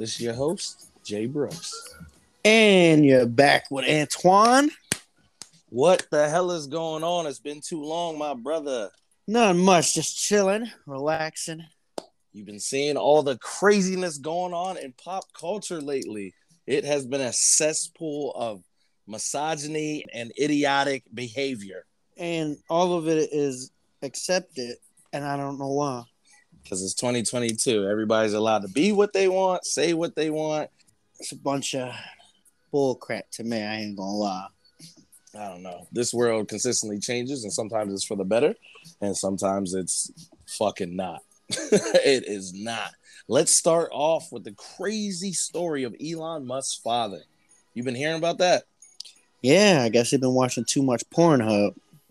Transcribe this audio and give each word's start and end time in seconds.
This 0.00 0.14
is 0.14 0.22
your 0.22 0.32
host, 0.32 0.86
Jay 1.04 1.26
Brooks. 1.26 1.94
And 2.42 3.04
you're 3.04 3.26
back 3.26 3.70
with 3.70 3.86
Antoine. 3.86 4.70
What 5.68 6.06
the 6.10 6.26
hell 6.26 6.52
is 6.52 6.66
going 6.68 7.04
on? 7.04 7.26
It's 7.26 7.38
been 7.38 7.60
too 7.60 7.84
long, 7.84 8.16
my 8.16 8.32
brother. 8.32 8.88
Not 9.28 9.56
much, 9.56 9.92
just 9.92 10.18
chilling, 10.18 10.70
relaxing. 10.86 11.66
You've 12.32 12.46
been 12.46 12.60
seeing 12.60 12.96
all 12.96 13.22
the 13.22 13.36
craziness 13.36 14.16
going 14.16 14.54
on 14.54 14.78
in 14.78 14.94
pop 14.94 15.24
culture 15.34 15.82
lately. 15.82 16.32
It 16.66 16.86
has 16.86 17.04
been 17.04 17.20
a 17.20 17.34
cesspool 17.34 18.32
of 18.34 18.62
misogyny 19.06 20.06
and 20.14 20.32
idiotic 20.40 21.04
behavior. 21.12 21.84
And 22.16 22.56
all 22.70 22.94
of 22.96 23.06
it 23.06 23.28
is 23.32 23.70
accepted, 24.00 24.76
and 25.12 25.26
I 25.26 25.36
don't 25.36 25.58
know 25.58 25.72
why. 25.72 26.04
Because 26.70 26.84
it's 26.84 26.94
2022. 26.94 27.88
Everybody's 27.88 28.32
allowed 28.32 28.62
to 28.62 28.68
be 28.68 28.92
what 28.92 29.12
they 29.12 29.26
want, 29.26 29.64
say 29.64 29.92
what 29.92 30.14
they 30.14 30.30
want. 30.30 30.70
It's 31.18 31.32
a 31.32 31.36
bunch 31.36 31.74
of 31.74 31.92
bull 32.70 32.94
crap 32.94 33.28
to 33.32 33.42
me, 33.42 33.60
I 33.60 33.80
ain't 33.80 33.96
gonna 33.96 34.12
lie. 34.12 34.46
I 35.36 35.48
don't 35.48 35.64
know. 35.64 35.88
This 35.90 36.14
world 36.14 36.46
consistently 36.46 37.00
changes, 37.00 37.42
and 37.42 37.52
sometimes 37.52 37.92
it's 37.92 38.04
for 38.04 38.16
the 38.16 38.24
better, 38.24 38.54
and 39.00 39.16
sometimes 39.16 39.74
it's 39.74 40.12
fucking 40.46 40.94
not. 40.94 41.24
it 41.48 42.28
is 42.28 42.54
not. 42.54 42.92
Let's 43.26 43.52
start 43.52 43.88
off 43.90 44.30
with 44.30 44.44
the 44.44 44.52
crazy 44.52 45.32
story 45.32 45.82
of 45.82 45.96
Elon 46.00 46.46
Musk's 46.46 46.76
father. 46.76 47.22
You've 47.74 47.86
been 47.86 47.96
hearing 47.96 48.18
about 48.18 48.38
that? 48.38 48.62
Yeah, 49.42 49.80
I 49.82 49.88
guess 49.88 50.12
you've 50.12 50.20
been 50.20 50.34
watching 50.34 50.64
too 50.64 50.84
much 50.84 51.02
Pornhub. 51.10 51.74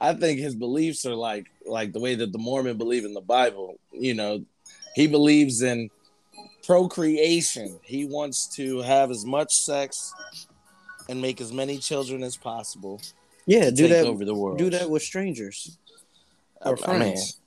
I 0.00 0.14
think 0.14 0.40
his 0.40 0.54
beliefs 0.54 1.04
are 1.04 1.14
like 1.14 1.46
like 1.66 1.92
the 1.92 2.00
way 2.00 2.14
that 2.14 2.32
the 2.32 2.38
Mormon 2.38 2.78
believe 2.78 3.04
in 3.04 3.14
the 3.14 3.20
Bible. 3.20 3.78
You 3.92 4.14
know, 4.14 4.44
he 4.94 5.06
believes 5.06 5.62
in 5.62 5.90
procreation. 6.66 7.78
He 7.82 8.06
wants 8.06 8.46
to 8.56 8.80
have 8.80 9.10
as 9.10 9.24
much 9.24 9.52
sex 9.52 10.14
and 11.08 11.20
make 11.20 11.40
as 11.40 11.52
many 11.52 11.78
children 11.78 12.22
as 12.22 12.36
possible. 12.36 13.00
Yeah, 13.46 13.70
do 13.70 13.88
that. 13.88 14.06
over 14.06 14.24
the 14.24 14.34
world. 14.34 14.58
Do 14.58 14.70
that 14.70 14.88
with 14.88 15.02
strangers 15.02 15.78
or 16.62 16.78
I 16.86 16.92
mean, 16.92 17.00
friends. 17.00 17.40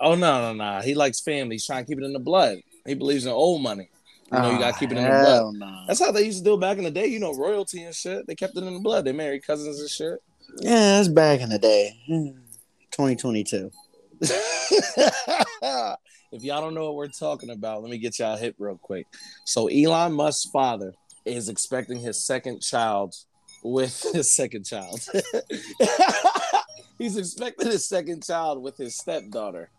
oh 0.00 0.14
no, 0.14 0.52
no, 0.52 0.54
no. 0.54 0.80
He 0.80 0.94
likes 0.94 1.20
family. 1.20 1.56
He's 1.56 1.66
trying 1.66 1.84
to 1.84 1.88
keep 1.88 1.98
it 1.98 2.04
in 2.04 2.12
the 2.12 2.18
blood. 2.18 2.58
He 2.86 2.94
believes 2.94 3.26
in 3.26 3.32
old 3.32 3.62
money. 3.62 3.90
You 4.30 4.38
know, 4.38 4.50
you 4.50 4.58
gotta 4.58 4.78
keep 4.78 4.92
it 4.92 4.98
in 4.98 5.04
the 5.04 5.08
blood. 5.08 5.22
Ah, 5.22 5.34
Hell 5.34 5.52
no. 5.52 5.84
That's 5.86 6.00
how 6.00 6.12
they 6.12 6.22
used 6.24 6.38
to 6.38 6.44
do 6.44 6.54
it 6.54 6.60
back 6.60 6.76
in 6.76 6.84
the 6.84 6.90
day. 6.90 7.06
You 7.06 7.18
know, 7.18 7.32
royalty 7.32 7.82
and 7.82 7.94
shit. 7.94 8.26
They 8.26 8.34
kept 8.34 8.56
it 8.56 8.62
in 8.62 8.74
the 8.74 8.80
blood. 8.80 9.06
They 9.06 9.12
married 9.12 9.46
cousins 9.46 9.80
and 9.80 9.88
shit. 9.88 10.18
Yeah, 10.56 10.96
that's 10.96 11.08
back 11.08 11.40
in 11.40 11.50
the 11.50 11.58
day. 11.58 11.96
Hmm. 12.06 12.30
2022. 12.98 13.70
if 16.32 16.42
y'all 16.42 16.60
don't 16.60 16.74
know 16.74 16.86
what 16.86 16.96
we're 16.96 17.06
talking 17.08 17.50
about, 17.50 17.82
let 17.82 17.90
me 17.90 17.98
get 17.98 18.18
y'all 18.18 18.36
hit 18.36 18.56
real 18.58 18.76
quick. 18.76 19.06
So 19.44 19.68
Elon 19.68 20.12
Musk's 20.12 20.50
father 20.50 20.94
is 21.24 21.48
expecting 21.48 22.00
his 22.00 22.24
second 22.24 22.60
child 22.60 23.14
with 23.62 24.02
his 24.12 24.32
second 24.34 24.64
child. 24.64 25.00
He's 26.98 27.16
expecting 27.16 27.68
his 27.68 27.88
second 27.88 28.24
child 28.24 28.60
with 28.60 28.76
his 28.76 28.96
stepdaughter, 28.96 29.70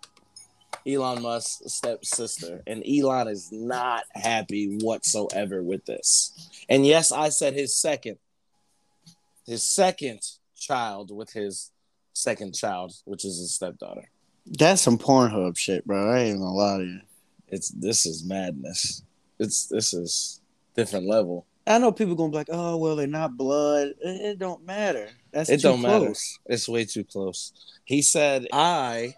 Elon 0.87 1.21
Musk's 1.21 1.73
stepsister. 1.73 2.63
And 2.65 2.81
Elon 2.87 3.27
is 3.27 3.51
not 3.51 4.05
happy 4.13 4.77
whatsoever 4.81 5.61
with 5.61 5.83
this. 5.85 6.63
And 6.69 6.85
yes, 6.85 7.11
I 7.11 7.27
said 7.29 7.53
his 7.53 7.75
second. 7.75 8.17
His 9.45 9.67
second 9.67 10.21
child 10.59 11.15
with 11.15 11.31
his 11.31 11.71
second 12.13 12.53
child, 12.53 12.93
which 13.05 13.25
is 13.25 13.39
his 13.39 13.55
stepdaughter. 13.55 14.09
That's 14.45 14.81
some 14.81 14.97
Pornhub 14.97 15.57
shit, 15.57 15.85
bro. 15.85 16.11
I 16.11 16.19
ain't 16.19 16.39
gonna 16.39 16.53
lie 16.53 16.77
to 16.77 16.83
you. 16.83 16.99
It's 17.47 17.69
this 17.69 18.05
is 18.05 18.23
madness. 18.23 19.03
It's 19.39 19.65
this 19.67 19.93
is 19.93 20.41
different 20.75 21.07
level. 21.07 21.45
I 21.67 21.77
know 21.77 21.91
people 21.91 22.15
gonna 22.15 22.31
be 22.31 22.37
like, 22.37 22.49
"Oh, 22.51 22.77
well, 22.77 22.95
they're 22.95 23.07
not 23.07 23.37
blood. 23.37 23.89
It, 24.01 24.21
it 24.21 24.39
don't 24.39 24.65
matter. 24.65 25.07
That's 25.31 25.49
It 25.49 25.57
too 25.57 25.69
don't 25.69 25.81
matter. 25.81 26.13
It's 26.47 26.67
way 26.67 26.85
too 26.85 27.03
close. 27.03 27.53
He 27.85 28.01
said, 28.01 28.47
I 28.51 29.15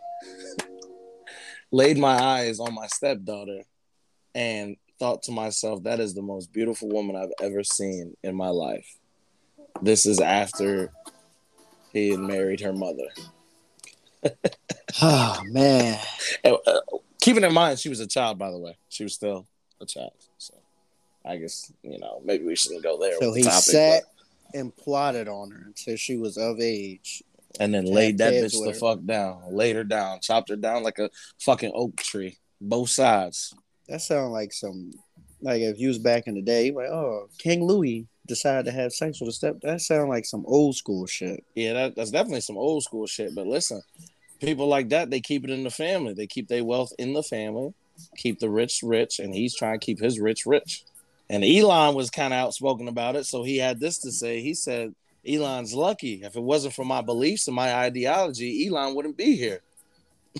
laid 1.72 1.98
my 1.98 2.22
eyes 2.22 2.60
on 2.60 2.74
my 2.74 2.88
stepdaughter 2.88 3.62
and 4.36 4.76
thought 5.00 5.24
to 5.24 5.32
myself, 5.32 5.84
that 5.84 6.00
is 6.00 6.14
the 6.14 6.22
most 6.22 6.54
beautiful 6.54 6.90
woman 6.90 7.16
I've 7.16 7.34
ever 7.42 7.64
seen 7.64 8.16
in 8.24 8.36
my 8.36 8.50
life. 8.50 8.98
This 9.82 10.06
is 10.06 10.20
after 10.20 10.92
he 11.94 12.10
had 12.10 12.20
married 12.20 12.62
her 12.62 12.74
mother. 12.74 13.08
Oh 15.02 15.42
man, 15.46 16.00
Uh, 16.44 16.54
uh, 16.68 16.80
keeping 17.22 17.44
in 17.44 17.54
mind, 17.54 17.80
she 17.80 17.90
was 17.90 18.00
a 18.00 18.08
child, 18.08 18.38
by 18.38 18.52
the 18.52 18.58
way. 18.58 18.78
She 18.90 19.04
was 19.04 19.14
still 19.14 19.48
a 19.82 19.86
child. 19.86 20.12
So 20.38 20.54
I 21.26 21.38
guess, 21.38 21.72
you 21.82 21.98
know, 21.98 22.22
maybe 22.24 22.44
we 22.46 22.56
shouldn't 22.56 22.84
go 22.84 23.00
there. 23.00 23.14
so 23.20 23.30
with 23.30 23.38
he 23.38 23.44
the 23.44 23.50
topic, 23.50 23.64
sat 23.64 24.04
and 24.54 24.76
plotted 24.76 25.28
on 25.28 25.52
her 25.52 25.64
until 25.66 25.96
she 25.96 26.18
was 26.18 26.38
of 26.38 26.60
age. 26.60 27.24
and 27.60 27.74
then 27.74 27.86
laid 27.86 28.18
that 28.20 28.34
bitch 28.34 28.64
the 28.64 28.72
her. 28.72 28.74
fuck 28.76 29.04
down, 29.06 29.42
laid 29.50 29.76
her 29.76 29.84
down, 29.84 30.20
chopped 30.20 30.50
her 30.50 30.56
down 30.56 30.84
like 30.84 31.00
a 31.00 31.10
fucking 31.40 31.72
oak 31.74 31.96
tree, 31.98 32.38
both 32.60 32.90
sides. 32.90 33.54
That 33.88 34.02
sounds 34.02 34.32
like 34.32 34.54
some, 34.54 34.92
like 35.42 35.62
if 35.62 35.80
you 35.80 35.88
was 35.88 35.98
back 36.00 36.28
in 36.28 36.36
the 36.36 36.42
day, 36.42 36.72
like, 36.72 36.90
oh, 36.90 37.30
King 37.40 37.64
Louis 37.64 38.08
decided 38.28 38.66
to 38.66 38.72
have 38.72 38.94
sex 38.94 39.20
with 39.20 39.30
a 39.30 39.34
step. 39.34 39.62
That 39.62 39.82
sounds 39.82 40.10
like 40.10 40.26
some 40.26 40.46
old 40.48 40.76
school 40.76 41.06
shit. 41.06 41.44
Yeah, 41.56 41.74
that, 41.74 41.96
that's 41.96 42.12
definitely 42.12 42.42
some 42.42 42.58
old 42.58 42.84
school 42.84 43.08
shit. 43.08 43.34
But 43.36 43.48
listen, 43.48 43.82
people 44.40 44.68
like 44.68 44.90
that, 44.90 45.10
they 45.10 45.22
keep 45.22 45.44
it 45.44 45.50
in 45.50 45.64
the 45.64 45.72
family. 45.72 46.14
They 46.14 46.28
keep 46.28 46.48
their 46.48 46.64
wealth 46.64 46.94
in 47.00 47.14
the 47.14 47.24
family, 47.24 47.74
keep 48.18 48.40
the 48.40 48.50
rich 48.50 48.82
rich, 48.84 49.20
and 49.20 49.34
he's 49.34 49.56
trying 49.56 49.80
to 49.80 49.86
keep 49.86 50.00
his 50.00 50.20
rich 50.20 50.46
rich. 50.46 50.84
And 51.30 51.46
Elon 51.46 51.96
was 51.96 52.10
kind 52.10 52.34
of 52.34 52.40
outspoken 52.40 52.88
about 52.88 53.16
it, 53.16 53.26
so 53.26 53.44
he 53.44 53.58
had 53.58 53.80
this 53.80 54.00
to 54.00 54.12
say. 54.12 54.42
He 54.42 54.54
said, 54.54 54.94
"Elon's 55.28 55.74
lucky. 55.74 56.22
If 56.24 56.36
it 56.36 56.44
wasn't 56.44 56.74
for 56.74 56.84
my 56.84 57.02
beliefs 57.02 57.48
and 57.48 57.56
my 57.56 57.74
ideology, 57.74 58.68
Elon 58.68 58.96
wouldn't 58.96 59.18
be 59.18 59.36
here." 59.36 59.62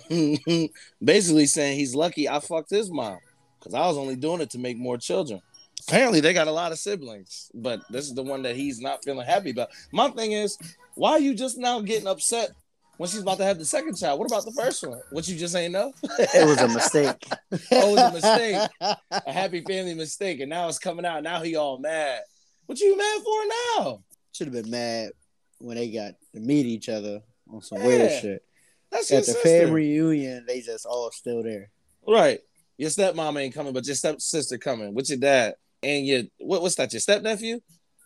Basically 1.04 1.46
saying 1.46 1.78
he's 1.78 1.96
lucky 1.96 2.30
I 2.30 2.40
fucked 2.40 2.70
his 2.70 2.90
mom 2.90 3.20
because 3.60 3.74
I 3.74 3.86
was 3.88 3.98
only 3.98 4.16
doing 4.16 4.42
it 4.42 4.50
to 4.52 4.60
make 4.60 4.78
more 4.78 4.98
children. 4.98 5.42
Apparently, 5.88 6.20
they 6.20 6.34
got 6.34 6.48
a 6.48 6.52
lot 6.52 6.72
of 6.72 6.80
siblings, 6.80 7.50
but 7.54 7.82
this 7.90 8.06
is 8.06 8.14
the 8.14 8.24
one 8.24 8.42
that 8.44 8.56
he's 8.56 8.80
not 8.80 9.04
feeling 9.04 9.26
happy 9.26 9.52
about. 9.52 9.70
My 9.92 10.10
thing 10.10 10.32
is, 10.34 10.58
why 10.96 11.12
are 11.12 11.20
you 11.20 11.34
just 11.34 11.58
now 11.58 11.80
getting 11.82 12.08
upset 12.08 12.52
when 12.98 13.10
she's 13.10 13.22
about 13.22 13.38
to 13.40 13.44
have 13.44 13.58
the 13.58 13.66
second 13.66 13.96
child? 13.98 14.20
What 14.20 14.28
about 14.28 14.46
the 14.46 14.52
first 14.52 14.86
one? 14.86 15.00
What 15.12 15.28
you 15.28 15.38
just 15.38 15.56
ain't 15.56 15.74
know? 15.74 15.92
It 16.20 16.46
was 16.48 16.60
a 16.60 16.68
mistake. 16.68 17.26
Oh, 17.74 17.96
it 17.96 17.96
was 17.96 18.10
a 18.10 18.14
mistake. 18.14 18.70
a 19.12 19.32
happy 19.32 19.62
family 19.62 19.94
mistake, 19.94 20.40
and 20.40 20.50
now 20.50 20.68
it's 20.68 20.80
coming 20.80 21.06
out. 21.06 21.24
Now 21.24 21.42
he 21.42 21.56
all 21.56 21.78
mad. 21.80 22.22
What 22.66 22.80
you 22.80 22.98
mad 22.98 23.22
for 23.24 23.84
now? 23.84 24.04
Should 24.34 24.48
have 24.48 24.54
been 24.64 24.70
mad 24.72 25.12
when 25.60 25.78
they 25.78 25.90
got 25.90 26.14
to 26.34 26.40
meet 26.40 26.66
each 26.66 26.90
other 26.90 27.22
on 27.52 27.62
some 27.62 27.84
weird 27.84 28.12
shit. 28.22 28.44
That's 28.92 29.12
At 29.12 29.20
the 29.20 29.24
sister. 29.34 29.42
family 29.48 29.72
reunion, 29.72 30.46
they 30.48 30.62
just 30.62 30.86
all 30.86 31.12
still 31.12 31.44
there. 31.44 31.70
right? 32.08 32.40
Your 32.78 32.90
stepmom 32.90 33.40
ain't 33.40 33.54
coming, 33.54 33.74
but 33.74 33.86
your 33.86 33.96
stepsister 33.96 34.58
coming 34.58 34.94
with 34.94 35.10
your 35.10 35.20
dad 35.20 35.54
and 35.84 36.06
your 36.06 36.24
what, 36.40 36.62
what's 36.62 36.76
that? 36.76 36.94
Your 36.94 37.00
step 37.00 37.22
nephew? 37.22 37.60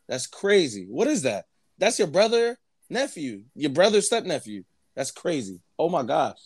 That's 0.07 0.27
crazy. 0.27 0.85
What 0.89 1.07
is 1.07 1.23
that? 1.23 1.45
That's 1.77 1.99
your 1.99 2.07
brother 2.07 2.57
nephew, 2.89 3.43
your 3.55 3.71
brother's 3.71 4.05
stepnephew. 4.07 4.63
That's 4.95 5.11
crazy. 5.11 5.59
Oh 5.77 5.89
my 5.89 6.03
gosh. 6.03 6.37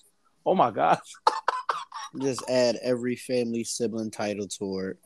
Oh 0.46 0.56
my 0.56 0.72
gosh. 0.72 1.00
Just 2.22 2.44
add 2.50 2.78
every 2.82 3.16
family 3.16 3.64
sibling 3.64 4.10
title 4.12 4.48
to 4.48 4.80
it. 4.80 4.98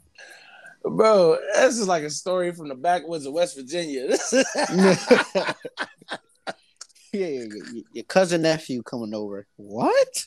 Bro, 0.86 1.38
this 1.56 1.78
is 1.80 1.88
like 1.88 2.04
a 2.04 2.10
story 2.10 2.54
from 2.54 2.70
the 2.70 2.76
backwoods 2.76 3.26
of 3.26 3.34
West 3.34 3.56
Virginia. 3.58 4.08
yeah, 7.14 7.28
your, 7.28 7.48
your- 7.48 7.84
your 7.94 8.04
cousin 8.06 8.42
nephew 8.44 8.82
coming 8.84 9.14
over. 9.14 9.46
What? 9.58 10.26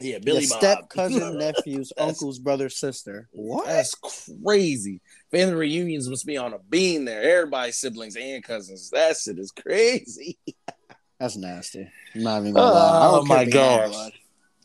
yeah, 0.00 0.18
Billy 0.18 0.42
your 0.42 0.50
Bob. 0.50 0.58
step 0.58 0.88
cousin 0.90 1.38
nephew's 1.38 1.92
uncle's 1.98 2.38
brother 2.38 2.68
sister. 2.68 3.28
What? 3.32 3.66
That's 3.66 3.94
crazy. 3.94 5.00
Family 5.30 5.54
reunions 5.54 6.08
must 6.08 6.26
be 6.26 6.36
on 6.36 6.52
a 6.52 6.58
beam 6.58 7.04
there. 7.04 7.22
Everybody's 7.22 7.78
siblings 7.78 8.16
and 8.16 8.44
cousins. 8.44 8.90
That 8.90 9.16
shit 9.16 9.38
is 9.38 9.50
crazy. 9.50 10.38
That's 11.18 11.36
nasty. 11.36 11.90
I'm 12.14 12.22
not 12.22 12.42
even 12.42 12.54
gonna 12.54 12.72
lie. 12.72 13.06
Oh 13.06 13.24
my 13.24 13.42
if 13.42 13.50
they 13.50 13.58
have 13.58 13.80
gosh. 13.80 13.90
blood. 13.90 14.12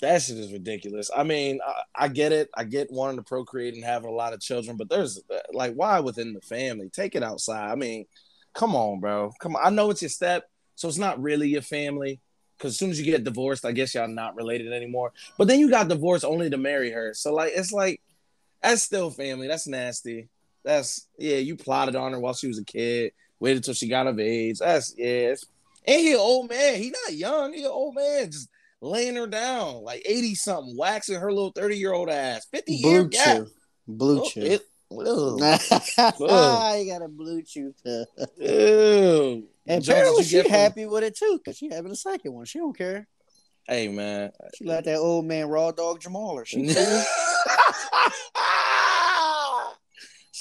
That 0.01 0.21
shit 0.21 0.37
is 0.37 0.51
ridiculous. 0.51 1.09
I 1.15 1.23
mean, 1.23 1.59
I, 1.65 2.05
I 2.05 2.07
get 2.07 2.31
it. 2.31 2.49
I 2.55 2.63
get 2.63 2.91
wanting 2.91 3.17
to 3.17 3.23
procreate 3.23 3.75
and 3.75 3.83
having 3.83 4.09
a 4.09 4.13
lot 4.13 4.33
of 4.33 4.41
children, 4.41 4.75
but 4.75 4.89
there's 4.89 5.21
uh, 5.33 5.39
like, 5.53 5.73
why 5.73 5.99
within 5.99 6.33
the 6.33 6.41
family? 6.41 6.89
Take 6.89 7.15
it 7.15 7.23
outside. 7.23 7.71
I 7.71 7.75
mean, 7.75 8.05
come 8.53 8.75
on, 8.75 8.99
bro. 8.99 9.31
Come 9.39 9.55
on. 9.55 9.61
I 9.63 9.69
know 9.69 9.91
it's 9.91 10.01
your 10.01 10.09
step, 10.09 10.49
so 10.75 10.87
it's 10.87 10.97
not 10.97 11.21
really 11.21 11.49
your 11.49 11.61
family. 11.61 12.19
Because 12.57 12.73
as 12.73 12.79
soon 12.79 12.91
as 12.91 12.99
you 12.99 13.05
get 13.05 13.23
divorced, 13.23 13.65
I 13.65 13.71
guess 13.71 13.95
y'all 13.95 14.07
not 14.07 14.35
related 14.35 14.71
anymore. 14.73 15.13
But 15.37 15.47
then 15.47 15.59
you 15.59 15.69
got 15.69 15.87
divorced 15.87 16.25
only 16.25 16.49
to 16.49 16.57
marry 16.57 16.91
her. 16.91 17.13
So 17.13 17.33
like, 17.33 17.53
it's 17.55 17.71
like 17.71 18.01
that's 18.61 18.83
still 18.83 19.09
family. 19.09 19.47
That's 19.47 19.67
nasty. 19.67 20.29
That's 20.63 21.07
yeah. 21.17 21.37
You 21.37 21.55
plotted 21.55 21.95
on 21.95 22.11
her 22.13 22.19
while 22.19 22.33
she 22.33 22.47
was 22.47 22.59
a 22.59 22.63
kid. 22.65 23.11
Waited 23.39 23.57
until 23.57 23.73
she 23.73 23.87
got 23.87 24.07
of 24.07 24.19
age. 24.19 24.59
That's 24.59 24.93
yeah. 24.97 25.35
And 25.87 25.99
he 26.01 26.11
an 26.13 26.19
old 26.19 26.49
man. 26.49 26.75
He 26.75 26.91
not 27.05 27.13
young. 27.15 27.53
He 27.53 27.63
an 27.63 27.71
old 27.71 27.95
man. 27.95 28.29
Just 28.31 28.49
laying 28.81 29.15
her 29.15 29.25
down 29.27 29.83
like 29.83 30.01
80 30.05 30.35
something, 30.35 30.77
waxing 30.77 31.19
her 31.19 31.31
little 31.31 31.51
30 31.51 31.77
year 31.77 31.93
old 31.93 32.09
ass. 32.09 32.45
50 32.51 32.81
Blue 32.81 32.91
year 32.91 33.03
gap. 33.05 33.37
Chew. 33.37 33.47
Blue 33.87 34.21
Oh, 34.21 34.29
Chew. 34.29 34.41
it- 34.41 34.61
ew. 34.91 35.39
Ah, 36.29 36.75
you 36.75 36.91
got 36.91 37.01
a 37.01 37.07
blue 37.07 37.41
chew. 37.41 37.73
Ew. 38.37 39.47
And 39.67 39.81
Jones, 39.83 39.87
apparently 39.89 40.23
she 40.23 40.41
from- 40.41 40.51
happy 40.51 40.85
with 40.85 41.03
it 41.03 41.15
too, 41.15 41.39
cause 41.45 41.55
she 41.57 41.69
having 41.69 41.91
a 41.91 41.95
second 41.95 42.33
one. 42.33 42.45
She 42.45 42.59
don't 42.59 42.77
care. 42.77 43.07
Hey 43.67 43.87
man. 43.87 44.31
She 44.55 44.65
like 44.65 44.83
that 44.85 44.97
old 44.97 45.25
man 45.25 45.47
raw 45.47 45.71
dog 45.71 46.01
Jamal 46.01 46.31
or 46.37 46.45
she. 46.47 46.63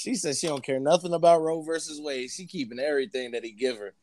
she 0.01 0.15
said 0.15 0.35
she 0.35 0.47
don't 0.47 0.63
care 0.63 0.79
nothing 0.79 1.13
about 1.13 1.41
Roe 1.41 1.61
versus 1.61 2.01
Wade. 2.01 2.31
She 2.31 2.47
keeping 2.47 2.79
everything 2.79 3.31
that 3.31 3.43
he 3.43 3.51
give 3.51 3.77
her. 3.77 3.93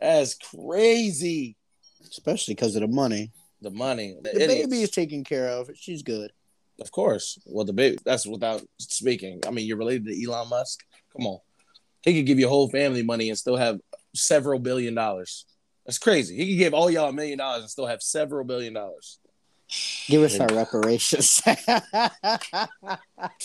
That's 0.00 0.34
crazy. 0.34 1.56
Especially 2.02 2.54
because 2.54 2.74
of 2.74 2.82
the 2.82 2.88
money. 2.88 3.30
The 3.62 3.70
money. 3.70 4.16
The, 4.20 4.30
The 4.32 4.46
baby 4.46 4.82
is 4.82 4.90
taken 4.90 5.22
care 5.22 5.48
of. 5.48 5.70
She's 5.74 6.02
good. 6.02 6.32
Of 6.80 6.90
course. 6.90 7.38
Well, 7.46 7.64
the 7.64 7.72
baby. 7.72 7.98
That's 8.04 8.26
without 8.26 8.62
speaking. 8.78 9.40
I 9.46 9.50
mean, 9.50 9.66
you're 9.66 9.76
related 9.76 10.06
to 10.06 10.24
Elon 10.24 10.48
Musk. 10.48 10.84
Come 11.16 11.26
on. 11.26 11.38
He 12.02 12.14
could 12.14 12.26
give 12.26 12.40
your 12.40 12.50
whole 12.50 12.68
family 12.68 13.02
money 13.02 13.28
and 13.28 13.38
still 13.38 13.56
have 13.56 13.80
several 14.14 14.58
billion 14.58 14.94
dollars. 14.94 15.46
That's 15.86 15.98
crazy. 15.98 16.36
He 16.36 16.48
could 16.48 16.58
give 16.58 16.74
all 16.74 16.90
y'all 16.90 17.10
a 17.10 17.12
million 17.12 17.38
dollars 17.38 17.62
and 17.62 17.70
still 17.70 17.86
have 17.86 18.02
several 18.02 18.44
billion 18.44 18.74
dollars. 18.74 19.20
Give 20.06 20.22
us 20.22 20.38
our 20.38 20.48
reparations. 20.48 21.40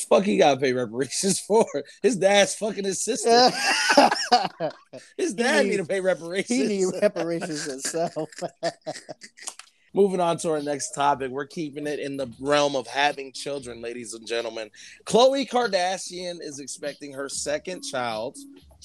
Fuck, 0.09 0.23
he 0.23 0.37
gotta 0.37 0.59
pay 0.59 0.73
reparations 0.73 1.39
for. 1.39 1.65
His 2.01 2.17
dad's 2.17 2.55
fucking 2.55 2.83
his 2.83 3.01
sister. 3.01 3.49
His 5.17 5.33
dad 5.33 5.63
He 5.65 5.71
need 5.71 5.77
to 5.77 5.85
pay 5.85 6.01
reparations. 6.01 6.49
he 6.49 6.67
need 6.67 6.87
reparations 7.01 7.65
himself. 7.65 8.29
Moving 9.93 10.19
on 10.19 10.37
to 10.39 10.51
our 10.51 10.61
next 10.61 10.91
topic, 10.91 11.31
we're 11.31 11.47
keeping 11.47 11.87
it 11.87 11.99
in 11.99 12.15
the 12.17 12.27
realm 12.39 12.75
of 12.75 12.85
having 12.87 13.31
children, 13.31 13.81
ladies 13.81 14.13
and 14.13 14.27
gentlemen. 14.27 14.69
Khloe 15.05 15.49
Kardashian 15.49 16.37
is 16.41 16.59
expecting 16.59 17.13
her 17.13 17.27
second 17.27 17.81
child 17.81 18.37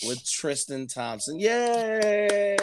with 0.06 0.25
Tristan 0.25 0.87
Thompson. 0.87 1.38
Yay! 1.38 2.56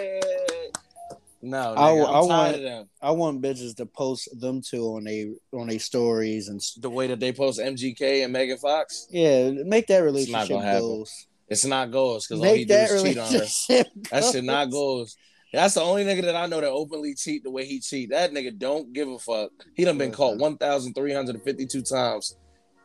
No, 1.43 1.73
I- 1.75 1.91
nigga, 1.91 2.05
I 2.05 2.19
want-. 2.21 2.89
I 3.01 3.11
want 3.11 3.41
bitches 3.41 3.75
to 3.77 3.85
post 3.85 4.29
them 4.39 4.61
two 4.61 4.83
on 4.95 5.07
a 5.07 5.33
on 5.53 5.69
a 5.71 5.77
stories 5.79 6.47
and 6.49 6.61
The 6.77 6.89
way 6.89 7.07
that 7.07 7.19
they 7.19 7.31
post 7.33 7.59
MGK 7.59 8.23
and 8.23 8.31
Megan 8.33 8.57
Fox, 8.57 9.07
yeah, 9.09 9.49
make 9.51 9.87
that 9.87 9.99
not 9.99 10.05
relationship 10.05 10.49
gonna 10.49 10.63
happen. 10.65 10.81
goals. 10.81 11.27
it's 11.49 11.65
not 11.65 11.91
goals 11.91 12.27
because 12.27 12.43
all 12.45 12.53
he 12.53 12.65
do 12.65 12.73
is 12.75 13.03
cheat 13.03 13.17
on 13.17 13.25
her. 13.25 13.31
relationship. 13.39 13.87
That 14.11 14.23
shit 14.25 14.43
not 14.43 14.69
goals. 14.69 15.15
goals. 15.15 15.17
That's 15.53 15.73
the 15.73 15.81
only 15.81 16.05
nigga 16.05 16.21
that 16.21 16.35
I 16.37 16.45
know 16.45 16.61
that 16.61 16.69
openly 16.69 17.13
cheat 17.13 17.43
the 17.43 17.51
way 17.51 17.65
he 17.65 17.79
cheat. 17.81 18.11
That 18.11 18.31
nigga 18.31 18.57
don't 18.57 18.93
give 18.93 19.09
a 19.09 19.19
fuck. 19.19 19.51
He 19.75 19.83
done 19.83 19.97
been 19.97 20.11
caught 20.11 20.37
1,352 20.37 21.81
times. 21.81 22.35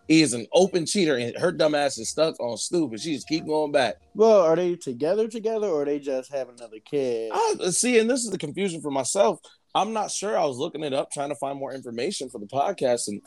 He 0.08 0.22
is 0.22 0.32
an 0.34 0.46
open 0.52 0.86
cheater, 0.86 1.16
and 1.16 1.36
her 1.36 1.50
dumb 1.50 1.74
ass 1.74 1.98
is 1.98 2.08
stuck 2.08 2.38
on 2.38 2.56
stupid. 2.56 3.00
She 3.00 3.14
just 3.14 3.28
keep 3.28 3.46
going 3.46 3.72
back. 3.72 3.96
Well, 4.14 4.40
are 4.40 4.54
they 4.54 4.76
together 4.76 5.28
together 5.28 5.66
or 5.66 5.82
are 5.82 5.84
they 5.84 5.98
just 5.98 6.32
having 6.32 6.54
another 6.58 6.78
kid? 6.78 7.32
I 7.34 7.70
see, 7.70 7.98
and 7.98 8.08
this 8.08 8.24
is 8.24 8.30
the 8.30 8.38
confusion 8.38 8.80
for 8.80 8.90
myself. 8.90 9.40
I'm 9.74 9.92
not 9.92 10.10
sure. 10.10 10.38
I 10.38 10.44
was 10.44 10.58
looking 10.58 10.84
it 10.84 10.94
up, 10.94 11.10
trying 11.10 11.28
to 11.30 11.34
find 11.34 11.58
more 11.58 11.74
information 11.74 12.30
for 12.30 12.38
the 12.38 12.46
podcast, 12.46 13.08
and 13.08 13.20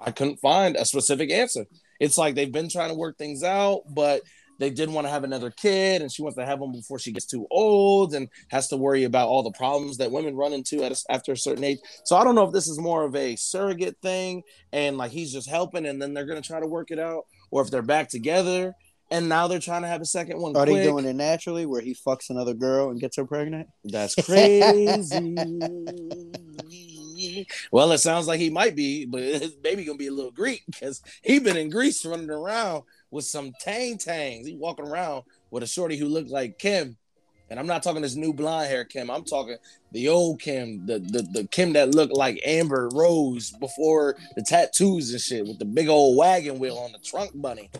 I 0.00 0.10
couldn't 0.10 0.40
find 0.40 0.76
a 0.76 0.84
specific 0.84 1.30
answer. 1.30 1.66
It's 2.00 2.18
like 2.18 2.34
they've 2.34 2.50
been 2.50 2.68
trying 2.68 2.88
to 2.88 2.96
work 2.96 3.18
things 3.18 3.44
out, 3.44 3.82
but 3.94 4.22
they 4.62 4.70
didn't 4.70 4.94
want 4.94 5.06
to 5.08 5.10
have 5.10 5.24
another 5.24 5.50
kid, 5.50 6.02
and 6.02 6.12
she 6.12 6.22
wants 6.22 6.38
to 6.38 6.46
have 6.46 6.60
one 6.60 6.70
before 6.70 6.98
she 6.98 7.10
gets 7.10 7.26
too 7.26 7.48
old 7.50 8.14
and 8.14 8.28
has 8.48 8.68
to 8.68 8.76
worry 8.76 9.02
about 9.02 9.28
all 9.28 9.42
the 9.42 9.50
problems 9.50 9.96
that 9.96 10.12
women 10.12 10.36
run 10.36 10.52
into 10.52 10.84
at 10.84 10.92
a, 10.92 11.12
after 11.12 11.32
a 11.32 11.36
certain 11.36 11.64
age. 11.64 11.78
So 12.04 12.16
I 12.16 12.22
don't 12.22 12.36
know 12.36 12.44
if 12.44 12.52
this 12.52 12.68
is 12.68 12.78
more 12.78 13.04
of 13.04 13.16
a 13.16 13.34
surrogate 13.34 13.96
thing, 14.02 14.44
and 14.72 14.96
like 14.96 15.10
he's 15.10 15.32
just 15.32 15.48
helping, 15.48 15.84
and 15.84 16.00
then 16.00 16.14
they're 16.14 16.26
gonna 16.26 16.42
try 16.42 16.60
to 16.60 16.66
work 16.66 16.92
it 16.92 17.00
out, 17.00 17.26
or 17.50 17.62
if 17.62 17.70
they're 17.70 17.82
back 17.82 18.08
together. 18.08 18.76
And 19.10 19.28
now 19.28 19.46
they're 19.46 19.58
trying 19.58 19.82
to 19.82 19.88
have 19.88 20.00
a 20.00 20.06
second 20.06 20.40
one. 20.40 20.56
Are 20.56 20.64
quick. 20.64 20.76
they 20.76 20.84
doing 20.84 21.04
it 21.04 21.14
naturally 21.14 21.66
where 21.66 21.82
he 21.82 21.94
fucks 21.94 22.30
another 22.30 22.54
girl 22.54 22.88
and 22.88 22.98
gets 22.98 23.18
her 23.18 23.26
pregnant? 23.26 23.68
That's 23.84 24.14
crazy. 24.24 25.36
well, 27.70 27.92
it 27.92 27.98
sounds 27.98 28.26
like 28.26 28.40
he 28.40 28.48
might 28.48 28.74
be, 28.74 29.04
but 29.04 29.20
his 29.42 29.54
baby 29.56 29.84
gonna 29.84 29.98
be 29.98 30.06
a 30.06 30.12
little 30.12 30.30
Greek 30.30 30.62
because 30.66 31.02
he 31.22 31.40
been 31.40 31.58
in 31.58 31.68
Greece 31.68 32.06
running 32.06 32.30
around 32.30 32.84
with 33.12 33.24
some 33.24 33.52
tang 33.60 33.98
tangs. 33.98 34.48
He 34.48 34.56
walking 34.56 34.88
around 34.88 35.22
with 35.52 35.62
a 35.62 35.66
shorty 35.66 35.96
who 35.96 36.08
looked 36.08 36.30
like 36.30 36.58
Kim. 36.58 36.96
And 37.50 37.60
I'm 37.60 37.66
not 37.66 37.82
talking 37.82 38.00
this 38.00 38.16
new 38.16 38.32
blonde 38.32 38.68
hair 38.68 38.84
Kim. 38.84 39.10
I'm 39.10 39.24
talking 39.24 39.58
the 39.92 40.08
old 40.08 40.40
Kim, 40.40 40.86
the, 40.86 40.98
the 40.98 41.22
the 41.32 41.48
Kim 41.48 41.74
that 41.74 41.94
looked 41.94 42.14
like 42.14 42.40
Amber 42.46 42.88
Rose 42.94 43.52
before 43.60 44.16
the 44.36 44.42
tattoos 44.42 45.12
and 45.12 45.20
shit, 45.20 45.46
with 45.46 45.58
the 45.58 45.66
big 45.66 45.88
old 45.88 46.16
wagon 46.16 46.58
wheel 46.58 46.78
on 46.78 46.92
the 46.92 46.98
trunk 46.98 47.30
bunny. 47.34 47.70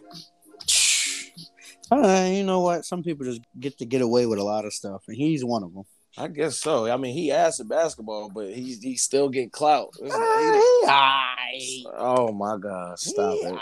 Uh, 1.90 2.28
you 2.30 2.44
know 2.44 2.60
what? 2.60 2.84
Some 2.84 3.02
people 3.02 3.24
just 3.24 3.40
get 3.58 3.78
to 3.78 3.86
get 3.86 4.02
away 4.02 4.26
with 4.26 4.38
a 4.38 4.44
lot 4.44 4.66
of 4.66 4.74
stuff, 4.74 5.04
and 5.08 5.16
he's 5.16 5.42
one 5.42 5.62
of 5.62 5.72
them. 5.72 5.84
I 6.18 6.28
guess 6.28 6.58
so. 6.58 6.90
I 6.90 6.96
mean, 6.98 7.14
he 7.14 7.32
asked 7.32 7.60
at 7.60 7.68
basketball, 7.68 8.28
but 8.28 8.52
he's 8.52 8.82
he 8.82 8.96
still 8.96 9.28
get 9.30 9.50
clout. 9.50 9.94
Oh 11.94 12.32
my 12.32 12.56
god, 12.58 12.98
stop 12.98 13.34
it. 13.40 13.54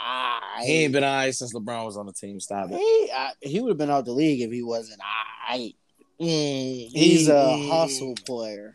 He 0.64 0.84
ain't 0.84 0.92
been 0.92 1.04
alright 1.04 1.34
since 1.34 1.54
LeBron 1.54 1.84
was 1.84 1.96
on 1.96 2.06
the 2.06 2.12
team. 2.12 2.40
Stop 2.40 2.70
it. 2.70 2.78
He, 2.78 3.10
I, 3.14 3.30
he 3.40 3.60
would 3.60 3.70
have 3.70 3.78
been 3.78 3.90
out 3.90 4.04
the 4.04 4.12
league 4.12 4.40
if 4.40 4.50
he 4.50 4.62
wasn't. 4.62 5.00
I. 5.48 5.74
Mm, 6.20 6.88
He's 6.90 7.28
a 7.28 7.56
hustle 7.68 8.14
player. 8.26 8.74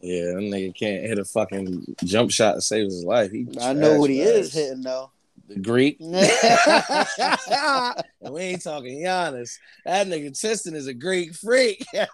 Yeah, 0.00 0.26
that 0.26 0.36
nigga 0.36 0.74
can't 0.74 1.02
hit 1.02 1.18
a 1.18 1.24
fucking 1.24 1.96
jump 2.04 2.30
shot 2.30 2.54
to 2.54 2.60
save 2.60 2.84
his 2.84 3.04
life. 3.04 3.30
He 3.32 3.46
I 3.60 3.72
know 3.72 3.98
what 3.98 4.08
he 4.10 4.20
is 4.20 4.52
hitting 4.52 4.82
though. 4.82 5.10
The 5.50 5.58
Greek. 5.58 5.96
we 6.00 6.16
ain't 8.40 8.62
talking 8.62 9.02
Giannis. 9.02 9.58
That 9.84 10.06
nigga 10.06 10.38
Tristan 10.38 10.76
is 10.76 10.86
a 10.86 10.94
Greek 10.94 11.34
freak. 11.34 11.84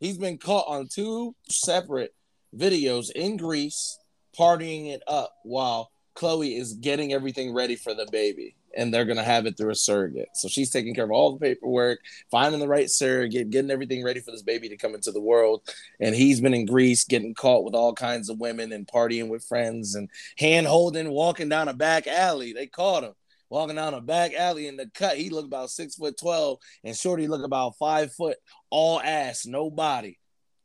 He's 0.00 0.18
been 0.18 0.38
caught 0.38 0.66
on 0.66 0.88
two 0.88 1.36
separate 1.48 2.12
videos 2.56 3.12
in 3.12 3.36
Greece 3.36 3.96
partying 4.36 4.92
it 4.92 5.04
up 5.06 5.32
while 5.44 5.92
Khloe 6.16 6.58
is 6.58 6.72
getting 6.74 7.12
everything 7.12 7.54
ready 7.54 7.76
for 7.76 7.94
the 7.94 8.08
baby. 8.10 8.56
And 8.78 8.94
they're 8.94 9.04
gonna 9.04 9.22
have 9.22 9.44
it 9.44 9.58
through 9.58 9.72
a 9.72 9.74
surrogate. 9.74 10.28
So 10.34 10.48
she's 10.48 10.70
taking 10.70 10.94
care 10.94 11.04
of 11.04 11.10
all 11.10 11.32
the 11.32 11.40
paperwork, 11.40 12.00
finding 12.30 12.60
the 12.60 12.68
right 12.68 12.88
surrogate, 12.88 13.50
getting 13.50 13.70
everything 13.70 14.02
ready 14.02 14.20
for 14.20 14.30
this 14.30 14.42
baby 14.42 14.70
to 14.70 14.76
come 14.78 14.94
into 14.94 15.12
the 15.12 15.20
world. 15.20 15.62
And 16.00 16.14
he's 16.14 16.40
been 16.40 16.54
in 16.54 16.64
Greece 16.64 17.04
getting 17.04 17.34
caught 17.34 17.64
with 17.64 17.74
all 17.74 17.92
kinds 17.92 18.30
of 18.30 18.40
women 18.40 18.72
and 18.72 18.86
partying 18.86 19.28
with 19.28 19.44
friends 19.44 19.94
and 19.94 20.08
hand 20.38 20.66
holding, 20.66 21.10
walking 21.10 21.50
down 21.50 21.68
a 21.68 21.74
back 21.74 22.06
alley. 22.06 22.54
They 22.54 22.66
caught 22.66 23.04
him 23.04 23.14
walking 23.50 23.76
down 23.76 23.94
a 23.94 24.00
back 24.00 24.34
alley 24.34 24.66
in 24.66 24.76
the 24.76 24.88
cut. 24.94 25.16
He 25.16 25.30
looked 25.30 25.48
about 25.48 25.70
six 25.70 25.94
foot 25.94 26.16
twelve, 26.18 26.58
and 26.84 26.96
Shorty 26.96 27.28
looked 27.28 27.44
about 27.44 27.76
five 27.78 28.12
foot, 28.12 28.36
all 28.70 29.00
ass, 29.00 29.46
no 29.46 29.70
body, 29.70 30.18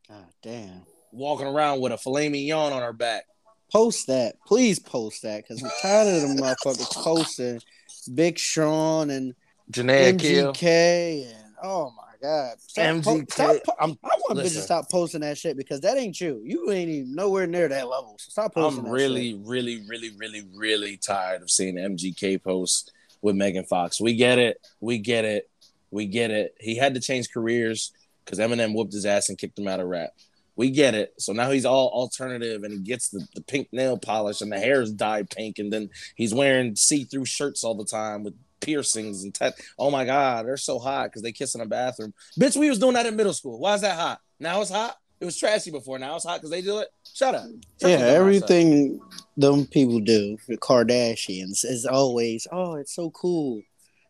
God 0.07 0.25
damn. 0.41 0.83
walking 1.11 1.47
around 1.47 1.81
with 1.81 1.91
a 1.91 1.97
filet 1.97 2.29
mignon 2.29 2.73
on 2.73 2.81
her 2.81 2.93
back. 2.93 3.25
Post 3.71 4.07
that, 4.07 4.35
please 4.45 4.77
post 4.79 5.23
that, 5.23 5.43
because 5.43 5.63
I'm 5.63 5.71
tired 5.81 6.15
of 6.15 6.21
them 6.21 6.37
motherfuckers 6.37 6.93
posting 7.03 7.59
Big 8.07 8.37
Sean 8.37 9.09
and 9.09 9.33
Jhené. 9.71 10.17
MGK 10.17 11.27
and 11.27 11.53
oh 11.63 11.91
my 11.95 12.03
god, 12.21 12.59
stop 12.59 13.03
po- 13.03 13.17
MGK. 13.17 13.31
stop 13.31 13.57
po- 13.65 13.75
I'm, 13.79 13.97
I 14.03 14.07
want 14.07 14.39
bitches 14.39 14.55
to 14.55 14.61
stop 14.61 14.89
posting 14.89 15.21
that 15.21 15.37
shit 15.37 15.57
because 15.57 15.81
that 15.81 15.97
ain't 15.97 16.19
you. 16.19 16.41
You 16.43 16.71
ain't 16.71 16.89
even 16.89 17.15
nowhere 17.15 17.47
near 17.47 17.67
that 17.67 17.87
level. 17.87 18.15
So 18.19 18.29
stop 18.29 18.53
posting. 18.53 18.85
I'm 18.85 18.91
really, 18.91 19.31
shit. 19.31 19.41
really, 19.43 19.83
really, 19.87 20.11
really, 20.17 20.47
really 20.55 20.97
tired 20.97 21.41
of 21.41 21.49
seeing 21.49 21.75
MGK 21.75 22.43
posts 22.43 22.89
with 23.21 23.35
Megan 23.35 23.65
Fox. 23.65 23.99
We 23.99 24.15
get 24.15 24.37
it. 24.37 24.57
We 24.79 24.97
get 24.97 25.25
it. 25.25 25.49
We 25.91 26.05
get 26.05 26.31
it. 26.31 26.55
He 26.59 26.75
had 26.75 26.95
to 26.95 26.99
change 26.99 27.31
careers 27.31 27.93
because 28.25 28.39
Eminem 28.39 28.73
whooped 28.75 28.93
his 28.93 29.05
ass 29.05 29.29
and 29.29 29.37
kicked 29.37 29.57
him 29.57 29.67
out 29.67 29.79
of 29.79 29.87
rap. 29.87 30.11
We 30.55 30.69
get 30.69 30.93
it. 30.93 31.13
So 31.17 31.33
now 31.33 31.49
he's 31.51 31.65
all 31.65 31.89
alternative 31.89 32.63
and 32.63 32.73
he 32.73 32.79
gets 32.79 33.09
the, 33.09 33.25
the 33.33 33.41
pink 33.41 33.69
nail 33.71 33.97
polish 33.97 34.41
and 34.41 34.51
the 34.51 34.59
hair 34.59 34.81
is 34.81 34.91
dyed 34.91 35.29
pink. 35.29 35.57
And 35.59 35.73
then 35.73 35.89
he's 36.15 36.33
wearing 36.33 36.75
see 36.75 37.05
through 37.05 37.25
shirts 37.25 37.63
all 37.63 37.75
the 37.75 37.85
time 37.85 38.23
with 38.23 38.35
piercings 38.61 39.23
and 39.23 39.33
tat. 39.33 39.55
Oh 39.79 39.89
my 39.91 40.05
God, 40.05 40.45
they're 40.45 40.57
so 40.57 40.79
hot 40.79 41.05
because 41.05 41.21
they 41.21 41.31
kiss 41.31 41.55
in 41.55 41.61
a 41.61 41.65
bathroom. 41.65 42.13
Bitch, 42.39 42.55
we 42.55 42.69
was 42.69 42.79
doing 42.79 42.93
that 42.93 43.05
in 43.05 43.15
middle 43.15 43.33
school. 43.33 43.59
Why 43.59 43.73
is 43.73 43.81
that 43.81 43.97
hot? 43.97 44.19
Now 44.39 44.61
it's 44.61 44.71
hot? 44.71 44.95
It 45.19 45.25
was 45.25 45.37
trashy 45.37 45.71
before. 45.71 45.99
Now 45.99 46.15
it's 46.15 46.25
hot 46.25 46.39
because 46.39 46.49
they 46.49 46.61
do 46.61 46.79
it. 46.79 46.89
Shut 47.13 47.33
up. 47.33 47.45
Shut 47.81 47.89
Yeah, 47.89 47.89
your 47.89 47.97
dumb 47.97 48.01
ass 48.01 48.11
up. 48.11 48.19
everything 48.19 49.01
them 49.37 49.65
people 49.65 49.99
do, 50.01 50.37
the 50.47 50.57
Kardashians, 50.57 51.63
is 51.65 51.85
always, 51.85 52.45
oh, 52.51 52.75
it's 52.75 52.93
so 52.93 53.09
cool. 53.11 53.61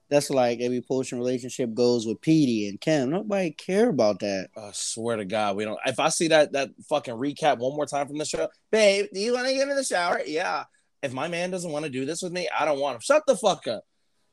That's 0.10 0.30
like 0.30 0.60
every 0.60 0.82
portion 0.82 1.18
relationship 1.18 1.74
goes 1.74 2.06
with 2.06 2.22
Petey 2.22 2.70
and 2.70 2.80
Kim. 2.80 3.10
Nobody 3.10 3.52
care 3.52 3.90
about 3.90 4.20
that. 4.20 4.50
I 4.56 4.70
swear 4.74 5.18
to 5.18 5.26
God, 5.26 5.56
we 5.56 5.66
don't. 5.66 5.80
If 5.86 6.00
I 6.00 6.10
see 6.10 6.28
that 6.28 6.52
that 6.54 6.70
fucking 6.88 7.16
recap 7.16 7.58
one 7.58 7.76
more 7.76 7.86
time 7.86 8.08
from 8.08 8.18
the 8.18 8.26
show, 8.26 8.48
babe, 8.72 9.08
do 9.14 9.20
you 9.20 9.34
want 9.34 9.48
to 9.48 9.54
get 9.54 9.68
in 9.68 9.76
the 9.76 9.84
shower? 9.84 10.22
Yeah. 10.26 10.66
If 11.02 11.14
my 11.14 11.28
man 11.28 11.52
doesn't 11.52 11.72
want 11.72 11.86
to 11.86 11.92
do 11.92 12.06
this 12.06 12.22
with 12.22 12.32
me, 12.32 12.48
I 12.58 12.66
don't 12.66 12.80
want 12.80 12.96
him. 12.96 13.02
Shut 13.02 13.24
the 13.28 13.36
fuck 13.36 13.68
up. 13.68 13.84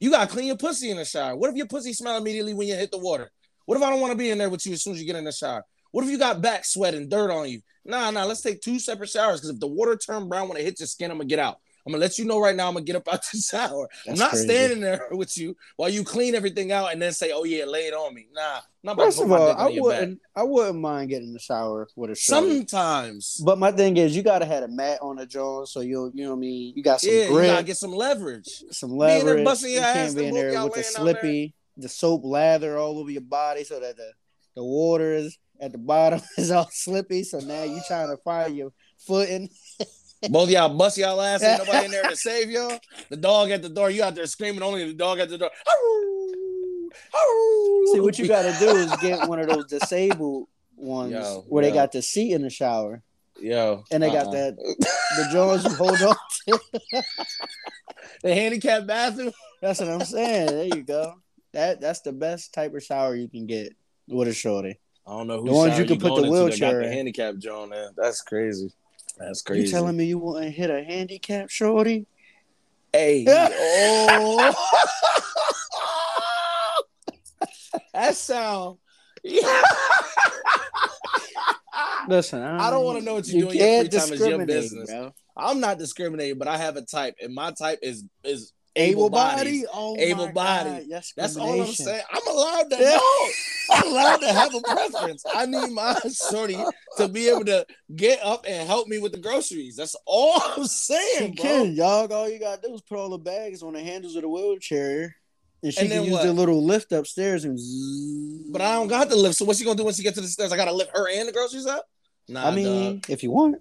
You 0.01 0.11
gotta 0.11 0.31
clean 0.31 0.47
your 0.47 0.57
pussy 0.57 0.91
in 0.91 0.97
the 0.97 1.05
shower. 1.05 1.37
What 1.37 1.51
if 1.51 1.57
your 1.57 1.67
pussy 1.67 1.93
smell 1.93 2.17
immediately 2.17 2.55
when 2.55 2.69
you 2.69 2.75
hit 2.75 2.91
the 2.91 2.99
water? 2.99 3.31
What 3.67 3.77
if 3.77 3.83
I 3.83 3.91
don't 3.91 4.01
want 4.01 4.13
to 4.13 4.19
be 4.19 4.31
in 4.31 4.39
there 4.39 4.51
with 4.51 4.65
you 4.67 4.73
as 4.73 4.83
soon 4.83 4.95
as 4.95 5.01
you 5.01 5.07
get 5.07 5.17
in 5.17 5.25
the 5.25 5.33
shower? 5.33 5.65
What 5.93 6.05
if 6.05 6.11
you 6.11 6.19
got 6.19 6.41
back 6.41 6.65
sweat 6.65 6.95
and 6.95 7.11
dirt 7.11 7.31
on 7.31 7.49
you? 7.49 7.61
Nah, 7.85 8.11
nah, 8.11 8.25
let's 8.25 8.41
take 8.41 8.61
two 8.61 8.79
separate 8.79 9.11
showers 9.11 9.41
because 9.41 9.51
if 9.51 9.61
the 9.61 9.67
water 9.67 9.97
turn 9.97 10.29
brown 10.29 10.49
when 10.49 10.57
it 10.57 10.65
hits 10.65 10.81
your 10.81 10.87
skin, 10.87 11.11
I'm 11.11 11.19
gonna 11.19 11.29
get 11.29 11.39
out. 11.39 11.59
I'm 11.87 11.93
gonna 11.93 12.01
let 12.01 12.19
you 12.19 12.25
know 12.25 12.39
right 12.41 12.55
now. 12.55 12.69
I'm 12.69 12.75
gonna 12.75 12.85
get 12.85 12.97
up 12.97 13.09
out 13.13 13.23
the 13.33 13.39
shower. 13.39 13.89
I'm 14.09 14.15
not 14.17 14.31
crazy. 14.31 14.45
standing 14.47 14.81
there 14.81 15.07
with 15.11 15.37
you 15.39 15.57
while 15.77 15.89
you 15.89 16.05
clean 16.05 16.35
everything 16.35 16.73
out 16.73 16.93
and 16.93 17.01
then 17.01 17.13
say, 17.13 17.33
"Oh 17.33 17.45
yeah, 17.45 17.65
lay 17.65 17.87
it 17.89 17.95
on 17.95 18.15
me." 18.15 18.27
Nah, 18.33 18.61
not 18.83 18.97
First 18.97 19.21
of 19.21 19.31
all, 19.33 19.51
I 19.53 19.69
wouldn't. 19.69 20.21
I 20.37 20.43
wouldn't 20.43 20.79
mind 20.81 21.11
getting 21.11 21.29
in 21.29 21.33
the 21.35 21.39
shower 21.41 21.89
with 21.97 22.11
a 22.11 22.15
shorty. 22.15 22.49
Sometimes, 22.67 23.41
But 23.45 23.59
my 23.59 23.73
thing 23.73 23.97
is, 23.97 24.15
you 24.17 24.23
gotta 24.23 24.45
have 24.47 24.63
a 24.63 24.69
mat 24.69 24.99
on 25.03 25.17
the 25.17 25.27
jaw, 25.27 25.65
so 25.65 25.81
you 25.81 26.11
you 26.15 26.25
know 26.25 26.31
what 26.31 26.37
I 26.37 26.41
mean. 26.41 26.73
You 26.77 26.83
got 26.83 27.01
some 27.01 27.13
yeah, 27.13 27.23
you 27.25 27.29
grip, 27.31 27.47
gotta 27.47 27.65
get 27.65 27.77
some 27.77 27.93
leverage. 27.93 28.63
some 28.71 28.91
leverage. 28.91 29.45
busting 29.45 29.71
You 29.71 29.77
your 29.77 29.85
ass, 29.85 29.95
can't 29.95 30.17
be 30.17 30.27
in 30.27 30.35
there 30.35 30.45
with 30.47 30.55
the 30.55 30.59
laying 30.61 30.73
down 30.73 30.73
there. 30.75 30.85
slippy, 30.85 31.55
the 31.77 31.89
soap 31.89 32.23
lather 32.25 32.77
all 32.79 32.99
over 32.99 33.11
your 33.11 33.23
body, 33.23 33.65
so 33.65 33.81
that 33.81 33.97
the 33.97 34.13
the 34.57 34.65
water 34.65 35.13
is 35.15 35.39
at 35.61 35.73
the 35.73 35.79
bottom 35.79 36.21
is 36.39 36.51
all 36.51 36.69
slippy. 36.71 37.23
So 37.23 37.39
now 37.41 37.63
you're 37.65 37.83
trying 37.87 38.09
to 38.09 38.17
find 38.23 38.57
your 38.57 38.73
footing. 38.99 39.49
Both 40.29 40.45
of 40.45 40.51
y'all 40.51 40.69
bust 40.69 40.99
y'all 40.99 41.21
ass. 41.21 41.43
Ain't 41.43 41.65
nobody 41.65 41.87
in 41.87 41.91
there 41.91 42.03
to 42.03 42.17
save 42.17 42.51
y'all. 42.51 42.79
The 43.09 43.17
dog 43.17 43.51
at 43.51 43.63
the 43.63 43.69
door. 43.69 43.91
You 43.91 44.03
out 44.05 44.15
there 44.15 44.27
screaming. 44.27 44.63
Only 44.63 44.87
the 44.87 44.95
dog 44.95 45.19
at 45.19 45.31
the 45.31 45.39
door. 45.39 45.51
See, 47.93 48.01
what 48.01 48.19
you 48.19 48.29
got 48.29 48.43
to 48.43 48.55
do 48.59 48.69
is 48.77 48.95
get 48.97 49.29
one 49.29 49.39
of 49.41 49.49
those 49.49 49.67
disabled 49.67 50.49
ones 50.77 51.13
Yo, 51.13 51.45
where 51.49 51.65
yo. 51.65 51.71
they 51.71 51.75
got 51.75 51.93
the 51.93 52.03
seat 52.03 52.33
in 52.33 52.43
the 52.43 52.51
shower, 52.51 53.03
Yo, 53.41 53.85
and 53.91 54.03
they 54.03 54.11
got 54.11 54.27
uh-uh. 54.27 54.33
that 54.33 54.57
the 54.57 55.29
jaws 55.33 55.65
you 55.65 55.75
hold 55.75 56.01
on 56.03 56.15
to. 56.47 56.61
the 58.23 58.35
handicap 58.35 58.87
bathroom. 58.87 59.33
That's 59.61 59.81
what 59.81 59.89
I'm 59.89 60.05
saying. 60.05 60.47
There 60.47 60.65
you 60.65 60.83
go. 60.83 61.15
That 61.53 61.81
that's 61.81 62.01
the 62.01 62.13
best 62.13 62.55
type 62.55 62.75
of 62.75 62.83
shower 62.83 63.15
you 63.15 63.29
can 63.29 63.47
get 63.47 63.75
with 64.09 64.29
a 64.29 64.35
shorty. 64.35 64.79
I 65.07 65.11
don't 65.11 65.27
know 65.27 65.41
who 65.41 65.47
The 65.47 65.53
ones 65.53 65.79
you 65.79 65.85
can 65.85 65.99
put 65.99 66.15
the 66.15 66.23
going 66.23 66.25
into 66.27 66.37
that 66.37 66.45
wheelchair 66.45 66.73
got 66.81 66.87
the 66.87 66.93
handicap 66.93 67.37
John. 67.39 67.73
In. 67.73 67.91
That's 67.97 68.21
crazy. 68.21 68.73
That's 69.21 69.43
crazy. 69.43 69.65
You 69.65 69.71
telling 69.71 69.97
me 69.97 70.07
you 70.07 70.19
want 70.19 70.45
to 70.45 70.51
hit 70.51 70.71
a 70.71 70.83
handicap 70.83 71.51
shorty? 71.51 72.07
Hey, 72.93 73.25
oh, 73.29 74.55
that 77.93 78.17
sound. 78.17 78.79
Listen, 82.09 82.43
I 82.43 82.71
don't 82.71 82.85
wanna 82.85 83.03
know 83.03 83.15
what 83.15 83.29
you 83.29 83.35
do 83.35 83.41
doing. 83.41 83.59
your 83.59 83.69
free 83.69 83.89
time. 83.89 84.13
It's 84.13 84.27
your 84.27 84.45
business. 84.47 84.91
Bro. 84.91 85.13
I'm 85.37 85.61
not 85.61 85.79
discriminating, 85.79 86.39
but 86.39 86.49
I 86.49 86.57
have 86.57 86.77
a 86.77 86.83
type, 86.83 87.15
and 87.23 87.33
my 87.35 87.53
type 87.53 87.79
is 87.83 88.05
is 88.25 88.53
Able 88.77 89.11
body, 89.11 89.65
oh 89.73 89.97
Able 89.99 90.33
body. 90.33 90.89
That's 91.17 91.37
all 91.37 91.61
I'm 91.61 91.67
saying. 91.75 92.03
I'm 92.11 92.27
allowed 92.27 92.71
to 92.71 92.77
Yeah. 92.81 92.97
know. 92.97 93.29
I'm 93.71 93.87
allowed 93.89 94.21
to 94.23 94.33
have 94.33 94.55
a 94.55 94.61
preference. 94.61 95.25
I 95.35 95.47
need 95.47 95.71
my 95.73 95.95
shorty 96.13 96.65
to 96.97 97.09
be 97.09 97.29
able 97.29 97.45
to 97.47 97.67
get 97.95 98.21
up 98.25 98.45
and 98.49 98.67
help 98.67 98.89
me 98.89 98.99
with 98.99 99.13
the 99.13 99.19
groceries. 99.19 99.77
That's 99.77 99.97
all 100.07 100.41
I'm 100.57 100.63
She 100.65 100.69
saying, 100.69 101.35
bro. 101.35 101.45
can, 101.45 101.77
dog. 101.77 102.13
All 102.13 102.29
you 102.29 102.39
gotta 102.39 102.61
do 102.61 102.75
is 102.75 102.81
put 102.83 102.99
all 102.99 103.11
the 103.11 103.19
bags 103.19 103.63
on 103.63 103.73
the 103.75 103.81
handles 103.83 104.17
of 104.17 104.23
the 104.23 104.29
wheelchair, 104.29 105.17
and 105.63 105.73
she 105.75 105.81
And 105.83 105.91
can 105.91 106.03
use 106.05 106.13
what? 106.13 106.23
the 106.25 106.33
little 106.33 106.65
lift 106.65 106.93
upstairs 106.93 107.45
and. 107.45 107.59
zzz. 107.59 108.51
But 108.51 108.63
I 108.63 108.75
don't 108.75 108.89
got 108.89 109.09
the 109.09 109.17
lift. 109.17 109.37
So 109.37 109.45
what's 109.45 109.59
she 109.61 109.65
gonna 109.65 109.77
do 109.77 109.85
when 109.85 109.95
she 109.95 110.03
gets 110.03 110.17
to 110.17 110.21
the 110.23 110.29
stairs? 110.29 110.51
I 110.53 110.57
gotta 110.57 110.73
lift 110.73 110.91
her 110.97 111.09
and 111.09 111.29
the 111.29 111.33
groceries 111.33 111.67
up. 111.67 111.87
Nah, 112.29 112.49
I 112.49 112.51
mean, 112.55 112.95
dog. 112.95 113.05
if 113.09 113.23
you 113.23 113.31
want. 113.31 113.57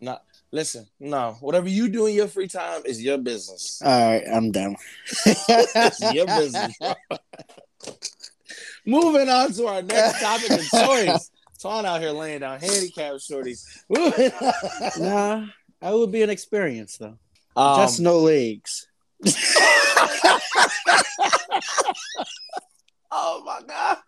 nah. 0.00 0.18
Listen, 0.52 0.86
no. 1.00 1.36
Whatever 1.40 1.68
you 1.68 1.88
do 1.88 2.06
in 2.06 2.14
your 2.14 2.28
free 2.28 2.46
time 2.46 2.82
is 2.84 3.02
your 3.02 3.18
business. 3.18 3.82
All 3.84 3.90
right, 4.12 4.22
I'm 4.32 4.52
done. 4.52 4.76
It's 5.26 6.00
your 6.14 6.26
business. 6.26 6.78
Moving 8.86 9.28
on 9.28 9.52
to 9.52 9.66
our 9.66 9.82
next 9.82 10.20
topic 10.22 10.50
of 10.50 10.60
choice. 10.68 11.30
Twan 11.58 11.84
out 11.84 12.00
here 12.00 12.10
laying 12.10 12.40
down 12.40 12.60
handicap 12.60 13.14
shorties. 13.14 13.64
Nah, 15.00 15.46
I 15.82 15.92
would 15.92 16.12
be 16.12 16.22
an 16.22 16.30
experience 16.30 16.96
though. 16.98 17.18
Um, 17.56 17.76
Just 17.80 18.00
no 18.00 18.18
legs. 18.20 18.86
oh 23.10 23.42
my 23.44 23.60
god. 23.66 23.98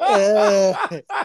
Uh, 0.00 1.00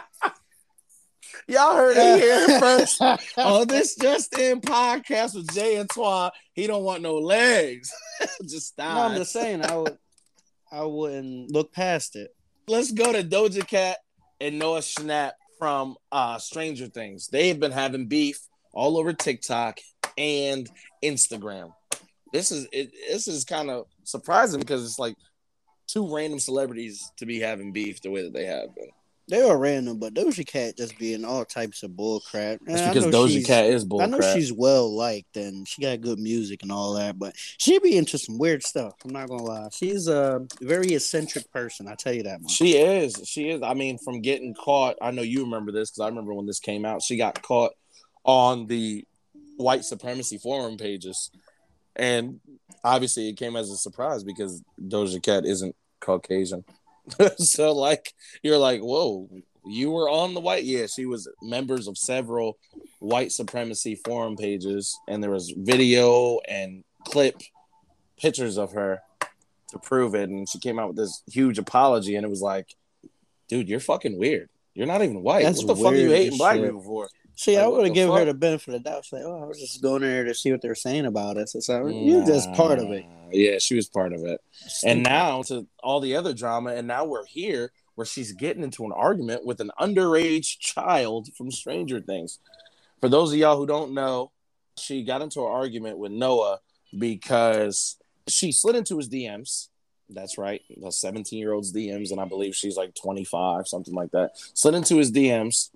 Y'all 1.47 1.75
heard 1.75 1.97
it 1.97 2.21
here 2.21 2.59
first 2.59 3.01
on 3.37 3.67
this 3.67 3.95
just 3.95 4.37
in 4.37 4.61
podcast 4.61 5.35
with 5.35 5.51
Jay 5.53 5.75
and 5.77 5.89
Twan. 5.89 6.31
He 6.53 6.67
don't 6.67 6.83
want 6.83 7.01
no 7.01 7.17
legs. 7.17 7.91
just 8.47 8.67
stop. 8.67 8.95
no, 8.95 9.01
I'm 9.01 9.17
just 9.17 9.33
saying 9.33 9.65
I 9.65 9.75
would. 9.75 9.97
I 10.71 10.83
wouldn't 10.83 11.51
look 11.51 11.73
past 11.73 12.15
it. 12.15 12.33
Let's 12.67 12.91
go 12.91 13.11
to 13.11 13.23
Doja 13.23 13.67
Cat 13.67 13.97
and 14.39 14.57
Noah 14.57 14.79
Schnapp 14.79 15.31
from 15.59 15.97
uh, 16.11 16.37
Stranger 16.37 16.87
Things. 16.87 17.27
They've 17.27 17.59
been 17.59 17.71
having 17.71 18.07
beef 18.07 18.39
all 18.73 18.97
over 18.97 19.11
TikTok 19.11 19.79
and 20.17 20.69
Instagram. 21.03 21.73
This 22.31 22.51
is 22.51 22.67
it, 22.71 22.91
this 23.09 23.27
is 23.27 23.43
kind 23.43 23.69
of 23.69 23.87
surprising 24.03 24.61
because 24.61 24.85
it's 24.85 24.99
like 24.99 25.15
two 25.87 26.13
random 26.13 26.39
celebrities 26.39 27.11
to 27.17 27.25
be 27.25 27.39
having 27.39 27.73
beef 27.73 28.01
the 28.01 28.09
way 28.09 28.23
that 28.23 28.33
they 28.33 28.45
have 28.45 28.73
been. 28.73 28.89
They 29.27 29.41
are 29.41 29.57
random, 29.57 29.97
but 29.97 30.13
Doja 30.13 30.45
Cat 30.45 30.77
just 30.77 30.97
being 30.97 31.23
all 31.23 31.45
types 31.45 31.83
of 31.83 31.95
bull 31.95 32.19
crap. 32.19 32.59
And 32.67 32.93
because 32.93 33.05
Doja 33.05 33.45
Cat 33.45 33.65
is 33.65 33.83
I 33.83 34.05
know 34.05 34.17
bullcrap. 34.17 34.33
she's 34.33 34.51
well 34.51 34.93
liked 34.93 35.37
and 35.37 35.67
she 35.67 35.81
got 35.83 36.01
good 36.01 36.19
music 36.19 36.63
and 36.63 36.71
all 36.71 36.93
that, 36.95 37.17
but 37.17 37.33
she 37.35 37.79
be 37.79 37.97
into 37.97 38.17
some 38.17 38.37
weird 38.37 38.63
stuff. 38.63 38.93
I'm 39.05 39.11
not 39.11 39.29
gonna 39.29 39.43
lie. 39.43 39.69
She's 39.71 40.07
a 40.07 40.45
very 40.59 40.93
eccentric 40.93 41.49
person. 41.51 41.87
I 41.87 41.95
tell 41.95 42.13
you 42.13 42.23
that 42.23 42.41
much. 42.41 42.51
She 42.51 42.77
is. 42.77 43.21
She 43.25 43.49
is. 43.49 43.61
I 43.61 43.73
mean, 43.73 43.97
from 43.97 44.21
getting 44.21 44.53
caught, 44.53 44.97
I 45.01 45.11
know 45.11 45.21
you 45.21 45.43
remember 45.43 45.71
this 45.71 45.91
because 45.91 46.01
I 46.01 46.09
remember 46.09 46.33
when 46.33 46.45
this 46.45 46.59
came 46.59 46.83
out. 46.83 47.01
She 47.01 47.15
got 47.15 47.41
caught 47.41 47.71
on 48.25 48.67
the 48.67 49.05
white 49.57 49.85
supremacy 49.85 50.37
forum 50.37 50.77
pages. 50.77 51.31
And 51.95 52.39
obviously, 52.83 53.29
it 53.29 53.37
came 53.37 53.55
as 53.55 53.69
a 53.69 53.77
surprise 53.77 54.23
because 54.23 54.61
Doja 54.81 55.21
Cat 55.21 55.45
isn't 55.45 55.75
Caucasian. 55.99 56.63
so, 57.37 57.73
like, 57.73 58.13
you're 58.43 58.57
like, 58.57 58.81
whoa, 58.81 59.29
you 59.65 59.91
were 59.91 60.09
on 60.09 60.33
the 60.33 60.39
white. 60.39 60.63
Yeah, 60.63 60.87
she 60.87 61.05
was 61.05 61.27
members 61.41 61.87
of 61.87 61.97
several 61.97 62.57
white 62.99 63.31
supremacy 63.31 63.95
forum 63.95 64.35
pages. 64.35 64.97
And 65.07 65.23
there 65.23 65.31
was 65.31 65.53
video 65.55 66.39
and 66.47 66.83
clip 67.05 67.41
pictures 68.17 68.57
of 68.57 68.73
her 68.73 69.01
to 69.69 69.79
prove 69.79 70.15
it. 70.15 70.29
And 70.29 70.47
she 70.47 70.59
came 70.59 70.79
out 70.79 70.89
with 70.89 70.97
this 70.97 71.23
huge 71.27 71.57
apology, 71.57 72.15
and 72.15 72.25
it 72.25 72.29
was 72.29 72.41
like, 72.41 72.75
dude, 73.47 73.69
you're 73.69 73.79
fucking 73.79 74.17
weird. 74.17 74.49
You're 74.73 74.87
not 74.87 75.01
even 75.01 75.21
white. 75.21 75.43
That's 75.43 75.63
what 75.63 75.75
the 75.75 75.83
fuck 75.83 75.93
are 75.93 75.97
you 75.97 76.11
hating 76.11 76.37
black 76.37 76.55
people 76.55 76.81
for? 76.81 77.09
See, 77.35 77.57
I 77.57 77.61
Like, 77.61 77.69
what 77.69 77.77
would 77.77 77.85
have 77.87 77.95
given 77.95 78.15
her 78.15 78.25
the 78.25 78.33
benefit 78.33 78.75
of 78.75 78.83
the 78.83 78.89
doubt. 78.89 79.05
She's 79.05 79.13
like, 79.13 79.23
oh, 79.23 79.41
I 79.41 79.45
was 79.45 79.59
just 79.59 79.81
going 79.81 80.01
there 80.01 80.23
to 80.25 80.33
see 80.33 80.51
what 80.51 80.61
they're 80.61 80.75
saying 80.75 81.05
about 81.05 81.37
us. 81.37 81.55
It's 81.55 81.69
like, 81.69 81.83
you're 81.87 82.25
just 82.25 82.51
part 82.53 82.79
of 82.79 82.91
it. 82.91 83.05
Yeah, 83.31 83.57
she 83.59 83.75
was 83.75 83.87
part 83.87 84.13
of 84.13 84.23
it. 84.25 84.41
And 84.85 85.03
now 85.03 85.41
to 85.43 85.67
all 85.81 85.99
the 86.01 86.15
other 86.15 86.33
drama, 86.33 86.75
and 86.75 86.87
now 86.87 87.05
we're 87.05 87.25
here 87.25 87.71
where 87.95 88.05
she's 88.05 88.31
getting 88.33 88.63
into 88.63 88.85
an 88.85 88.91
argument 88.91 89.45
with 89.45 89.59
an 89.59 89.71
underage 89.79 90.59
child 90.59 91.29
from 91.37 91.51
Stranger 91.51 91.99
Things. 91.99 92.39
For 92.99 93.09
those 93.09 93.31
of 93.31 93.39
y'all 93.39 93.57
who 93.57 93.65
don't 93.65 93.93
know, 93.93 94.31
she 94.77 95.03
got 95.03 95.21
into 95.21 95.41
an 95.41 95.51
argument 95.51 95.97
with 95.97 96.11
Noah 96.11 96.59
because 96.97 97.97
she 98.27 98.51
slid 98.51 98.75
into 98.75 98.97
his 98.97 99.09
DMs. 99.09 99.69
That's 100.09 100.37
right, 100.37 100.61
the 100.77 100.91
17 100.91 101.39
year 101.39 101.53
old's 101.53 101.73
DMs, 101.73 102.11
and 102.11 102.19
I 102.19 102.25
believe 102.25 102.55
she's 102.55 102.75
like 102.75 102.93
25, 102.95 103.67
something 103.67 103.93
like 103.93 104.11
that. 104.11 104.31
Slid 104.35 104.75
into 104.75 104.97
his 104.97 105.11
DMs 105.11 105.69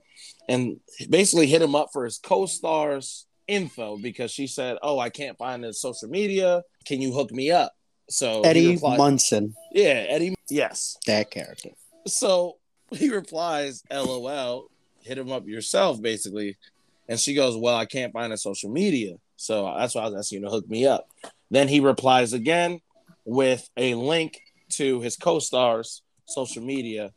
and 0.48 0.78
basically 1.10 1.48
hit 1.48 1.62
him 1.62 1.76
up 1.76 1.90
for 1.94 2.06
his 2.06 2.18
co 2.18 2.46
stars 2.46 3.26
info 3.48 3.98
because 3.98 4.32
she 4.32 4.48
said, 4.48 4.78
Oh, 4.82 5.00
I 5.00 5.10
can't 5.10 5.38
find 5.38 5.64
his 5.64 5.80
social 5.82 6.10
media. 6.10 6.64
Can 6.86 7.02
you 7.02 7.14
hook 7.14 7.32
me 7.32 7.52
up? 7.52 7.74
So 8.10 8.42
Eddie 8.42 8.72
replied- 8.74 8.98
Munson, 8.98 9.56
yeah, 9.72 10.06
Eddie. 10.08 10.36
Yes. 10.50 10.98
that 11.08 11.32
character. 11.32 11.70
So 12.08 12.58
he 12.92 13.10
replies, 13.10 13.82
LOL, 13.92 14.70
hit 15.02 15.18
him 15.18 15.32
up 15.32 15.48
yourself, 15.48 16.02
basically. 16.02 16.58
And 17.08 17.20
she 17.20 17.34
goes, 17.34 17.58
Well, 17.58 17.76
I 17.76 17.86
can't 17.86 18.14
find 18.14 18.32
a 18.34 18.38
social 18.38 18.70
media. 18.72 19.16
So 19.38 19.74
that's 19.78 19.96
why 19.96 20.02
I 20.02 20.06
was 20.06 20.16
asking 20.16 20.40
you 20.40 20.46
to 20.46 20.52
hook 20.52 20.70
me 20.70 20.86
up. 20.88 21.08
Then 21.52 21.68
he 21.68 21.80
replies 21.80 22.34
again 22.34 22.80
with 23.26 23.68
a 23.78 23.96
link 23.96 24.40
to 24.70 25.02
his 25.02 25.16
co 25.18 25.40
star's 25.40 26.02
social 26.26 26.64
media. 26.64 27.12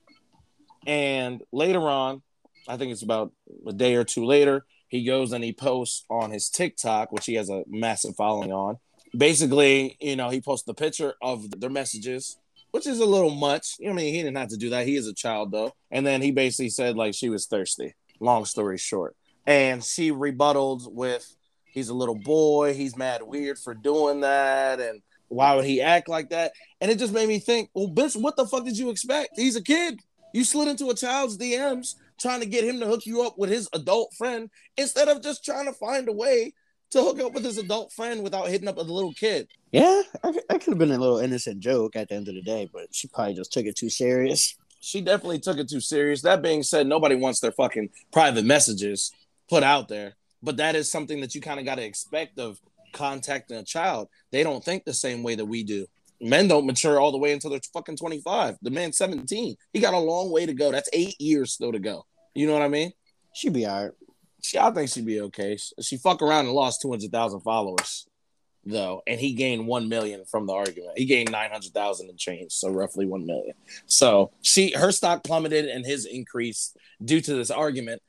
And 0.87 1.43
later 1.53 1.81
on, 1.89 2.23
I 2.69 2.77
think 2.77 2.93
it's 2.93 3.03
about 3.03 3.33
a 3.67 3.73
day 3.73 3.95
or 3.95 4.05
two 4.05 4.25
later, 4.25 4.65
he 4.89 5.05
goes 5.05 5.33
and 5.33 5.45
he 5.45 5.53
posts 5.53 6.05
on 6.11 6.31
his 6.31 6.49
TikTok, 6.49 7.13
which 7.13 7.27
he 7.27 7.35
has 7.35 7.51
a 7.51 7.65
massive 7.67 8.17
following 8.17 8.53
on. 8.53 8.79
Basically, 9.17 9.97
you 10.01 10.17
know, 10.17 10.29
he 10.29 10.41
posts 10.41 10.67
the 10.67 10.75
picture 10.75 11.15
of 11.23 11.61
their 11.61 11.71
messages, 11.71 12.39
which 12.71 12.87
is 12.87 13.01
a 13.01 13.07
little 13.07 13.31
much. 13.31 13.77
You 13.79 13.87
know, 13.87 13.93
I 13.93 13.97
mean, 13.97 14.15
he 14.15 14.23
didn't 14.23 14.37
have 14.37 14.49
to 14.49 14.57
do 14.57 14.71
that. 14.71 14.87
He 14.87 14.97
is 14.97 15.07
a 15.07 15.15
child, 15.15 15.51
though. 15.51 15.73
And 15.91 16.07
then 16.07 16.23
he 16.23 16.31
basically 16.31 16.71
said, 16.71 16.97
like, 16.97 17.15
she 17.15 17.29
was 17.29 17.47
thirsty. 17.47 17.95
Long 18.21 18.45
story 18.45 18.79
short. 18.79 19.17
And 19.47 19.83
she 19.83 20.11
rebutted 20.11 20.93
with, 20.93 21.37
he's 21.65 21.89
a 21.89 21.95
little 21.95 22.19
boy. 22.19 22.75
He's 22.75 22.97
mad 22.97 23.23
weird 23.23 23.59
for 23.59 23.75
doing 23.75 24.21
that. 24.21 24.81
And 24.81 25.01
why 25.29 25.55
would 25.55 25.65
he 25.65 25.81
act 25.81 26.09
like 26.09 26.31
that? 26.31 26.53
And 26.81 26.91
it 26.91 26.99
just 26.99 27.13
made 27.15 27.29
me 27.29 27.39
think, 27.39 27.71
well, 27.75 27.89
bitch, 27.89 28.21
what 28.21 28.37
the 28.37 28.47
fuck 28.47 28.65
did 28.65 28.77
you 28.77 28.91
expect? 28.91 29.31
He's 29.37 29.57
a 29.57 29.63
kid. 29.63 30.01
You 30.35 30.45
slid 30.45 30.69
into 30.69 30.91
a 30.91 30.95
child's 30.95 31.39
DMs 31.39 31.95
trying 32.19 32.41
to 32.41 32.47
get 32.47 32.65
him 32.65 32.81
to 32.81 32.87
hook 32.87 33.07
you 33.07 33.23
up 33.23 33.39
with 33.39 33.51
his 33.51 33.69
adult 33.73 34.13
friend 34.15 34.51
instead 34.77 35.09
of 35.09 35.23
just 35.23 35.45
trying 35.45 35.67
to 35.67 35.73
find 35.73 36.09
a 36.09 36.13
way 36.13 36.53
to 36.91 37.03
hook 37.03 37.21
up 37.21 37.33
with 37.33 37.45
his 37.45 37.59
adult 37.59 37.93
friend 37.93 38.23
without 38.23 38.49
hitting 38.49 38.69
up 38.69 38.79
a 38.79 38.83
little 38.83 39.13
kid. 39.13 39.49
Yeah, 39.73 40.03
I, 40.25 40.33
I 40.51 40.59
could 40.59 40.73
have 40.73 40.79
been 40.79 40.91
a 40.91 40.99
little 40.99 41.19
innocent 41.19 41.61
joke 41.61 41.97
at 41.97 42.09
the 42.09 42.15
end 42.15 42.29
of 42.29 42.35
the 42.35 42.43
day, 42.43 42.69
but 42.73 42.89
she 42.93 43.09
probably 43.09 43.35
just 43.35 43.53
took 43.53 43.67
it 43.67 43.77
too 43.77 43.91
serious. 43.91 44.57
She 44.81 45.01
definitely 45.01 45.41
took 45.41 45.59
it 45.59 45.69
too 45.69 45.81
serious. 45.81 46.23
That 46.23 46.43
being 46.43 46.63
said, 46.63 46.87
nobody 46.87 47.15
wants 47.15 47.41
their 47.41 47.53
fucking 47.53 47.91
private 48.13 48.45
messages 48.45 49.13
put 49.51 49.63
out 49.63 49.89
there, 49.89 50.15
but 50.43 50.57
that 50.59 50.77
is 50.77 50.91
something 50.91 51.21
that 51.21 51.35
you 51.35 51.41
kind 51.41 51.61
of 51.61 51.67
got 51.67 51.77
to 51.77 51.85
expect 51.85 52.39
of 52.39 52.59
contacting 52.93 53.59
a 53.59 53.65
child. 53.65 54.09
They 54.31 54.43
don't 54.43 54.65
think 54.65 54.85
the 54.85 54.95
same 54.95 55.23
way 55.23 55.35
that 55.35 55.45
we 55.45 55.63
do. 55.65 55.87
Men 56.21 56.49
don't 56.49 56.67
mature 56.67 56.99
all 56.99 57.13
the 57.13 57.19
way 57.19 57.33
until 57.33 57.51
they're 57.51 57.61
fucking 57.73 57.97
25. 57.97 58.57
The 58.63 58.71
man's 58.71 58.99
17. 58.99 59.57
He 59.73 59.81
got 59.81 59.95
a 59.95 59.99
long 59.99 60.31
way 60.31 60.47
to 60.47 60.55
go. 60.55 60.73
That's 60.73 60.91
eight 60.93 61.21
years 61.21 61.53
still 61.53 61.73
to 61.73 61.79
go. 61.79 62.05
You 62.35 62.47
know 62.47 62.53
what 62.53 62.63
I 62.63 62.69
mean? 62.69 62.93
She'd 63.35 63.53
be 63.53 63.67
all 63.67 63.85
right. 63.85 63.93
She, 64.43 64.59
I 64.59 64.71
think 64.71 64.91
she'd 64.91 65.07
be 65.07 65.21
okay. 65.23 65.59
She 65.81 65.97
fuck 65.97 66.23
around 66.23 66.47
and 66.47 66.55
lost 66.55 66.83
200,000 66.83 67.41
followers, 67.41 68.07
though, 68.65 69.03
and 69.07 69.21
he 69.21 69.35
gained 69.35 69.67
1 69.67 69.89
million 69.89 70.25
from 70.25 70.47
the 70.47 70.53
argument. 70.53 70.97
He 70.97 71.07
gained 71.07 71.33
900,000 71.33 72.09
and 72.09 72.19
change, 72.19 72.53
so 72.53 72.71
roughly 72.71 73.07
1 73.07 73.27
million. 73.27 73.55
So 73.87 74.31
she, 74.43 74.73
her 74.73 74.93
stock 74.93 75.25
plummeted 75.25 75.67
and 75.67 75.85
his 75.85 76.07
increased 76.07 76.77
due 77.05 77.21
to 77.21 77.35
this 77.35 77.51
argument. 77.51 78.03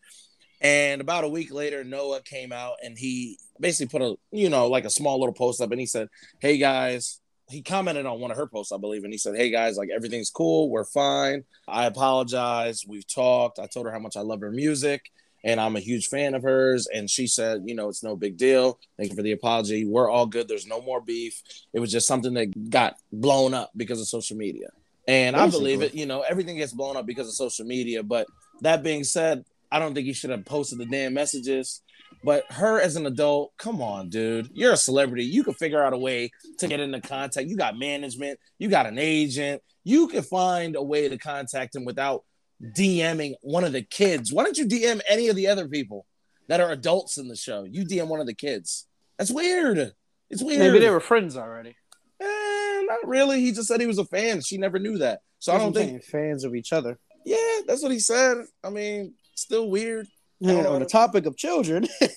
And 0.62 1.02
about 1.02 1.24
a 1.24 1.30
week 1.30 1.52
later, 1.54 1.84
Noah 1.84 2.22
came 2.22 2.52
out 2.52 2.76
and 2.84 2.98
he 2.98 3.40
basically 3.60 3.98
put 3.98 4.06
a, 4.06 4.16
you 4.32 4.50
know, 4.50 4.68
like 4.68 4.86
a 4.86 4.90
small 4.90 5.20
little 5.20 5.34
post 5.34 5.62
up 5.62 5.72
and 5.72 5.80
he 5.80 5.86
said, 5.86 6.10
Hey 6.40 6.58
guys, 6.58 7.22
he 7.50 7.62
commented 7.62 8.06
on 8.06 8.20
one 8.20 8.32
of 8.32 8.38
her 8.38 8.48
posts, 8.48 8.72
I 8.72 8.78
believe, 8.78 9.04
and 9.04 9.14
he 9.14 9.18
said, 9.18 9.36
Hey 9.36 9.50
guys, 9.50 9.78
like 9.78 9.90
everything's 9.94 10.30
cool. 10.30 10.70
We're 10.70 10.84
fine. 10.84 11.44
I 11.68 11.86
apologize. 11.86 12.86
We've 12.88 13.08
talked. 13.08 13.60
I 13.60 13.68
told 13.68 13.86
her 13.86 13.92
how 13.92 14.00
much 14.00 14.18
I 14.18 14.22
love 14.22 14.42
her 14.42 14.52
music 14.52 15.12
and 15.44 15.60
I'm 15.60 15.76
a 15.76 15.80
huge 15.80 16.08
fan 16.08 16.36
of 16.36 16.44
hers. 16.44 16.88
And 16.88 17.10
she 17.10 17.28
said, 17.28 17.64
You 17.66 17.76
know, 17.76 17.90
it's 17.90 18.04
no 18.04 18.16
big 18.16 18.38
deal. 18.38 18.80
Thank 18.98 19.12
you 19.12 19.16
for 19.16 19.24
the 19.24 19.32
apology. 19.32 19.86
We're 19.86 20.10
all 20.10 20.26
good. 20.26 20.48
There's 20.48 20.68
no 20.68 20.82
more 20.82 21.02
beef. 21.02 21.42
It 21.74 21.80
was 21.80 21.92
just 21.92 22.08
something 22.08 22.34
that 22.34 22.70
got 22.70 22.96
blown 23.12 23.54
up 23.54 23.72
because 23.76 24.02
of 24.02 24.08
social 24.08 24.38
media. 24.38 24.70
And 25.08 25.36
Basically. 25.36 25.58
I 25.58 25.60
believe 25.60 25.82
it. 25.82 25.96
You 25.96 26.06
know, 26.06 26.22
everything 26.22 26.58
gets 26.58 26.74
blown 26.74 26.98
up 26.98 27.06
because 27.06 27.28
of 27.28 27.34
social 27.34 27.66
media. 27.66 28.04
But 28.04 28.28
that 28.62 28.84
being 28.84 29.04
said, 29.04 29.46
I 29.72 29.80
don't 29.80 29.94
think 29.94 30.08
he 30.08 30.14
should 30.14 30.32
have 30.32 30.46
posted 30.46 30.80
the 30.80 30.86
damn 30.86 31.14
messages. 31.14 31.82
But 32.24 32.52
her 32.52 32.82
as 32.82 32.96
an 32.96 33.06
adult, 33.06 33.54
come 33.58 33.82
on, 33.82 34.10
dude. 34.10 34.50
You're 34.54 34.74
a 34.74 34.78
celebrity. 34.78 35.24
You 35.24 35.44
can 35.44 35.54
figure 35.54 35.82
out 35.82 35.94
a 35.94 35.98
way 35.98 36.32
to 36.58 36.68
get 36.68 36.80
into 36.80 37.00
contact. 37.02 37.48
You 37.48 37.56
got 37.56 37.78
management, 37.78 38.40
you 38.58 38.70
got 38.70 38.86
an 38.86 38.98
agent. 38.98 39.62
You 39.84 40.08
can 40.08 40.24
find 40.24 40.76
a 40.76 40.84
way 40.84 41.08
to 41.08 41.18
contact 41.18 41.76
him 41.76 41.86
without 41.86 42.24
DMing 42.62 43.36
one 43.42 43.64
of 43.64 43.72
the 43.72 43.82
kids. 43.82 44.34
Why 44.34 44.44
don't 44.44 44.58
you 44.58 44.66
DM 44.66 45.00
any 45.08 45.30
of 45.30 45.36
the 45.36 45.48
other 45.48 45.68
people 45.68 46.06
that 46.48 46.60
are 46.60 46.72
adults 46.72 47.18
in 47.18 47.28
the 47.28 47.36
show? 47.36 47.64
You 47.64 47.86
DM 47.86 48.08
one 48.08 48.20
of 48.20 48.28
the 48.28 48.34
kids. 48.34 48.88
That's 49.18 49.32
weird. 49.32 49.94
It's 50.30 50.44
weird. 50.44 50.60
Maybe 50.60 50.80
they 50.80 50.90
were 50.90 51.00
friends 51.00 51.38
already. 51.38 51.76
Eh, 52.22 52.82
not 52.86 53.08
really. 53.08 53.40
He 53.40 53.52
just 53.54 53.68
said 53.68 53.80
he 53.80 53.88
was 53.88 53.98
a 53.98 54.06
fan. 54.06 54.42
She 54.42 54.58
never 54.58 54.78
knew 54.78 54.98
that. 54.98 55.22
So 55.40 55.54
I 55.54 55.58
don't 55.58 55.74
think 55.74 56.04
fans 56.04 56.44
of 56.44 56.54
each 56.54 56.74
other. 56.74 57.00
Yeah, 57.26 57.60
that's 57.66 57.82
what 57.82 57.92
he 57.92 58.00
said. 58.00 58.38
I 58.64 58.70
mean, 58.70 59.14
still 59.36 59.70
weird. 59.70 60.08
On 60.42 60.80
the 60.80 60.86
topic 60.86 61.26
of 61.26 61.36
children. 61.36 61.86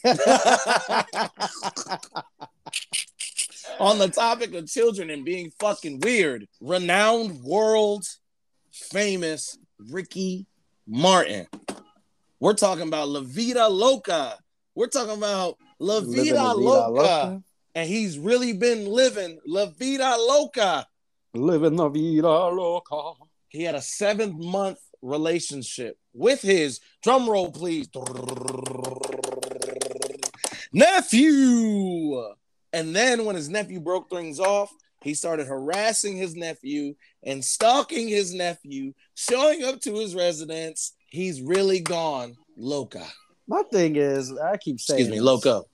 on 3.80 3.98
the 3.98 4.08
topic 4.08 4.54
of 4.54 4.68
children 4.68 5.10
and 5.10 5.24
being 5.24 5.50
fucking 5.58 5.98
weird, 6.00 6.46
renowned 6.60 7.42
world 7.42 8.04
famous 8.70 9.58
Ricky 9.90 10.46
Martin. 10.86 11.46
We're 12.38 12.54
talking 12.54 12.86
about 12.86 13.08
La 13.08 13.20
Vida 13.20 13.68
Loca. 13.68 14.38
We're 14.74 14.86
talking 14.86 15.16
about 15.16 15.56
La 15.78 16.00
Vida, 16.00 16.34
La 16.34 16.54
Vida 16.54 16.54
Loca. 16.54 16.90
Loca. 16.90 17.42
And 17.74 17.88
he's 17.88 18.18
really 18.18 18.52
been 18.52 18.86
living 18.86 19.40
La 19.46 19.66
Vida 19.66 20.14
Loca. 20.16 20.86
Living 21.34 21.76
La 21.76 21.88
Vida 21.88 22.28
Loca. 22.28 23.14
He 23.48 23.64
had 23.64 23.74
a 23.74 23.82
seven 23.82 24.38
month 24.38 24.78
relationship 25.02 25.98
with 26.14 26.42
his 26.42 26.80
drum 27.02 27.28
roll, 27.28 27.50
please. 27.50 27.88
Nephew. 30.72 32.34
And 32.72 32.96
then 32.96 33.24
when 33.24 33.36
his 33.36 33.48
nephew 33.48 33.80
broke 33.80 34.08
things 34.08 34.40
off, 34.40 34.72
he 35.02 35.14
started 35.14 35.46
harassing 35.46 36.16
his 36.16 36.34
nephew 36.34 36.94
and 37.24 37.44
stalking 37.44 38.08
his 38.08 38.32
nephew, 38.32 38.94
showing 39.14 39.64
up 39.64 39.80
to 39.80 39.94
his 39.94 40.14
residence. 40.14 40.94
He's 41.08 41.42
really 41.42 41.80
gone 41.80 42.36
loca. 42.56 43.06
My 43.48 43.62
thing 43.70 43.96
is, 43.96 44.32
I 44.38 44.56
keep 44.56 44.80
saying, 44.80 45.00
excuse 45.00 45.14
me, 45.14 45.20
loco, 45.20 45.64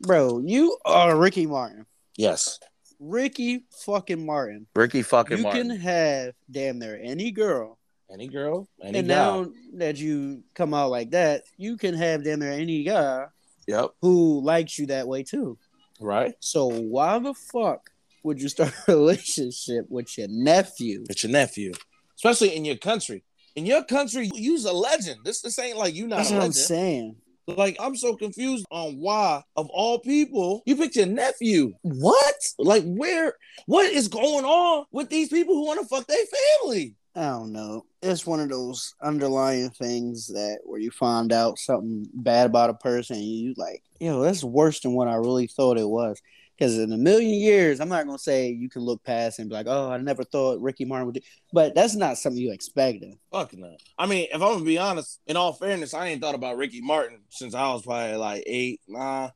bro. 0.00 0.40
You 0.44 0.76
are 0.84 1.16
Ricky 1.16 1.46
Martin. 1.46 1.86
Yes, 2.16 2.60
Ricky 3.00 3.64
fucking 3.84 4.24
Martin. 4.24 4.66
Ricky 4.76 5.02
fucking. 5.02 5.42
Martin. 5.42 5.62
You 5.62 5.68
Martin. 5.68 5.82
can 5.82 5.92
have 5.92 6.34
damn 6.50 6.78
near 6.78 7.00
any 7.02 7.32
girl 7.32 7.78
any 8.12 8.28
girl, 8.28 8.68
any 8.82 9.00
and 9.00 9.08
guy. 9.08 9.14
now 9.14 9.46
that 9.74 9.98
you 9.98 10.42
come 10.54 10.74
out 10.74 10.90
like 10.90 11.10
that, 11.10 11.44
you 11.56 11.76
can 11.76 11.94
have 11.94 12.24
them 12.24 12.40
there 12.40 12.52
any 12.52 12.84
guy. 12.84 13.26
Yep. 13.66 13.90
Who 14.02 14.40
likes 14.42 14.78
you 14.78 14.86
that 14.86 15.08
way 15.08 15.22
too? 15.22 15.58
Right. 16.00 16.34
So 16.40 16.66
why 16.66 17.18
the 17.18 17.34
fuck 17.34 17.90
would 18.22 18.40
you 18.40 18.48
start 18.48 18.72
a 18.88 18.92
relationship 18.92 19.86
with 19.88 20.16
your 20.18 20.28
nephew? 20.28 21.04
With 21.08 21.22
your 21.22 21.32
nephew, 21.32 21.72
especially 22.16 22.54
in 22.54 22.64
your 22.64 22.76
country. 22.76 23.24
In 23.56 23.66
your 23.66 23.84
country, 23.84 24.30
you's 24.34 24.64
a 24.64 24.72
legend. 24.72 25.20
This 25.24 25.40
this 25.40 25.58
ain't 25.58 25.78
like 25.78 25.94
you 25.94 26.06
not. 26.06 26.16
That's 26.16 26.30
what 26.30 26.36
legend. 26.38 26.48
I'm 26.48 26.52
saying. 26.52 27.16
Like 27.46 27.76
I'm 27.78 27.94
so 27.94 28.16
confused 28.16 28.64
on 28.70 28.94
why, 28.98 29.42
of 29.56 29.68
all 29.68 29.98
people, 29.98 30.62
you 30.66 30.76
picked 30.76 30.96
your 30.96 31.06
nephew. 31.06 31.72
What? 31.82 32.34
Like 32.58 32.84
where? 32.84 33.34
What 33.66 33.92
is 33.92 34.08
going 34.08 34.44
on 34.44 34.86
with 34.90 35.10
these 35.10 35.28
people 35.28 35.54
who 35.54 35.66
want 35.66 35.80
to 35.80 35.86
fuck 35.86 36.06
their 36.06 36.24
family? 36.62 36.96
I 37.16 37.26
don't 37.26 37.52
know. 37.52 37.84
It's 38.02 38.26
one 38.26 38.40
of 38.40 38.48
those 38.48 38.94
underlying 39.00 39.70
things 39.70 40.26
that 40.28 40.58
where 40.64 40.80
you 40.80 40.90
find 40.90 41.32
out 41.32 41.60
something 41.60 42.08
bad 42.12 42.46
about 42.46 42.70
a 42.70 42.74
person 42.74 43.16
and 43.16 43.24
you 43.24 43.54
like, 43.56 43.84
yo, 44.00 44.20
that's 44.22 44.42
worse 44.42 44.80
than 44.80 44.94
what 44.94 45.06
I 45.06 45.14
really 45.14 45.46
thought 45.46 45.78
it 45.78 45.88
was. 45.88 46.20
Because 46.58 46.78
in 46.78 46.92
a 46.92 46.96
million 46.96 47.34
years, 47.34 47.80
I'm 47.80 47.88
not 47.88 48.06
gonna 48.06 48.18
say 48.18 48.48
you 48.48 48.68
can 48.68 48.82
look 48.82 49.02
past 49.04 49.38
and 49.38 49.48
be 49.48 49.54
like, 49.54 49.66
oh, 49.68 49.90
I 49.90 49.98
never 49.98 50.24
thought 50.24 50.60
Ricky 50.60 50.84
Martin 50.84 51.06
would 51.06 51.14
do, 51.16 51.20
but 51.52 51.74
that's 51.74 51.94
not 51.94 52.16
something 52.16 52.40
you 52.40 52.52
expected. 52.52 53.14
Fuck 53.32 53.54
no. 53.54 53.76
I 53.98 54.06
mean, 54.06 54.28
if 54.30 54.34
I'm 54.34 54.54
gonna 54.54 54.64
be 54.64 54.78
honest, 54.78 55.20
in 55.26 55.36
all 55.36 55.52
fairness, 55.52 55.94
I 55.94 56.08
ain't 56.08 56.22
thought 56.22 56.36
about 56.36 56.56
Ricky 56.56 56.80
Martin 56.80 57.20
since 57.30 57.54
I 57.54 57.72
was 57.72 57.82
probably 57.82 58.16
like 58.16 58.44
eight, 58.46 58.80
nah. 58.88 59.30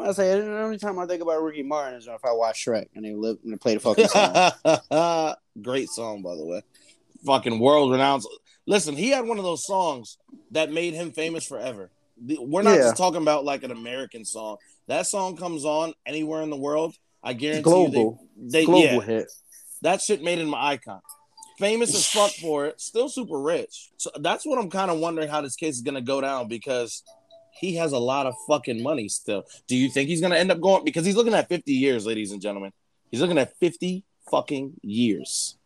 I 0.00 0.12
say 0.12 0.40
the 0.40 0.60
only 0.60 0.78
time 0.78 0.98
I 0.98 1.06
think 1.06 1.22
about 1.22 1.42
Ricky 1.42 1.62
Martin 1.62 1.98
is 1.98 2.06
if 2.06 2.24
I 2.24 2.32
watch 2.32 2.64
Shrek 2.64 2.86
and 2.94 3.04
they 3.04 3.14
live 3.14 3.36
and 3.44 3.52
they 3.52 3.58
play 3.58 3.74
the 3.74 3.80
fucking 3.80 4.08
song. 4.08 5.34
Great 5.62 5.90
song, 5.90 6.22
by 6.22 6.34
the 6.34 6.46
way 6.46 6.62
fucking 7.24 7.58
world 7.58 7.92
renowned. 7.92 8.24
Listen, 8.66 8.96
he 8.96 9.10
had 9.10 9.24
one 9.24 9.38
of 9.38 9.44
those 9.44 9.64
songs 9.64 10.18
that 10.52 10.70
made 10.72 10.94
him 10.94 11.12
famous 11.12 11.46
forever. 11.46 11.90
We're 12.38 12.62
not 12.62 12.76
yeah. 12.76 12.82
just 12.82 12.96
talking 12.96 13.22
about 13.22 13.44
like 13.44 13.64
an 13.64 13.72
American 13.72 14.24
song. 14.24 14.58
That 14.86 15.06
song 15.06 15.36
comes 15.36 15.64
on 15.64 15.94
anywhere 16.06 16.42
in 16.42 16.50
the 16.50 16.56
world. 16.56 16.94
I 17.22 17.32
guarantee 17.32 17.62
global. 17.62 18.20
you 18.36 18.50
they, 18.50 18.60
they 18.60 18.66
global 18.66 18.84
yeah, 18.84 19.00
hit. 19.00 19.32
That 19.82 20.00
shit 20.00 20.22
made 20.22 20.38
him 20.38 20.48
an 20.48 20.60
icon. 20.60 21.00
Famous 21.58 21.94
as 21.94 22.06
fuck 22.06 22.30
for 22.40 22.66
it, 22.66 22.80
still 22.80 23.08
super 23.08 23.38
rich. 23.38 23.90
So 23.96 24.10
that's 24.20 24.46
what 24.46 24.58
I'm 24.58 24.70
kind 24.70 24.90
of 24.90 24.98
wondering 24.98 25.28
how 25.28 25.40
this 25.40 25.56
case 25.56 25.76
is 25.76 25.82
gonna 25.82 26.00
go 26.00 26.20
down 26.20 26.48
because 26.48 27.02
he 27.52 27.76
has 27.76 27.92
a 27.92 27.98
lot 27.98 28.26
of 28.26 28.34
fucking 28.48 28.82
money 28.82 29.08
still. 29.08 29.44
Do 29.66 29.76
you 29.76 29.88
think 29.88 30.08
he's 30.08 30.20
gonna 30.20 30.36
end 30.36 30.50
up 30.50 30.60
going 30.60 30.84
because 30.84 31.04
he's 31.04 31.16
looking 31.16 31.34
at 31.34 31.48
50 31.48 31.72
years, 31.72 32.06
ladies 32.06 32.32
and 32.32 32.40
gentlemen? 32.40 32.72
He's 33.10 33.20
looking 33.20 33.38
at 33.38 33.56
50 33.58 34.04
fucking 34.30 34.74
years. 34.82 35.56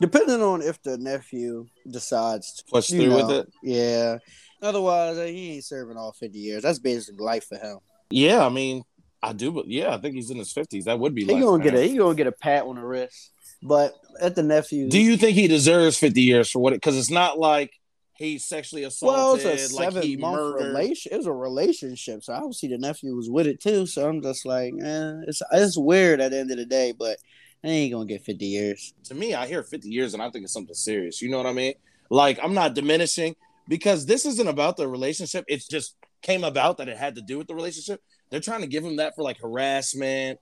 Depending 0.00 0.42
on 0.42 0.62
if 0.62 0.82
the 0.82 0.96
nephew 0.96 1.66
decides 1.88 2.54
to 2.54 2.64
push 2.64 2.88
through 2.88 3.08
know, 3.08 3.16
with 3.16 3.30
it. 3.30 3.52
Yeah. 3.62 4.18
Otherwise, 4.62 5.18
uh, 5.18 5.24
he 5.24 5.52
ain't 5.54 5.64
serving 5.64 5.96
all 5.96 6.12
50 6.12 6.38
years. 6.38 6.62
That's 6.62 6.78
basically 6.78 7.24
life 7.24 7.46
for 7.48 7.56
him. 7.56 7.78
Yeah, 8.10 8.44
I 8.44 8.48
mean, 8.48 8.82
I 9.22 9.32
do, 9.32 9.52
but 9.52 9.68
yeah, 9.68 9.94
I 9.94 9.98
think 9.98 10.14
he's 10.14 10.30
in 10.30 10.38
his 10.38 10.52
50s. 10.52 10.84
That 10.84 10.98
would 10.98 11.14
be 11.14 11.24
he 11.24 11.40
gonna 11.40 11.62
get 11.62 11.74
a 11.74 11.82
he 11.82 11.96
gonna 11.96 12.14
get 12.14 12.26
a 12.26 12.32
pat 12.32 12.64
on 12.64 12.76
the 12.76 12.82
wrist. 12.82 13.30
But 13.62 13.94
at 14.20 14.34
the 14.34 14.42
nephew, 14.42 14.88
do 14.88 14.98
you 14.98 15.16
think 15.16 15.36
he 15.36 15.46
deserves 15.46 15.98
50 15.98 16.20
years 16.22 16.50
for 16.50 16.60
what? 16.60 16.72
Because 16.72 16.96
it's 16.96 17.10
not 17.10 17.38
like 17.38 17.72
he 18.16 18.38
sexually 18.38 18.84
assaulted. 18.84 19.18
Well, 19.18 19.34
it's 19.34 19.44
a 19.44 19.74
seven 19.74 20.02
like 20.02 20.18
month 20.18 20.54
relation. 20.56 21.12
It 21.12 21.18
was 21.18 21.26
a 21.26 21.32
relationship, 21.32 22.22
so 22.24 22.32
obviously 22.32 22.70
the 22.70 22.78
nephew 22.78 23.14
was 23.14 23.30
with 23.30 23.46
it 23.46 23.60
too. 23.60 23.86
So 23.86 24.08
I'm 24.08 24.22
just 24.22 24.46
like, 24.46 24.72
eh, 24.82 25.12
it's 25.26 25.42
it's 25.52 25.78
weird 25.78 26.20
at 26.20 26.30
the 26.30 26.38
end 26.38 26.50
of 26.50 26.56
the 26.56 26.66
day, 26.66 26.92
but 26.98 27.18
I 27.62 27.68
ain't 27.68 27.92
gonna 27.92 28.06
get 28.06 28.24
50 28.24 28.46
years. 28.46 28.94
To 29.04 29.14
me, 29.14 29.34
I 29.34 29.46
hear 29.46 29.62
50 29.62 29.88
years 29.88 30.14
and 30.14 30.22
I 30.22 30.30
think 30.30 30.44
it's 30.44 30.52
something 30.52 30.74
serious. 30.74 31.20
You 31.20 31.28
know 31.30 31.36
what 31.36 31.46
I 31.46 31.52
mean? 31.52 31.74
Like, 32.08 32.38
I'm 32.42 32.54
not 32.54 32.74
diminishing 32.74 33.36
because 33.68 34.06
this 34.06 34.24
isn't 34.26 34.48
about 34.48 34.76
the 34.76 34.88
relationship. 34.88 35.44
It 35.48 35.62
just 35.70 35.94
came 36.22 36.44
about 36.44 36.78
that 36.78 36.88
it 36.88 36.96
had 36.96 37.14
to 37.16 37.20
do 37.22 37.38
with 37.38 37.46
the 37.46 37.54
relationship. 37.54 38.00
They're 38.30 38.40
trying 38.40 38.62
to 38.62 38.66
give 38.66 38.84
him 38.84 38.96
that 38.96 39.14
for 39.14 39.22
like 39.22 39.38
harassment 39.40 40.38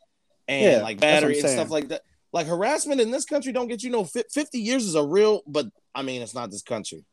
and 0.47 0.73
yeah, 0.79 0.83
like 0.83 1.01
battery 1.01 1.39
and 1.41 1.49
stuff 1.49 1.71
like 1.71 1.89
that. 1.89 2.03
Like 2.33 2.47
harassment 2.47 3.01
in 3.01 3.11
this 3.11 3.25
country 3.25 3.53
don't 3.53 3.69
get 3.69 3.83
you 3.83 3.91
no 3.91 4.05
50 4.05 4.59
years 4.59 4.85
is 4.85 4.95
a 4.95 5.03
real, 5.05 5.43
but 5.47 5.67
I 5.95 6.03
mean, 6.03 6.23
it's 6.23 6.35
not 6.35 6.51
this 6.51 6.63
country. 6.63 7.05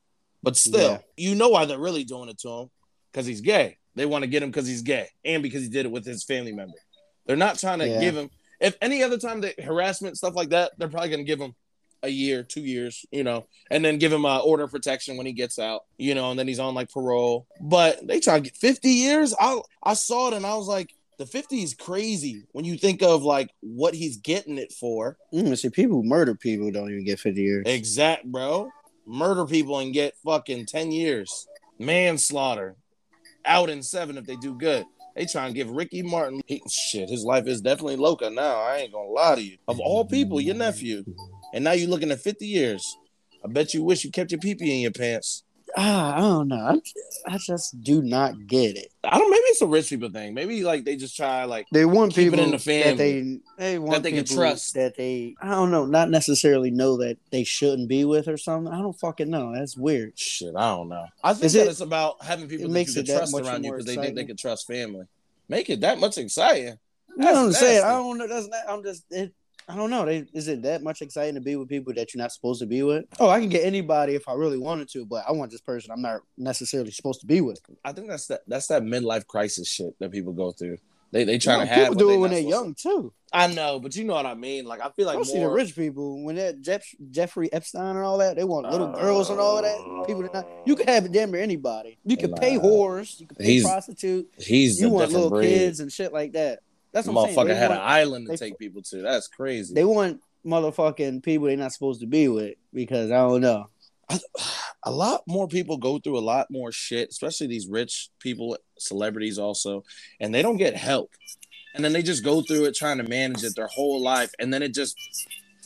But 0.43 0.55
still, 0.55 0.91
Yeah. 0.91 0.99
you 1.17 1.35
know 1.35 1.49
why 1.49 1.65
they're 1.65 1.79
really 1.79 2.03
doing 2.03 2.29
it 2.29 2.37
to 2.39 2.49
him 2.49 2.69
because 3.11 3.25
he's 3.25 3.41
gay. 3.41 3.77
They 3.95 4.05
want 4.05 4.23
to 4.23 4.27
get 4.27 4.43
him 4.43 4.49
because 4.51 4.67
he's 4.67 4.81
gay 4.83 5.07
and 5.23 5.41
because 5.41 5.63
he 5.63 5.69
did 5.69 5.85
it 5.85 5.91
with 5.91 6.05
his 6.05 6.23
family 6.23 6.51
member. 6.51 6.77
They're 7.25 7.35
not 7.37 7.57
trying 7.57 7.79
to 7.79 7.87
Yeah. 7.87 7.99
give 8.01 8.15
him. 8.15 8.29
If 8.59 8.77
any 8.81 9.03
other 9.03 9.17
time 9.17 9.41
they 9.41 9.53
harassment 9.63 10.17
stuff 10.17 10.35
like 10.35 10.49
that, 10.49 10.71
they're 10.77 10.89
probably 10.89 11.09
going 11.09 11.19
to 11.19 11.25
give 11.25 11.39
him 11.39 11.55
a 12.03 12.09
year, 12.09 12.43
two 12.43 12.61
years, 12.61 13.05
you 13.11 13.23
know, 13.23 13.47
and 13.71 13.83
then 13.83 13.97
give 13.97 14.13
him 14.13 14.25
a 14.25 14.39
order 14.39 14.63
of 14.63 14.71
protection 14.71 15.17
when 15.17 15.25
he 15.25 15.33
gets 15.33 15.59
out, 15.59 15.85
you 15.97 16.15
know, 16.15 16.29
and 16.29 16.39
then 16.39 16.47
he's 16.47 16.59
on 16.59 16.75
like 16.75 16.91
parole. 16.91 17.47
But 17.59 18.05
they 18.07 18.19
try 18.19 18.35
to 18.35 18.41
get 18.41 18.55
50 18.55 18.89
years. 18.89 19.35
I 19.39 19.59
I 19.83 19.93
saw 19.95 20.29
it 20.29 20.33
and 20.33 20.45
I 20.45 20.55
was 20.55 20.67
like, 20.67 20.93
the 21.17 21.25
50 21.25 21.63
is 21.63 21.73
crazy 21.73 22.43
when 22.51 22.65
you 22.65 22.77
think 22.77 23.01
of 23.01 23.23
like 23.23 23.49
what 23.61 23.93
he's 23.93 24.17
getting 24.17 24.57
it 24.57 24.71
for. 24.71 25.17
Mm, 25.33 25.57
see, 25.57 25.69
people 25.69 26.01
who 26.01 26.07
murder 26.07 26.35
people 26.35 26.71
don't 26.71 26.91
even 26.91 27.05
get 27.05 27.19
50 27.19 27.41
years. 27.41 27.63
Exact, 27.65 28.25
bro. 28.25 28.69
Murder 29.05 29.45
people 29.45 29.79
and 29.79 29.93
get 29.93 30.15
fucking 30.23 30.65
10 30.65 30.91
years. 30.91 31.47
Manslaughter. 31.79 32.75
Out 33.45 33.69
in 33.69 33.83
seven 33.83 34.17
if 34.17 34.25
they 34.25 34.35
do 34.37 34.57
good. 34.57 34.85
They 35.15 35.25
try 35.25 35.47
to 35.47 35.53
give 35.53 35.69
Ricky 35.69 36.01
Martin 36.01 36.41
he, 36.45 36.61
shit. 36.69 37.09
His 37.09 37.23
life 37.23 37.47
is 37.47 37.61
definitely 37.61 37.95
loca 37.95 38.29
now. 38.29 38.57
I 38.57 38.77
ain't 38.79 38.91
gonna 38.91 39.07
lie 39.07 39.35
to 39.35 39.41
you. 39.41 39.57
Of 39.67 39.79
all 39.79 40.03
people, 40.03 40.41
your 40.41 40.55
nephew, 40.55 41.05
and 41.53 41.63
now 41.63 41.71
you're 41.71 41.89
looking 41.89 42.11
at 42.11 42.19
50 42.19 42.45
years. 42.45 42.83
I 43.43 43.47
bet 43.47 43.73
you 43.73 43.81
wish 43.81 44.03
you 44.03 44.11
kept 44.11 44.31
your 44.31 44.41
pee 44.41 44.51
in 44.59 44.81
your 44.81 44.91
pants. 44.91 45.44
Ah, 45.77 46.15
I 46.15 46.19
don't 46.19 46.47
know. 46.47 46.81
I, 47.27 47.33
I 47.33 47.37
just 47.37 47.81
do 47.81 48.01
not 48.01 48.47
get 48.47 48.77
it. 48.77 48.91
I 49.03 49.17
don't. 49.17 49.29
Maybe 49.29 49.41
it's 49.47 49.61
a 49.61 49.67
rich 49.67 49.89
people 49.89 50.09
thing. 50.09 50.33
Maybe 50.33 50.63
like 50.63 50.85
they 50.85 50.95
just 50.95 51.15
try 51.17 51.43
like 51.43 51.67
They 51.71 51.85
want 51.85 52.13
Keep 52.13 52.27
it 52.27 52.31
people 52.31 52.45
in 52.45 52.51
the 52.51 52.57
that 52.57 52.61
family. 52.63 52.95
they 52.95 53.39
they 53.57 53.79
want 53.79 54.03
they 54.03 54.11
can 54.11 54.23
people 54.23 54.37
trust. 54.37 54.73
that 54.75 54.95
they 54.95 55.35
I 55.41 55.49
don't 55.49 55.71
know, 55.71 55.85
not 55.85 56.09
necessarily 56.09 56.71
know 56.71 56.97
that 56.97 57.17
they 57.31 57.43
shouldn't 57.43 57.89
be 57.89 58.05
with 58.05 58.27
or 58.27 58.37
something. 58.37 58.73
I 58.73 58.77
don't 58.77 58.97
fucking 58.97 59.29
know. 59.29 59.53
That's 59.53 59.75
weird. 59.75 60.17
shit. 60.17 60.55
I 60.55 60.69
don't 60.75 60.87
know. 60.89 61.05
I 61.23 61.33
think 61.33 61.45
Is 61.45 61.53
that 61.53 61.63
it- 61.67 61.69
it's 61.69 61.81
about 61.81 62.23
having 62.23 62.47
people 62.47 62.65
it 62.65 62.67
that 62.69 62.73
makes 62.73 62.95
you 62.95 63.01
it 63.01 63.05
can 63.07 63.13
that 63.15 63.19
trust 63.19 63.33
much 63.33 63.43
around 63.45 63.63
you 63.63 63.71
because 63.71 63.85
they 63.85 63.95
think 63.95 64.15
they 64.15 64.25
can 64.25 64.37
trust 64.37 64.67
family. 64.67 65.05
Make 65.49 65.69
it 65.69 65.81
that 65.81 65.99
much 65.99 66.17
exciting. 66.17 66.77
You 67.17 67.23
know 67.23 67.25
what 67.31 67.35
I'm 67.37 67.45
That's 67.47 67.59
saying? 67.59 67.83
I 67.83 67.89
don't 67.89 68.17
know. 68.17 68.27
That's 68.27 68.47
not. 68.47 68.59
I'm 68.67 68.83
just. 68.83 69.03
It, 69.11 69.33
I 69.67 69.75
don't 69.75 69.89
know. 69.89 70.05
They, 70.05 70.25
is 70.33 70.47
it 70.47 70.61
that 70.61 70.83
much 70.83 71.01
exciting 71.01 71.35
to 71.35 71.41
be 71.41 71.55
with 71.55 71.67
people 71.69 71.91
that 71.95 72.13
you're 72.13 72.21
not 72.21 72.31
supposed 72.31 72.59
to 72.61 72.67
be 72.67 72.83
with? 72.83 73.05
Oh, 73.19 73.29
I 73.29 73.39
can 73.39 73.49
get 73.49 73.65
anybody 73.65 74.13
if 74.13 74.27
I 74.27 74.33
really 74.33 74.59
wanted 74.59 74.89
to, 74.91 75.05
but 75.05 75.23
I 75.27 75.31
want 75.31 75.49
this 75.51 75.61
person 75.61 75.91
I'm 75.91 76.01
not 76.03 76.21
necessarily 76.37 76.91
supposed 76.91 77.21
to 77.21 77.25
be 77.25 77.41
with. 77.41 77.59
I 77.83 77.91
think 77.91 78.07
that's 78.07 78.27
that 78.27 78.41
that's 78.47 78.67
that 78.67 78.83
midlife 78.83 79.25
crisis 79.25 79.67
shit 79.67 79.97
that 79.99 80.11
people 80.11 80.33
go 80.33 80.51
through. 80.51 80.77
They 81.11 81.23
they 81.23 81.37
trying 81.37 81.59
No, 81.59 81.65
to 81.65 81.71
have 81.71 81.79
people 81.89 81.95
do 81.95 82.09
it 82.11 82.17
when 82.17 82.31
they're 82.31 82.41
supposed 82.41 82.51
young 82.51 83.01
too. 83.01 83.13
I 83.31 83.47
know, 83.47 83.79
but 83.79 83.95
you 83.95 84.03
know 84.03 84.13
what 84.13 84.25
I 84.25 84.33
mean. 84.33 84.65
Like 84.65 84.81
I 84.81 84.89
feel 84.89 85.05
like 85.07 85.17
I 85.17 85.23
see 85.23 85.39
the 85.39 85.49
rich 85.49 85.75
people 85.75 86.23
when 86.23 86.35
that 86.35 86.61
Jeff, 86.61 86.83
Jeffrey 87.09 87.51
Epstein 87.53 87.95
and 87.95 87.99
all 87.99 88.17
that. 88.19 88.35
They 88.35 88.43
want 88.43 88.69
little 88.69 88.87
Uh, 88.87 88.99
girls 89.01 89.29
and 89.29 89.39
all 89.39 89.61
that. 89.61 90.03
People 90.07 90.23
that 90.23 90.33
not. 90.33 90.47
You 90.65 90.75
can 90.75 90.87
have 90.87 91.11
damn 91.11 91.31
near 91.31 91.41
anybody. 91.41 91.97
You 92.05 92.17
can 92.17 92.33
pay 92.33 92.55
Nah. 92.57 92.63
whores. 92.63 93.19
You 93.19 93.27
can 93.27 93.35
pay 93.37 93.45
He's- 93.45 93.63
prostitute. 93.63 94.29
He's 94.37 94.79
You 94.79 94.87
a 94.87 94.91
want 94.91 95.11
little 95.11 95.29
breed. 95.29 95.47
kids 95.49 95.79
and 95.79 95.91
shit 95.91 96.11
like 96.13 96.33
that. 96.33 96.59
That's 96.95 97.07
what 97.07 97.27
I'm 97.27 97.33
saying. 97.33 97.37
Motherfucker 97.49 97.57
had 97.57 97.69
want, 97.71 97.81
an 97.81 97.87
island 97.87 98.25
to 98.25 98.31
they- 98.31 98.37
take 98.37 98.57
people 98.57 98.81
to. 98.83 99.01
That's 99.01 99.27
crazy. 99.27 99.73
they 99.73 99.83
want 99.83 100.21
motherfucking 100.45 101.23
people 101.23 101.47
they're 101.47 101.57
not 101.57 101.73
supposed 101.73 101.99
to 101.99 102.07
be 102.07 102.29
with 102.29 102.55
because 102.73 103.11
I 103.11 103.17
don't 103.17 103.41
know. 103.41 103.67
a 104.83 104.91
lot 104.91 105.23
more 105.27 105.49
people 105.49 105.75
go 105.75 105.99
through 105.99 106.17
a 106.17 106.21
lot 106.21 106.47
more 106.49 106.71
shit, 106.71 107.09
especially 107.09 107.47
these 107.47 107.67
rich 107.67 108.09
people, 108.19 108.57
celebrities 108.77 109.37
also, 109.37 109.83
and 110.21 110.33
they 110.33 110.41
don't 110.41 110.55
get 110.55 110.77
help. 110.77 111.11
And 111.73 111.83
then 111.83 111.91
they 111.91 112.01
just 112.01 112.23
go 112.23 112.41
through 112.41 112.63
it 112.65 112.75
trying 112.75 112.99
to 112.99 113.03
manage 113.03 113.43
it 113.43 113.57
their 113.57 113.67
whole 113.67 114.01
life, 114.01 114.31
and 114.39 114.53
then 114.53 114.63
it 114.63 114.73
just 114.73 114.95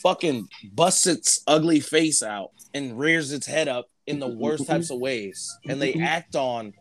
fucking 0.02 0.48
busts 0.72 1.06
its 1.06 1.44
ugly 1.46 1.78
face 1.78 2.24
out 2.24 2.50
and 2.74 2.98
rears 2.98 3.30
its 3.30 3.46
head 3.46 3.68
up 3.68 3.86
in 4.08 4.18
the 4.18 4.26
worst 4.26 4.66
types 4.66 4.90
of 4.90 4.98
ways. 4.98 5.56
And 5.68 5.80
they 5.80 5.94
act 6.02 6.34
on 6.34 6.72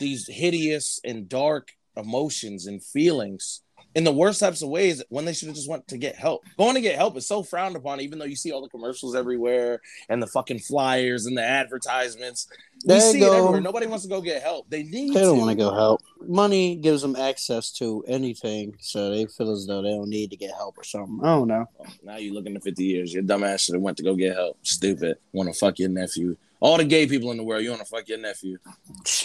these 0.00 0.26
hideous 0.28 0.98
and 1.04 1.28
dark 1.28 1.72
emotions 1.94 2.66
and 2.66 2.82
feelings 2.82 3.60
in 3.98 4.04
the 4.04 4.12
worst 4.12 4.38
types 4.38 4.62
of 4.62 4.68
ways 4.68 5.02
when 5.08 5.24
they 5.24 5.32
should 5.32 5.48
have 5.48 5.56
just 5.56 5.68
went 5.68 5.88
to 5.88 5.98
get 5.98 6.14
help. 6.14 6.44
Going 6.56 6.76
to 6.76 6.80
get 6.80 6.94
help 6.94 7.16
is 7.16 7.26
so 7.26 7.42
frowned 7.42 7.74
upon, 7.74 8.00
even 8.00 8.20
though 8.20 8.26
you 8.26 8.36
see 8.36 8.52
all 8.52 8.62
the 8.62 8.68
commercials 8.68 9.16
everywhere 9.16 9.80
and 10.08 10.22
the 10.22 10.28
fucking 10.28 10.60
flyers 10.60 11.26
and 11.26 11.36
the 11.36 11.42
advertisements. 11.42 12.46
There 12.84 12.96
you 12.96 13.02
see 13.02 13.18
it 13.18 13.22
go. 13.22 13.36
everywhere. 13.36 13.60
Nobody 13.60 13.88
wants 13.88 14.04
to 14.04 14.08
go 14.08 14.20
get 14.20 14.40
help. 14.40 14.70
They 14.70 14.84
need 14.84 15.14
They 15.14 15.22
don't 15.22 15.38
want 15.38 15.50
to 15.50 15.56
go 15.56 15.74
help. 15.74 16.00
Money 16.20 16.76
gives 16.76 17.02
them 17.02 17.16
access 17.16 17.72
to 17.72 18.04
anything, 18.06 18.76
so 18.78 19.10
they 19.10 19.26
feel 19.26 19.50
as 19.50 19.66
though 19.66 19.82
they 19.82 19.90
don't 19.90 20.08
need 20.08 20.30
to 20.30 20.36
get 20.36 20.52
help 20.52 20.78
or 20.78 20.84
something. 20.84 21.18
I 21.20 21.34
don't 21.34 21.48
know. 21.48 21.68
Now 22.04 22.18
you 22.18 22.32
looking 22.32 22.54
at 22.54 22.62
50 22.62 22.84
years. 22.84 23.12
Your 23.12 23.24
dumb 23.24 23.42
ass 23.42 23.62
should 23.62 23.74
have 23.74 23.82
went 23.82 23.96
to 23.96 24.04
go 24.04 24.14
get 24.14 24.36
help. 24.36 24.58
Stupid. 24.62 25.18
Want 25.32 25.52
to 25.52 25.58
fuck 25.58 25.80
your 25.80 25.88
nephew. 25.88 26.36
All 26.60 26.76
the 26.76 26.84
gay 26.84 27.08
people 27.08 27.32
in 27.32 27.36
the 27.36 27.44
world, 27.44 27.64
you 27.64 27.70
want 27.70 27.82
to 27.82 27.88
fuck 27.88 28.08
your 28.08 28.18
nephew. 28.18 28.58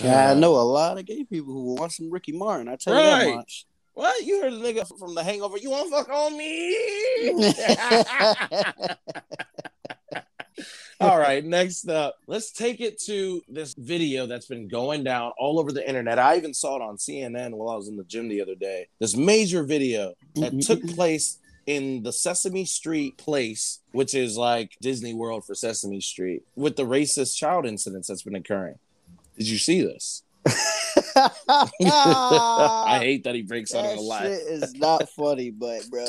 I 0.04 0.34
know 0.34 0.56
a 0.56 0.62
lot 0.62 0.98
of 0.98 1.06
gay 1.06 1.24
people 1.24 1.54
who 1.54 1.76
want 1.76 1.92
some 1.92 2.10
Ricky 2.10 2.32
Martin. 2.32 2.68
I 2.68 2.76
tell 2.76 2.96
you 2.96 3.02
that 3.02 3.36
much. 3.36 3.68
What? 3.94 4.26
You 4.26 4.42
heard 4.42 4.54
the 4.54 4.58
nigga 4.58 4.88
from 4.98 5.14
the 5.16 5.24
hangover. 5.24 5.58
You 5.58 5.70
want 5.70 5.90
to 5.90 5.96
fuck 5.96 6.10
on 6.10 6.38
me? 6.38 7.36
All 11.00 11.20
right, 11.20 11.44
next 11.44 11.90
up, 11.90 12.16
let's 12.28 12.52
take 12.52 12.80
it 12.80 12.98
to 13.02 13.42
this 13.50 13.74
video 13.74 14.26
that's 14.26 14.46
been 14.46 14.70
going 14.70 15.04
down 15.04 15.34
all 15.38 15.60
over 15.60 15.74
the 15.74 15.86
internet. 15.86 16.18
I 16.18 16.38
even 16.38 16.54
saw 16.54 16.78
it 16.78 16.82
on 16.82 16.96
CNN 16.96 17.52
while 17.56 17.70
I 17.70 17.76
was 17.76 17.90
in 17.90 17.98
the 17.98 18.06
gym 18.06 18.30
the 18.30 18.42
other 18.42 18.56
day. 18.56 18.88
This 19.00 19.18
major 19.18 19.64
video 19.64 20.14
that 20.36 20.54
mm-hmm. 20.54 20.60
took 20.60 20.82
place 20.96 21.40
in 21.66 22.04
the 22.04 22.14
Sesame 22.14 22.64
Street 22.64 23.18
place, 23.18 23.82
which 23.92 24.14
is 24.14 24.38
like 24.38 24.78
Disney 24.82 25.14
World 25.14 25.44
for 25.46 25.56
Sesame 25.56 26.00
Street, 26.00 26.44
with 26.56 26.78
the 26.78 26.86
racist 26.86 27.36
child 27.36 27.66
incidents 27.66 28.08
that's 28.08 28.24
been 28.24 28.36
occurring. 28.36 28.80
Did 29.38 29.50
you 29.50 29.58
see 29.58 29.82
this? 29.82 30.24
I 31.16 33.00
hate 33.00 33.24
that 33.24 33.36
he 33.36 33.42
breaks 33.42 33.74
out 33.74 33.84
that 33.84 33.94
in 33.94 33.98
a 34.00 34.02
lie. 34.02 34.24
shit 34.24 34.42
is 34.48 34.74
not 34.76 35.10
funny, 35.10 35.52
but 35.52 35.90
bro, 35.90 36.06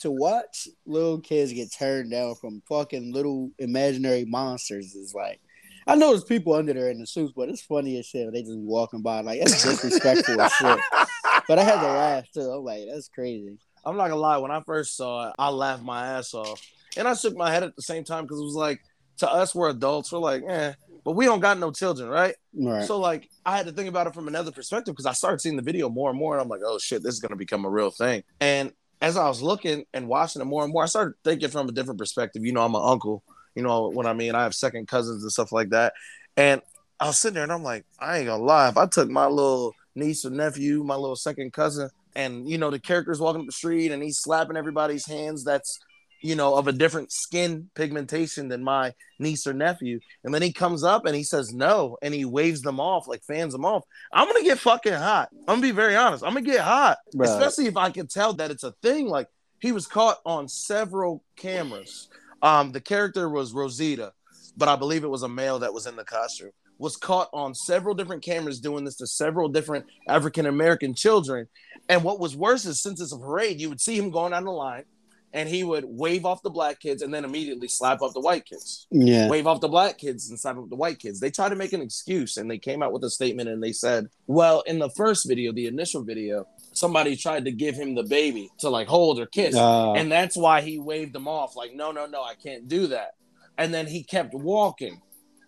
to 0.00 0.10
watch 0.10 0.68
little 0.86 1.20
kids 1.20 1.52
get 1.52 1.72
turned 1.72 2.10
down 2.10 2.34
from 2.34 2.62
fucking 2.68 3.12
little 3.12 3.50
imaginary 3.58 4.24
monsters 4.24 4.94
is 4.94 5.14
like. 5.14 5.40
I 5.86 5.94
know 5.96 6.10
there's 6.10 6.24
people 6.24 6.52
under 6.52 6.72
there 6.72 6.90
in 6.90 7.00
the 7.00 7.06
suits, 7.06 7.32
but 7.34 7.48
it's 7.48 7.62
funny 7.62 7.98
as 7.98 8.06
shit. 8.06 8.32
They 8.32 8.42
just 8.42 8.58
walking 8.58 9.00
by 9.02 9.22
like 9.22 9.40
that's 9.40 9.62
disrespectful 9.62 10.40
as 10.40 10.52
shit. 10.52 10.80
But 11.48 11.58
I 11.58 11.64
had 11.64 11.80
to 11.80 11.86
laugh 11.86 12.30
too. 12.32 12.42
I'm 12.42 12.62
like, 12.64 12.82
that's 12.92 13.08
crazy. 13.08 13.58
I'm 13.84 13.96
not 13.96 14.08
gonna 14.08 14.20
lie. 14.20 14.36
When 14.36 14.52
I 14.52 14.60
first 14.60 14.96
saw 14.96 15.28
it, 15.28 15.34
I 15.36 15.48
laughed 15.48 15.82
my 15.82 16.06
ass 16.06 16.32
off, 16.32 16.62
and 16.96 17.08
I 17.08 17.14
shook 17.14 17.36
my 17.36 17.50
head 17.50 17.64
at 17.64 17.74
the 17.74 17.82
same 17.82 18.04
time 18.04 18.22
because 18.22 18.38
it 18.38 18.44
was 18.44 18.54
like, 18.54 18.80
to 19.18 19.28
us, 19.28 19.52
we're 19.52 19.70
adults. 19.70 20.12
We're 20.12 20.18
like, 20.18 20.44
eh, 20.46 20.74
but 21.04 21.12
we 21.12 21.24
don't 21.24 21.40
got 21.40 21.58
no 21.58 21.70
children, 21.70 22.08
right? 22.08 22.34
Right. 22.54 22.84
So 22.84 22.98
like, 22.98 23.28
I 23.44 23.56
had 23.56 23.66
to 23.66 23.72
think 23.72 23.88
about 23.88 24.06
it 24.06 24.14
from 24.14 24.28
another 24.28 24.52
perspective 24.52 24.94
because 24.94 25.06
I 25.06 25.12
started 25.12 25.40
seeing 25.40 25.56
the 25.56 25.62
video 25.62 25.88
more 25.88 26.10
and 26.10 26.18
more, 26.18 26.34
and 26.34 26.42
I'm 26.42 26.48
like, 26.48 26.60
oh 26.64 26.78
shit, 26.78 27.02
this 27.02 27.14
is 27.14 27.20
gonna 27.20 27.36
become 27.36 27.64
a 27.64 27.70
real 27.70 27.90
thing. 27.90 28.22
And 28.40 28.72
as 29.00 29.16
I 29.16 29.28
was 29.28 29.42
looking 29.42 29.84
and 29.94 30.08
watching 30.08 30.42
it 30.42 30.46
more 30.46 30.62
and 30.62 30.72
more, 30.72 30.82
I 30.82 30.86
started 30.86 31.14
thinking 31.24 31.48
from 31.48 31.68
a 31.68 31.72
different 31.72 31.98
perspective. 31.98 32.44
You 32.44 32.52
know, 32.52 32.62
I'm 32.62 32.74
an 32.74 32.82
uncle. 32.84 33.22
You 33.54 33.62
know 33.62 33.88
what 33.88 34.06
I 34.06 34.12
mean? 34.12 34.34
I 34.34 34.42
have 34.42 34.54
second 34.54 34.88
cousins 34.88 35.22
and 35.22 35.32
stuff 35.32 35.52
like 35.52 35.70
that. 35.70 35.94
And 36.36 36.62
I 37.00 37.06
was 37.06 37.18
sitting 37.18 37.34
there 37.34 37.42
and 37.42 37.52
I'm 37.52 37.62
like, 37.62 37.84
I 37.98 38.18
ain't 38.18 38.26
gonna 38.26 38.42
lie. 38.42 38.68
If 38.68 38.76
I 38.76 38.86
took 38.86 39.08
my 39.08 39.26
little 39.26 39.74
niece 39.94 40.24
or 40.24 40.30
nephew, 40.30 40.84
my 40.84 40.94
little 40.94 41.16
second 41.16 41.52
cousin, 41.52 41.90
and 42.14 42.48
you 42.48 42.58
know, 42.58 42.70
the 42.70 42.78
character's 42.78 43.20
walking 43.20 43.40
up 43.40 43.46
the 43.46 43.52
street 43.52 43.90
and 43.90 44.02
he's 44.02 44.18
slapping 44.18 44.56
everybody's 44.56 45.06
hands 45.06 45.44
that's 45.44 45.80
you 46.20 46.34
know 46.34 46.54
of 46.54 46.68
a 46.68 46.72
different 46.72 47.12
skin 47.12 47.70
pigmentation 47.74 48.48
than 48.48 48.62
my 48.62 48.92
niece 49.18 49.46
or 49.46 49.52
nephew. 49.52 50.00
And 50.24 50.34
then 50.34 50.42
he 50.42 50.52
comes 50.52 50.84
up 50.84 51.06
and 51.06 51.14
he 51.14 51.22
says 51.22 51.52
no 51.52 51.96
and 52.02 52.12
he 52.12 52.24
waves 52.24 52.62
them 52.62 52.80
off, 52.80 53.08
like 53.08 53.22
fans 53.24 53.52
them 53.52 53.64
off. 53.64 53.84
I'm 54.12 54.26
gonna 54.26 54.44
get 54.44 54.58
fucking 54.58 54.92
hot. 54.92 55.30
I'm 55.32 55.56
gonna 55.56 55.62
be 55.62 55.70
very 55.70 55.96
honest. 55.96 56.24
I'm 56.24 56.34
gonna 56.34 56.42
get 56.42 56.60
hot. 56.60 56.98
Bruh. 57.14 57.24
Especially 57.24 57.66
if 57.66 57.76
I 57.76 57.90
can 57.90 58.06
tell 58.06 58.32
that 58.34 58.50
it's 58.50 58.64
a 58.64 58.72
thing. 58.82 59.08
Like 59.08 59.28
he 59.60 59.72
was 59.72 59.86
caught 59.86 60.18
on 60.24 60.48
several 60.48 61.22
cameras. 61.36 62.08
Um, 62.42 62.72
the 62.72 62.80
character 62.80 63.28
was 63.28 63.52
Rosita, 63.52 64.12
but 64.56 64.68
I 64.68 64.76
believe 64.76 65.04
it 65.04 65.10
was 65.10 65.22
a 65.22 65.28
male 65.28 65.58
that 65.60 65.74
was 65.74 65.86
in 65.86 65.96
the 65.96 66.04
costume. 66.04 66.50
Was 66.78 66.96
caught 66.96 67.28
on 67.34 67.54
several 67.54 67.94
different 67.94 68.22
cameras 68.22 68.58
doing 68.58 68.84
this 68.84 68.96
to 68.96 69.06
several 69.06 69.50
different 69.50 69.84
African 70.08 70.46
American 70.46 70.94
children. 70.94 71.46
And 71.90 72.02
what 72.02 72.18
was 72.18 72.34
worse 72.34 72.64
is 72.64 72.82
since 72.82 73.02
it's 73.02 73.12
a 73.12 73.18
parade, 73.18 73.60
you 73.60 73.68
would 73.68 73.82
see 73.82 73.98
him 73.98 74.10
going 74.10 74.30
down 74.30 74.44
the 74.44 74.50
line 74.50 74.84
and 75.32 75.48
he 75.48 75.62
would 75.62 75.84
wave 75.86 76.24
off 76.26 76.42
the 76.42 76.50
black 76.50 76.80
kids 76.80 77.02
and 77.02 77.14
then 77.14 77.24
immediately 77.24 77.68
slap 77.68 78.02
up 78.02 78.12
the 78.12 78.20
white 78.20 78.44
kids 78.44 78.86
Yeah. 78.90 79.28
wave 79.28 79.46
off 79.46 79.60
the 79.60 79.68
black 79.68 79.96
kids 79.98 80.28
and 80.28 80.38
slap 80.38 80.56
up 80.58 80.68
the 80.68 80.76
white 80.76 80.98
kids. 80.98 81.20
They 81.20 81.30
tried 81.30 81.50
to 81.50 81.56
make 81.56 81.72
an 81.72 81.80
excuse 81.80 82.36
and 82.36 82.50
they 82.50 82.58
came 82.58 82.82
out 82.82 82.92
with 82.92 83.04
a 83.04 83.10
statement 83.10 83.48
and 83.48 83.62
they 83.62 83.72
said, 83.72 84.08
well, 84.26 84.62
in 84.62 84.78
the 84.80 84.90
first 84.90 85.28
video, 85.28 85.52
the 85.52 85.66
initial 85.66 86.02
video, 86.02 86.46
somebody 86.72 87.14
tried 87.16 87.44
to 87.44 87.52
give 87.52 87.76
him 87.76 87.94
the 87.94 88.02
baby 88.02 88.50
to 88.58 88.68
like 88.70 88.88
hold 88.88 89.20
or 89.20 89.26
kiss. 89.26 89.54
Uh, 89.56 89.92
and 89.92 90.10
that's 90.10 90.36
why 90.36 90.60
he 90.62 90.78
waved 90.78 91.12
them 91.12 91.28
off, 91.28 91.54
like, 91.54 91.74
no, 91.74 91.92
no, 91.92 92.06
no, 92.06 92.22
I 92.22 92.34
can't 92.34 92.66
do 92.66 92.88
that. 92.88 93.14
And 93.56 93.72
then 93.72 93.86
he 93.86 94.02
kept 94.02 94.34
walking 94.34 95.00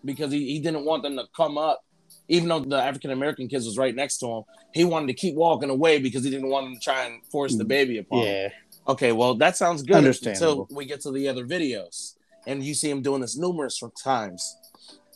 because 0.04 0.30
he, 0.32 0.52
he 0.52 0.60
didn't 0.60 0.84
want 0.84 1.02
them 1.02 1.16
to 1.16 1.24
come 1.36 1.58
up. 1.58 1.84
Even 2.28 2.48
though 2.48 2.60
the 2.60 2.76
African 2.80 3.10
American 3.10 3.48
kids 3.48 3.66
was 3.66 3.76
right 3.76 3.94
next 3.94 4.18
to 4.18 4.26
him, 4.26 4.42
he 4.72 4.84
wanted 4.84 5.08
to 5.08 5.14
keep 5.14 5.34
walking 5.34 5.70
away 5.70 5.98
because 5.98 6.22
he 6.24 6.30
didn't 6.30 6.48
want 6.50 6.66
them 6.66 6.74
to 6.74 6.80
try 6.80 7.04
and 7.06 7.24
force 7.26 7.56
the 7.56 7.64
baby 7.64 7.98
upon 7.98 8.24
him. 8.44 8.52
Okay, 8.88 9.12
well, 9.12 9.34
that 9.36 9.56
sounds 9.56 9.82
good 9.82 10.04
until 10.04 10.66
we 10.70 10.84
get 10.84 11.00
to 11.02 11.12
the 11.12 11.28
other 11.28 11.46
videos. 11.46 12.14
And 12.46 12.64
you 12.64 12.74
see 12.74 12.90
him 12.90 13.02
doing 13.02 13.20
this 13.20 13.36
numerous 13.36 13.80
times. 14.02 14.56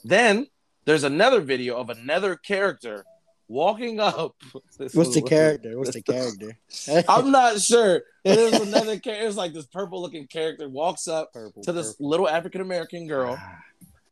Then 0.05 0.47
there's 0.85 1.03
another 1.05 1.41
video 1.41 1.77
of 1.77 1.91
another 1.91 2.37
character 2.37 3.05
walking 3.49 3.99
up. 3.99 4.37
What's 4.93 5.15
the 5.15 5.23
character? 5.23 5.77
What's 5.77 5.93
the 5.95 6.03
character? 6.13 6.57
I'm 7.09 7.33
not 7.33 7.61
sure. 7.61 8.03
There's 8.25 8.55
another 8.55 8.99
character. 9.01 9.27
It's 9.27 9.37
like 9.37 9.53
this 9.53 9.67
purple 9.67 10.01
looking 10.01 10.29
character 10.29 10.69
walks 10.69 11.09
up 11.09 11.33
Purple, 11.33 11.63
to 11.65 11.73
this 11.73 11.95
purple. 11.95 12.09
little 12.09 12.29
African 12.29 12.61
American 12.61 13.09
girl 13.09 13.37
Ah. 13.41 13.59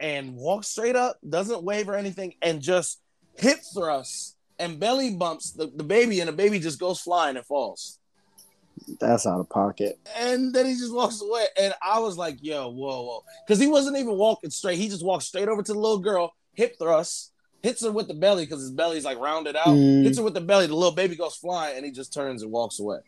and 0.01 0.35
walks 0.35 0.67
straight 0.69 0.97
up, 0.97 1.19
doesn't 1.29 1.63
wave 1.63 1.89
or 1.89 1.95
anything, 1.95 2.35
and 2.43 2.61
just 2.61 3.01
hip 3.39 3.59
thrusts 3.73 4.35
and 4.59 4.79
belly 4.81 5.15
bumps 5.15 5.53
the, 5.53 5.67
the 5.75 5.83
baby, 5.85 6.19
and 6.21 6.29
the 6.29 6.33
baby 6.33 6.59
just 6.59 6.79
goes 6.81 7.01
flying 7.01 7.37
and 7.37 7.47
falls. 7.47 7.99
That's 9.01 9.27
out 9.27 9.41
of 9.41 9.49
pocket. 9.49 9.99
And 10.17 10.53
then 10.55 10.67
he 10.67 10.73
just 10.73 10.93
walks 10.93 11.21
away. 11.23 11.47
And 11.61 11.75
I 11.83 11.99
was 12.01 12.17
like, 12.17 12.39
yo, 12.41 12.69
whoa, 12.69 13.03
whoa. 13.03 13.25
Because 13.47 13.61
he 13.61 13.67
wasn't 13.67 13.97
even 13.97 14.17
walking 14.17 14.51
straight. 14.51 14.79
He 14.79 14.89
just 14.89 15.05
walked 15.05 15.25
straight 15.25 15.49
over 15.49 15.63
to 15.63 15.73
the 15.73 15.79
little 15.79 15.99
girl, 15.99 16.35
hip 16.55 16.77
thrust, 16.79 17.33
hits 17.63 17.83
her 17.83 17.91
with 17.91 18.09
the 18.09 18.15
belly 18.15 18.45
because 18.45 18.61
his 18.61 18.71
belly's 18.71 19.05
like 19.05 19.19
rounded 19.19 19.57
out. 19.57 19.69
Mm. 19.69 20.05
Hits 20.05 20.19
her 20.19 20.25
with 20.25 20.35
the 20.35 20.41
belly. 20.41 20.67
The 20.67 20.75
little 20.75 20.95
baby 20.95 21.17
goes 21.17 21.37
flying 21.37 21.77
and 21.77 21.85
he 21.85 21.93
just 21.93 22.13
turns 22.13 22.43
and 22.43 22.53
walks 22.53 22.79
away. 22.79 22.99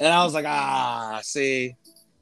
And 0.00 0.12
I 0.12 0.24
was 0.24 0.34
like, 0.34 0.46
ah, 0.46 1.20
see. 1.22 1.76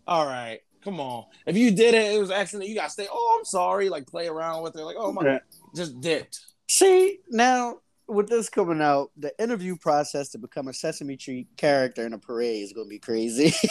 All 0.06 0.26
right. 0.26 0.60
Come 0.82 1.00
on. 1.00 1.26
If 1.46 1.56
you 1.56 1.70
did 1.70 1.94
it, 1.94 2.14
it 2.14 2.18
was 2.18 2.30
accident. 2.30 2.68
You 2.68 2.74
got 2.74 2.84
to 2.84 2.90
stay. 2.90 3.06
Oh, 3.10 3.36
I'm 3.38 3.44
sorry. 3.44 3.88
Like 3.88 4.06
play 4.06 4.26
around 4.26 4.62
with 4.62 4.74
her. 4.74 4.82
Like, 4.82 4.96
oh 4.98 5.12
my 5.12 5.24
Yeah. 5.24 5.38
Just 5.74 6.00
dipped. 6.00 6.40
See 6.68 7.18
now 7.28 7.78
with 8.12 8.28
this 8.28 8.48
coming 8.48 8.80
out, 8.80 9.10
the 9.16 9.32
interview 9.42 9.76
process 9.76 10.28
to 10.30 10.38
become 10.38 10.68
a 10.68 10.72
Sesame 10.72 11.16
Street 11.18 11.48
character 11.56 12.04
in 12.06 12.12
a 12.12 12.18
parade 12.18 12.62
is 12.62 12.72
gonna 12.72 12.88
be 12.88 12.98
crazy. 12.98 13.52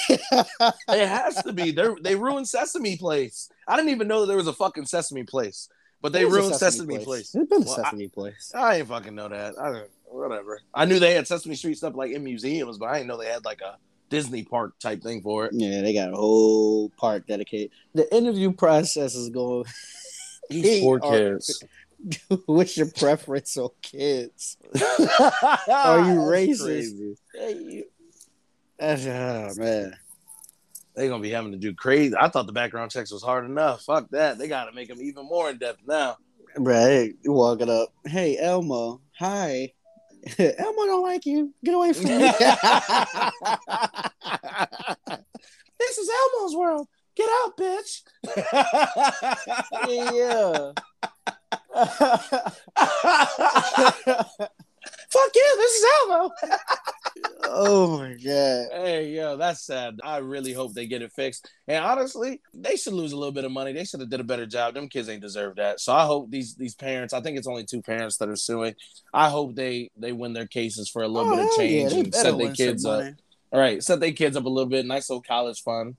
It 0.89 1.07
has 1.07 1.41
to 1.43 1.53
be. 1.53 1.71
They 1.71 1.87
they 2.01 2.15
ruined 2.15 2.47
Sesame 2.47 2.97
Place. 2.97 3.49
I 3.67 3.75
didn't 3.75 3.91
even 3.91 4.07
know 4.07 4.21
that 4.21 4.27
there 4.27 4.37
was 4.37 4.47
a 4.47 4.53
fucking 4.53 4.85
Sesame 4.85 5.23
Place, 5.23 5.69
but 6.01 6.11
they 6.13 6.25
ruined 6.25 6.55
Sesame, 6.55 6.99
Place. 6.99 7.31
There's 7.31 7.47
been 7.47 7.63
a 7.63 7.65
Well, 7.65 7.79
I- 7.79 7.83
Sesame 7.83 8.07
Place. 8.07 8.51
I 8.55 8.77
ain't 8.77 8.87
fucking 8.87 9.15
know 9.15 9.27
that. 9.29 9.55
I 9.59 9.71
don't, 9.71 9.89
whatever. 10.05 10.59
I 10.73 10.85
knew 10.85 10.99
they 10.99 11.13
had 11.13 11.27
Sesame 11.27 11.55
Street 11.55 11.77
stuff 11.77 11.95
like 11.95 12.11
in 12.11 12.23
museums, 12.23 12.77
but 12.77 12.89
I 12.89 12.95
didn't 12.97 13.07
know 13.07 13.17
they 13.17 13.27
had 13.27 13.45
like 13.45 13.61
a 13.61 13.77
Disney 14.09 14.43
park 14.43 14.77
type 14.79 15.01
thing 15.01 15.21
for 15.21 15.45
it. 15.45 15.53
Yeah, 15.53 15.81
they 15.81 15.93
got 15.93 16.11
a 16.11 16.15
whole 16.15 16.89
park 16.97 17.27
dedicated. 17.27 17.71
The 17.93 18.13
interview 18.15 18.51
process 18.51 19.15
is 19.15 19.29
going. 19.29 19.65
These 20.49 20.81
poor 20.81 20.99
are- 21.01 21.11
kids. 21.11 21.63
What's 22.45 22.77
your 22.77 22.87
preference 22.87 23.57
on 23.57 23.69
kids? 23.81 24.57
Are 24.75 25.99
you 25.99 26.19
racist? 26.19 27.15
That's, 28.79 29.05
oh 29.05 29.51
man, 29.61 29.95
They're 30.95 31.09
gonna 31.09 31.21
be 31.21 31.29
having 31.29 31.51
to 31.51 31.57
do 31.57 31.73
crazy. 31.73 32.15
I 32.19 32.29
thought 32.29 32.47
the 32.47 32.53
background 32.53 32.91
checks 32.91 33.11
was 33.11 33.21
hard 33.21 33.45
enough. 33.45 33.83
Fuck 33.83 34.09
that. 34.11 34.37
They 34.37 34.47
gotta 34.47 34.71
make 34.71 34.87
them 34.87 35.01
even 35.01 35.25
more 35.25 35.49
in 35.49 35.57
depth 35.57 35.81
now. 35.87 36.17
hey, 36.57 37.13
you 37.21 37.31
walking 37.31 37.69
up. 37.69 37.89
Hey, 38.05 38.37
Elmo. 38.39 39.01
Hi. 39.19 39.73
Elmo 40.37 40.85
don't 40.85 41.03
like 41.03 41.25
you. 41.25 41.53
Get 41.63 41.75
away 41.75 41.93
from 41.93 42.05
me. 42.05 42.17
this 45.79 45.97
is 45.97 46.09
Elmo's 46.09 46.55
world. 46.55 46.87
Get 47.15 47.29
out, 47.43 47.57
bitch. 47.57 48.01
yeah. 49.87 50.71
Fuck 55.11 55.31
you. 55.35 55.55
This 55.57 55.71
is 55.75 55.85
Elmo. 56.01 56.31
oh 57.45 57.97
my 57.99 58.13
god. 58.13 58.67
Hey, 58.71 59.11
yo, 59.13 59.35
that's 59.37 59.61
sad. 59.65 59.99
I 60.03 60.17
really 60.17 60.53
hope 60.53 60.73
they 60.73 60.87
get 60.87 61.01
it 61.01 61.11
fixed. 61.11 61.49
And 61.67 61.83
honestly, 61.83 62.41
they 62.53 62.75
should 62.77 62.93
lose 62.93 63.11
a 63.11 63.17
little 63.17 63.33
bit 63.33 63.43
of 63.43 63.51
money. 63.51 63.73
They 63.73 63.83
should 63.83 63.99
have 63.99 64.09
did 64.09 64.19
a 64.21 64.23
better 64.25 64.45
job. 64.45 64.73
Them 64.73 64.87
kids 64.87 65.09
ain't 65.09 65.21
deserve 65.21 65.57
that. 65.57 65.79
So 65.81 65.93
I 65.93 66.05
hope 66.05 66.31
these 66.31 66.55
these 66.55 66.75
parents. 66.75 67.13
I 67.13 67.21
think 67.21 67.37
it's 67.37 67.47
only 67.47 67.65
two 67.65 67.81
parents 67.81 68.17
that 68.17 68.29
are 68.29 68.35
suing. 68.35 68.75
I 69.13 69.29
hope 69.29 69.55
they 69.55 69.91
they 69.97 70.13
win 70.13 70.33
their 70.33 70.47
cases 70.47 70.89
for 70.89 71.03
a 71.03 71.07
little 71.07 71.31
Oh, 71.31 71.35
bit 71.35 71.45
of 71.45 71.51
oh, 71.57 71.61
yeah, 71.61 71.89
change 71.89 71.93
and 72.05 72.15
set 72.15 72.37
their 72.37 72.53
kids 72.53 72.85
up. 72.85 72.99
money. 73.01 73.15
All 73.51 73.59
right, 73.59 73.83
set 73.83 73.99
their 73.99 74.13
kids 74.13 74.37
up 74.37 74.45
a 74.45 74.49
little 74.49 74.69
bit. 74.69 74.85
Nice 74.85 75.09
little 75.09 75.21
college 75.21 75.61
fun. 75.61 75.97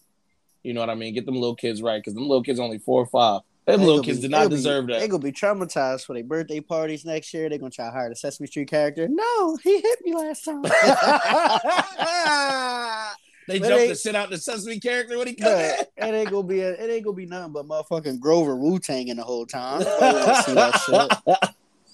You 0.63 0.73
know 0.75 0.81
what 0.81 0.91
I 0.91 0.95
mean? 0.95 1.13
Get 1.13 1.27
them 1.27 1.35
little 1.35 1.57
kids 1.57 1.83
right 1.83 1.99
because 2.01 2.15
them 2.15 2.23
little 2.27 2.43
kids 2.43 2.59
only 2.61 2.79
four 2.79 3.03
or 3.03 3.07
five. 3.07 3.43
Them 3.65 3.79
They 3.81 3.87
little 3.87 4.03
kids 4.03 4.19
be- 4.19 4.23
did 4.23 4.31
not 4.33 4.39
gonna 4.39 4.51
be- 4.51 4.57
deserve 4.57 4.87
They 4.89 4.99
that. 4.99 5.09
gonna 5.11 5.23
be 5.23 5.33
traumatized 5.33 6.05
for 6.05 6.15
their 6.15 6.25
birthday 6.25 6.61
parties 6.61 7.05
next 7.05 7.33
year. 7.33 7.49
They're 7.49 7.59
gonna 7.59 7.71
try 7.71 7.87
to 7.87 7.93
hire 7.93 8.09
the 8.09 8.17
Sesame 8.17 8.49
Street 8.49 8.69
character. 8.69 9.07
No, 9.09 9.57
he 9.63 9.81
hit 9.81 9.99
me 10.05 10.15
last 10.15 10.45
time. 10.45 10.63
they 13.49 13.59
But 13.59 13.69
jumped 13.69 13.83
they- 13.83 13.89
the 13.89 13.95
shit 13.95 14.15
out 14.17 14.31
the 14.31 14.39
Sesame 14.39 14.81
character 14.81 15.17
when 15.19 15.29
he 15.29 15.35
come 15.35 15.53
Bruh, 15.53 15.79
in. 15.97 16.09
it 16.09 16.15
ain't 16.15 16.31
gonna 16.31 16.47
be 16.47 16.61
a, 16.61 16.71
it 16.73 16.91
ain't 16.91 17.05
gonna 17.05 17.17
be 17.17 17.27
nothing 17.27 17.53
but 17.53 17.67
motherfucking 17.67 18.19
Grover 18.21 18.57
Wu 18.57 18.79
Tang 18.79 19.09
in 19.09 19.17
the 19.17 19.25
whole 19.25 19.47
time. 19.47 19.81
Nobody 19.81 20.19
wanna 20.19 20.43
see 20.43 20.55
that 20.55 20.81
shit. 20.81 21.13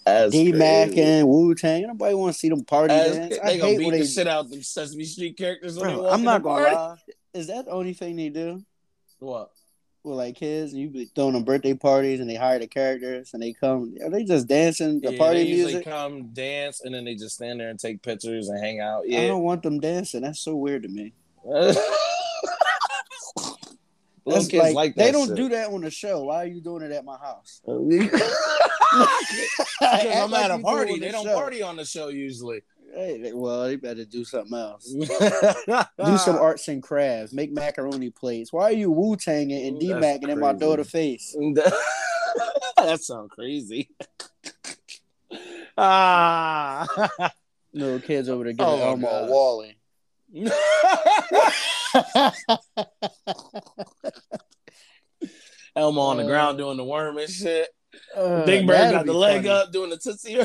That's 0.05 0.33
D 0.33 0.53
Mac 0.53 0.97
and 0.97 1.29
Wu 1.29 1.55
Tang. 1.55 1.87
Nobody 1.87 2.15
want 2.15 2.33
to 2.33 2.39
see 2.39 2.49
them 2.49 2.65
party 2.65 2.95
That's- 2.95 3.17
dance. 3.17 3.35
they 3.35 3.41
I 3.41 3.57
gonna 3.59 3.71
hate 3.73 3.79
beat 3.79 3.91
the 3.91 3.99
they. 3.99 4.07
shit 4.07 4.27
out 4.27 4.49
the 4.49 4.63
Sesame 4.63 5.05
Street 5.05 5.37
characters 5.37 5.75
they 5.77 5.83
Bro, 5.83 6.09
I'm 6.09 6.23
not 6.23 6.43
gonna 6.43 6.63
lie. 6.63 6.97
Is 7.35 7.49
that 7.49 7.67
the 7.67 7.73
only 7.73 7.93
thing 7.93 8.17
they 8.17 8.31
do 8.31 8.65
What? 9.19 9.51
With 10.09 10.19
like 10.19 10.37
kids? 10.37 10.73
You 10.75 10.89
be 10.91 11.05
throwing 11.15 11.35
them 11.35 11.45
birthday 11.45 11.75
parties 11.75 12.21
and 12.21 12.29
they 12.29 12.35
hire 12.35 12.59
the 12.59 12.67
characters 12.67 13.33
and 13.35 13.43
they 13.43 13.53
come. 13.53 13.95
Are 14.03 14.11
they 14.11 14.25
just 14.25 14.49
dancing 14.49 15.01
the 15.01 15.13
Yeah, 15.13 15.19
party 15.19 15.45
they 15.45 15.51
music? 15.55 15.85
come 15.85 16.29
dance 16.33 16.81
and 16.83 16.95
then 16.95 17.05
they 17.05 17.15
just 17.15 17.37
stand 17.37 17.61
there 17.61 17.69
and 17.71 17.79
take 17.79 18.03
pictures 18.03 18.49
and 18.49 18.59
hang 18.63 18.81
out. 18.81 19.09
Yeah. 19.09 19.21
I 19.21 19.27
don't 19.29 19.43
want 19.43 19.63
them 19.63 19.79
dancing. 19.81 20.23
That's 20.23 20.41
so 20.41 20.57
weird 20.57 20.83
to 20.85 20.89
me. 20.89 21.13
That's 24.27 24.47
kids 24.49 24.63
like, 24.63 24.75
like, 24.75 24.95
they 24.95 25.11
don't 25.11 25.29
shit. 25.29 25.37
do 25.37 25.49
that 25.51 25.71
on 25.71 25.81
the 25.81 25.91
show. 25.91 26.25
Why 26.25 26.43
are 26.43 26.47
you 26.47 26.61
doing 26.61 26.83
it 26.83 26.93
at 26.93 27.05
my 27.05 27.17
house? 27.17 27.63
Because 29.81 30.17
I'm 30.17 30.31
like 30.31 30.45
at 30.47 30.51
a 30.51 30.59
party. 30.63 30.99
They 30.99 31.07
the 31.07 31.13
don't 31.13 31.25
show. 31.25 31.35
party 31.35 31.63
on 31.63 31.77
the 31.77 31.85
show 31.85 32.09
usually. 32.09 32.63
Hey, 32.95 33.33
well, 33.35 33.65
they 33.65 33.77
better 33.77 34.05
do 34.05 34.25
something 34.25 34.57
else. 34.59 34.91
do 36.05 36.19
some 36.19 36.37
arts 36.37 36.69
and 36.69 36.83
crafts. 36.83 37.33
Make 37.33 37.53
macaroni 37.53 38.11
plates. 38.11 38.53
Why 38.53 38.65
are 38.65 38.73
you 38.73 38.91
Wu 38.91 39.17
Tanging 39.17 39.67
and 39.67 39.79
D 39.79 39.89
Macking 39.91 40.29
in 40.29 40.41
my 40.41 40.51
crazy. 40.53 40.61
daughter's 40.65 40.91
face? 40.91 41.37
that 42.77 42.99
sounds 43.01 43.31
crazy. 43.33 43.91
ah. 45.77 46.87
Little 47.75 48.01
kids 48.01 48.29
over 48.29 48.45
there 48.45 48.53
getting 48.55 48.73
Oh, 48.73 48.97
my 48.97 49.09
Elmo. 49.09 49.31
Wally. 49.31 49.77
Elmo 55.77 56.01
on 56.01 56.17
the 56.17 56.25
Uh, 56.25 56.27
ground 56.27 56.59
doing 56.59 56.77
the 56.77 56.85
worm 56.85 57.19
and 57.19 57.31
shit. 57.31 57.69
Uh, 58.17 58.45
Big 58.45 58.67
Bird 58.67 58.93
got 58.93 59.07
the 59.07 59.13
leg 59.13 59.39
funny. 59.45 59.49
up 59.49 59.73
doing 59.73 59.91
the 59.91 59.97
tootsie. 59.97 60.39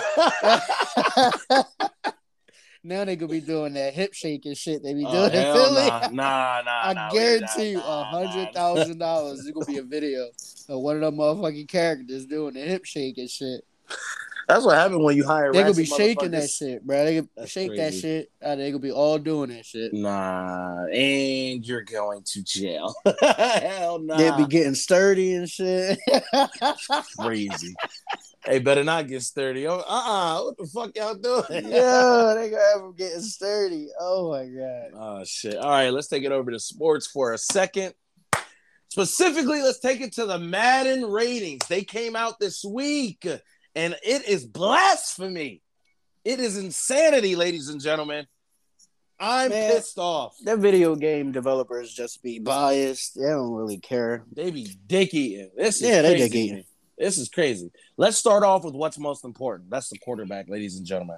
Now 2.84 3.06
they 3.06 3.16
gonna 3.16 3.32
be 3.32 3.42
doing 3.42 3.74
that 3.74 3.94
hip 3.94 4.14
shake 4.14 4.46
and 4.46 4.58
shit 4.58 4.84
they 4.84 4.94
be 4.94 5.06
Oh, 5.06 5.12
doing 5.12 5.32
in 5.34 5.42
hell 5.42 5.56
Philly. 5.56 5.88
Nah, 5.88 6.08
nah, 6.12 6.62
nah. 6.66 6.82
I 6.84 6.94
nah, 6.94 7.10
guarantee 7.10 7.72
you, 7.72 7.78
nah, 7.78 7.84
a 7.84 8.02
nah, 8.02 8.28
hundred 8.28 8.54
nah. 8.54 8.84
dollars 8.98 9.40
is 9.40 9.52
gonna 9.52 9.66
be 9.66 9.78
a 9.78 9.84
video 9.84 10.28
of 10.70 10.82
one 10.82 10.96
of 10.96 11.02
them 11.02 11.18
motherfucking 11.18 11.68
characters 11.68 12.26
doing 12.26 12.54
the 12.56 12.62
hip 12.62 12.86
shake 12.86 13.18
and 13.18 13.30
shit. 13.30 13.66
That's 14.48 14.66
what 14.66 14.76
happened 14.76 15.04
when 15.04 15.16
you 15.16 15.26
hire. 15.26 15.54
They 15.54 15.62
gonna 15.62 15.74
be 15.74 15.86
shaking 15.86 16.32
that 16.32 16.50
shit, 16.50 16.86
bro. 16.86 17.06
They 17.06 17.16
could 17.16 17.30
That's 17.36 17.52
shake 17.52 17.76
that 17.78 17.94
shit. 17.94 18.30
Uh, 18.42 18.56
they 18.56 18.72
gonna 18.72 18.80
be 18.80 18.92
all 18.92 19.18
doing 19.18 19.50
that 19.52 19.66
shit. 19.66 19.94
Nah, 19.94 20.86
and 20.86 21.66
you're 21.66 21.84
going 21.84 22.24
to 22.24 22.44
jail. 22.44 22.94
Hell 23.22 24.00
no. 24.00 24.18
They 24.18 24.44
be 24.44 24.50
getting 24.50 24.76
sturdy 24.76 25.34
and 25.36 25.50
shit. 25.50 25.98
crazy. 27.20 27.74
Hey, 28.46 28.60
better 28.60 28.84
not 28.84 29.08
get 29.08 29.22
sturdy. 29.22 29.68
Oh, 29.68 29.80
uh-uh. 29.80 30.44
What 30.44 30.58
the 30.58 30.66
fuck 30.66 30.96
y'all 30.96 31.16
doing? 31.16 31.70
yeah, 31.72 32.34
they 32.38 32.50
gonna 32.50 32.64
have 32.74 32.82
them 32.82 32.96
getting 32.96 33.22
sturdy. 33.22 33.90
Oh 34.00 34.32
my 34.32 34.46
god. 34.46 34.92
Oh 34.94 35.24
shit. 35.26 35.56
All 35.58 35.70
right, 35.70 35.90
let's 35.90 36.08
take 36.08 36.24
it 36.24 36.32
over 36.32 36.52
to 36.52 36.60
sports 36.60 37.08
for 37.08 37.34
a 37.34 37.38
second. 37.38 37.94
Specifically, 38.90 39.62
let's 39.62 39.80
take 39.80 40.02
it 40.02 40.14
to 40.14 40.26
the 40.26 40.38
Madden 40.38 41.06
ratings. 41.06 41.66
They 41.68 41.84
came 41.84 42.16
out 42.16 42.40
this 42.40 42.64
week, 42.64 43.26
and 43.76 43.96
it 44.04 44.28
is 44.28 44.46
blasphemy. 44.46 45.64
It 46.24 46.40
is 46.40 46.58
insanity, 46.58 47.36
ladies 47.36 47.70
and 47.70 47.82
gentlemen. 47.82 48.28
I'm 49.20 49.50
Man. 49.50 49.72
pissed 49.72 49.98
off. 49.98 50.36
That 50.44 50.60
video 50.60 50.96
game 50.96 51.32
developers 51.32 51.94
just 51.94 52.22
be 52.22 52.40
biased. 52.40 53.16
They 53.16 53.28
don't 53.30 53.54
really 53.54 53.78
care. 53.80 54.26
They 54.32 54.52
be 54.52 54.68
dick 54.86 55.14
eating. 55.14 55.50
This 55.56 55.82
is 55.82 55.90
Yeah, 55.90 56.02
they 56.02 56.18
dick 56.18 56.36
eating. 56.36 56.64
This 57.04 57.18
is 57.18 57.28
crazy. 57.28 57.70
Let's 57.98 58.18
start 58.18 58.44
off 58.44 58.64
with 58.64 58.76
what's 58.76 58.98
most 58.98 59.26
important. 59.26 59.70
That's 59.70 59.90
the 59.90 59.98
quarterback, 59.98 60.48
ladies 60.48 60.78
and 60.78 60.86
gentlemen. 60.86 61.18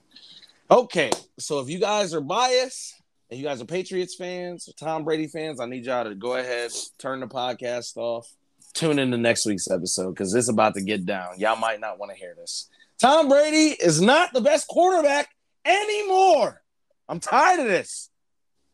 Okay, 0.71 1.11
so 1.37 1.59
if 1.59 1.69
you 1.69 1.79
guys 1.79 2.11
are 2.15 2.21
biased 2.21 2.95
and 3.29 3.39
you 3.39 3.45
guys 3.45 3.61
are 3.61 3.65
Patriots 3.65 4.15
fans, 4.15 4.67
Tom 4.79 5.03
Brady 5.03 5.27
fans, 5.27 5.59
I 5.59 5.67
need 5.67 5.85
y'all 5.85 6.03
to 6.03 6.15
go 6.15 6.37
ahead, 6.37 6.71
turn 6.97 7.19
the 7.19 7.27
podcast 7.27 7.97
off, 7.97 8.27
tune 8.73 8.97
in 8.97 9.11
to 9.11 9.17
next 9.17 9.45
week's 9.45 9.69
episode 9.69 10.15
because 10.15 10.33
it's 10.33 10.49
about 10.49 10.73
to 10.73 10.81
get 10.81 11.05
down. 11.05 11.37
Y'all 11.37 11.55
might 11.55 11.79
not 11.79 11.99
want 11.99 12.11
to 12.11 12.17
hear 12.17 12.33
this. 12.35 12.67
Tom 12.97 13.29
Brady 13.29 13.75
is 13.79 14.01
not 14.01 14.33
the 14.33 14.41
best 14.41 14.67
quarterback 14.67 15.29
anymore. 15.65 16.63
I'm 17.07 17.19
tired 17.19 17.59
of 17.59 17.67
this. 17.67 18.09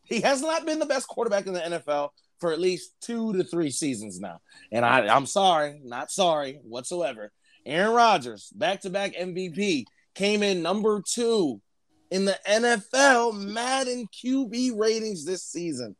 He 0.04 0.22
has 0.22 0.40
not 0.40 0.64
been 0.64 0.78
the 0.78 0.86
best 0.86 1.08
quarterback 1.08 1.46
in 1.46 1.52
the 1.52 1.60
NFL 1.60 2.08
for 2.42 2.52
at 2.52 2.58
least 2.58 2.92
two 3.00 3.32
to 3.34 3.44
three 3.44 3.70
seasons 3.70 4.18
now. 4.18 4.40
And 4.72 4.84
I, 4.84 5.06
I'm 5.06 5.26
sorry, 5.26 5.80
not 5.84 6.10
sorry 6.10 6.58
whatsoever. 6.64 7.30
Aaron 7.64 7.94
Rodgers, 7.94 8.50
back 8.52 8.80
to 8.80 8.90
back 8.90 9.14
MVP, 9.14 9.84
came 10.16 10.42
in 10.42 10.60
number 10.60 11.00
two 11.06 11.60
in 12.10 12.24
the 12.24 12.36
NFL 12.46 13.40
Madden 13.40 14.08
QB 14.08 14.76
ratings 14.76 15.24
this 15.24 15.44
season. 15.44 15.94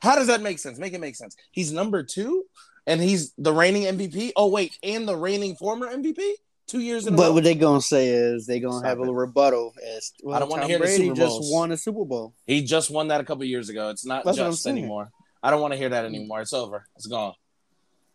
How 0.00 0.16
does 0.16 0.28
that 0.28 0.40
make 0.40 0.58
sense? 0.58 0.78
Make 0.78 0.94
it 0.94 1.00
make 1.00 1.14
sense. 1.14 1.36
He's 1.50 1.70
number 1.70 2.02
two 2.02 2.44
and 2.86 3.02
he's 3.02 3.34
the 3.36 3.52
reigning 3.52 3.82
MVP. 3.82 4.32
Oh, 4.36 4.48
wait, 4.48 4.78
and 4.82 5.06
the 5.06 5.16
reigning 5.16 5.56
former 5.56 5.94
MVP? 5.94 6.22
Two 6.66 6.80
years 6.80 7.06
in 7.06 7.12
a 7.12 7.16
But 7.16 7.34
what 7.34 7.44
they're 7.44 7.54
gonna 7.54 7.82
say 7.82 8.08
is 8.08 8.46
they're 8.46 8.58
gonna 8.58 8.78
Stop 8.78 8.88
have 8.88 9.00
it. 9.00 9.08
a 9.08 9.12
rebuttal 9.12 9.74
as 9.96 10.12
well, 10.22 10.34
I 10.34 10.38
don't 10.38 10.48
wanna 10.48 10.62
Tom 10.62 10.70
hear 10.70 10.78
the 10.78 10.84
Brady 10.84 11.04
Super 11.08 11.14
just 11.16 11.52
won 11.52 11.72
a 11.72 11.76
Super 11.76 12.04
Bowl. 12.06 12.32
He 12.46 12.62
just 12.64 12.90
won 12.90 13.08
that 13.08 13.20
a 13.20 13.24
couple 13.24 13.44
years 13.44 13.68
ago. 13.68 13.90
It's 13.90 14.06
not 14.06 14.24
That's 14.24 14.38
just 14.38 14.66
anymore. 14.66 15.10
I 15.44 15.50
don't 15.50 15.60
want 15.60 15.74
to 15.74 15.78
hear 15.78 15.90
that 15.90 16.06
mm-hmm. 16.06 16.14
anymore. 16.14 16.40
It's 16.40 16.54
over. 16.54 16.86
It's 16.96 17.06
gone. 17.06 17.34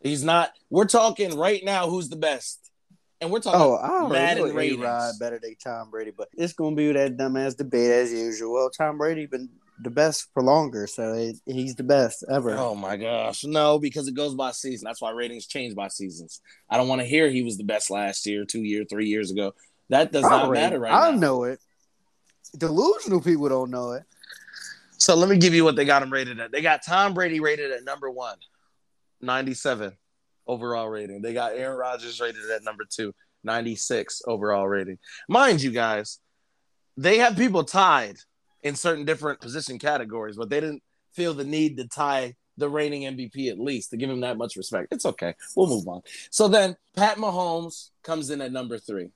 He's 0.01 0.23
not. 0.23 0.51
We're 0.71 0.87
talking 0.87 1.37
right 1.37 1.63
now. 1.63 1.87
Who's 1.87 2.09
the 2.09 2.15
best? 2.15 2.71
And 3.21 3.29
we're 3.29 3.39
talking. 3.39 3.61
Oh, 3.61 3.75
I 3.75 3.89
already 3.89 4.13
Madden 4.13 4.47
know 4.47 4.53
ratings. 4.53 4.81
A-Rod 4.81 5.13
better 5.19 5.39
than 5.39 5.55
Tom 5.63 5.91
Brady, 5.91 6.11
but 6.17 6.29
it's 6.33 6.53
gonna 6.53 6.75
be 6.75 6.91
that 6.91 7.17
dumbass 7.17 7.55
debate 7.55 7.91
as 7.91 8.11
usual. 8.11 8.53
Well, 8.53 8.69
Tom 8.71 8.97
Brady 8.97 9.27
been 9.27 9.49
the 9.83 9.91
best 9.91 10.27
for 10.33 10.41
longer, 10.41 10.87
so 10.87 11.13
it, 11.13 11.35
he's 11.45 11.75
the 11.75 11.83
best 11.83 12.25
ever. 12.31 12.57
Oh 12.57 12.73
my 12.75 12.97
gosh, 12.97 13.43
no, 13.43 13.77
because 13.77 14.07
it 14.07 14.15
goes 14.15 14.33
by 14.33 14.51
season. 14.51 14.85
That's 14.85 15.01
why 15.01 15.11
ratings 15.11 15.45
change 15.45 15.75
by 15.75 15.89
seasons. 15.89 16.41
I 16.67 16.77
don't 16.77 16.87
want 16.87 17.01
to 17.01 17.07
hear 17.07 17.29
he 17.29 17.43
was 17.43 17.57
the 17.57 17.63
best 17.63 17.91
last 17.91 18.25
year, 18.25 18.45
two 18.45 18.63
year, 18.63 18.85
three 18.89 19.07
years 19.07 19.31
ago. 19.31 19.53
That 19.89 20.11
does 20.11 20.23
not 20.23 20.45
Already. 20.45 20.61
matter 20.61 20.79
right 20.79 20.93
I 20.93 21.11
now. 21.11 21.17
know 21.17 21.43
it. 21.43 21.59
Delusional 22.57 23.21
people 23.21 23.49
don't 23.49 23.69
know 23.69 23.91
it. 23.91 24.03
So 24.99 25.15
let 25.15 25.29
me 25.29 25.37
give 25.37 25.53
you 25.53 25.63
what 25.63 25.75
they 25.75 25.85
got 25.85 26.03
him 26.03 26.11
rated 26.11 26.39
at. 26.39 26.51
They 26.51 26.61
got 26.61 26.83
Tom 26.85 27.13
Brady 27.13 27.39
rated 27.39 27.71
at 27.71 27.83
number 27.85 28.09
one, 28.09 28.37
97 29.21 29.93
overall 30.45 30.89
rating. 30.89 31.21
They 31.21 31.33
got 31.33 31.53
Aaron 31.53 31.77
Rodgers 31.77 32.19
rated 32.19 32.49
at 32.49 32.63
number 32.63 32.83
two, 32.89 33.13
96 33.43 34.21
overall 34.27 34.67
rating. 34.67 34.99
Mind 35.29 35.61
you, 35.61 35.71
guys, 35.71 36.19
they 36.97 37.19
have 37.19 37.37
people 37.37 37.63
tied 37.63 38.17
in 38.61 38.75
certain 38.75 39.05
different 39.05 39.39
position 39.39 39.79
categories, 39.79 40.35
but 40.35 40.49
they 40.49 40.59
didn't 40.59 40.83
feel 41.13 41.33
the 41.33 41.45
need 41.45 41.77
to 41.77 41.87
tie 41.87 42.35
the 42.57 42.69
reigning 42.69 43.03
MVP 43.03 43.49
at 43.49 43.57
least 43.57 43.91
to 43.91 43.97
give 43.97 44.09
him 44.09 44.19
that 44.19 44.37
much 44.37 44.57
respect. 44.57 44.89
It's 44.91 45.05
okay. 45.05 45.33
We'll 45.55 45.67
move 45.67 45.87
on. 45.87 46.01
So 46.29 46.49
then 46.49 46.75
Pat 46.95 47.17
Mahomes 47.17 47.91
comes 48.03 48.29
in 48.29 48.41
at 48.41 48.51
number 48.51 48.77
three. 48.77 49.11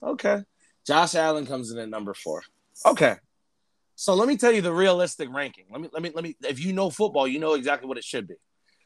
Okay. 0.00 0.42
Josh 0.86 1.16
Allen 1.16 1.44
comes 1.44 1.72
in 1.72 1.78
at 1.78 1.88
number 1.88 2.14
four. 2.14 2.42
Okay. 2.86 3.16
So 3.96 4.14
let 4.14 4.28
me 4.28 4.36
tell 4.36 4.52
you 4.52 4.60
the 4.60 4.72
realistic 4.72 5.28
ranking. 5.32 5.64
Let 5.70 5.80
me 5.80 5.88
let 5.92 6.02
me 6.02 6.10
let 6.14 6.24
me 6.24 6.36
if 6.42 6.64
you 6.64 6.72
know 6.72 6.90
football, 6.90 7.28
you 7.28 7.38
know 7.38 7.54
exactly 7.54 7.88
what 7.88 7.98
it 7.98 8.04
should 8.04 8.26
be. 8.26 8.34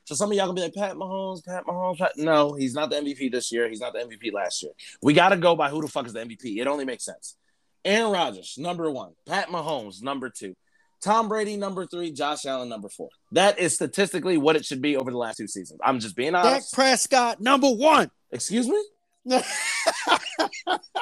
So 0.04 0.14
some 0.14 0.30
of 0.30 0.36
y'all 0.36 0.46
gonna 0.46 0.54
be 0.54 0.62
like 0.62 0.74
Pat 0.74 0.96
Mahomes, 0.96 1.44
Pat 1.44 1.64
Mahomes. 1.66 1.98
Pat. 1.98 2.12
No, 2.16 2.54
he's 2.54 2.74
not 2.74 2.90
the 2.90 2.96
MVP 2.96 3.30
this 3.30 3.52
year. 3.52 3.68
He's 3.68 3.80
not 3.80 3.92
the 3.92 4.00
MVP 4.00 4.32
last 4.32 4.62
year. 4.62 4.72
We 5.02 5.12
got 5.12 5.30
to 5.30 5.36
go 5.36 5.54
by 5.54 5.68
who 5.68 5.82
the 5.82 5.88
fuck 5.88 6.06
is 6.06 6.14
the 6.14 6.20
MVP. 6.20 6.58
It 6.58 6.66
only 6.66 6.84
makes 6.84 7.04
sense. 7.04 7.36
Aaron 7.84 8.12
Rodgers, 8.12 8.56
number 8.58 8.90
one. 8.90 9.12
Pat 9.26 9.48
Mahomes, 9.48 10.02
number 10.02 10.30
two. 10.30 10.54
Tom 11.02 11.28
Brady, 11.28 11.56
number 11.56 11.86
three. 11.86 12.10
Josh 12.10 12.44
Allen, 12.46 12.68
number 12.68 12.88
four. 12.88 13.10
That 13.32 13.58
is 13.58 13.74
statistically 13.74 14.36
what 14.36 14.56
it 14.56 14.64
should 14.64 14.82
be 14.82 14.96
over 14.96 15.10
the 15.10 15.18
last 15.18 15.36
two 15.36 15.46
seasons. 15.46 15.78
I'm 15.84 16.00
just 16.00 16.16
being 16.16 16.34
honest. 16.34 16.70
Dak. 16.70 16.76
Prescott, 16.76 17.40
number 17.40 17.68
one. 17.70 18.10
Excuse 18.32 18.68
me. 18.68 18.82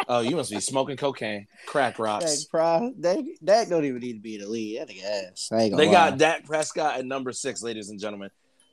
Oh, 0.08 0.20
you 0.20 0.36
must 0.36 0.50
be 0.52 0.60
smoking 0.60 0.96
cocaine, 0.96 1.46
crack 1.66 1.98
rocks. 1.98 2.44
Pro- 2.44 2.92
Dak, 2.98 3.18
Dak 3.44 3.68
don't 3.68 3.84
even 3.84 4.00
need 4.00 4.12
to 4.14 4.20
be 4.20 4.36
in 4.36 4.42
the 4.42 4.46
lead. 4.48 4.78
That 4.80 4.88
nigga 4.88 5.30
ass. 5.32 5.48
I 5.52 5.68
They 5.70 5.86
lie. 5.86 5.92
got 5.92 6.18
Dak 6.18 6.44
Prescott 6.46 6.98
at 6.98 7.04
number 7.04 7.32
six, 7.32 7.62
ladies 7.62 7.88
and 7.90 7.98
gentlemen. 7.98 8.30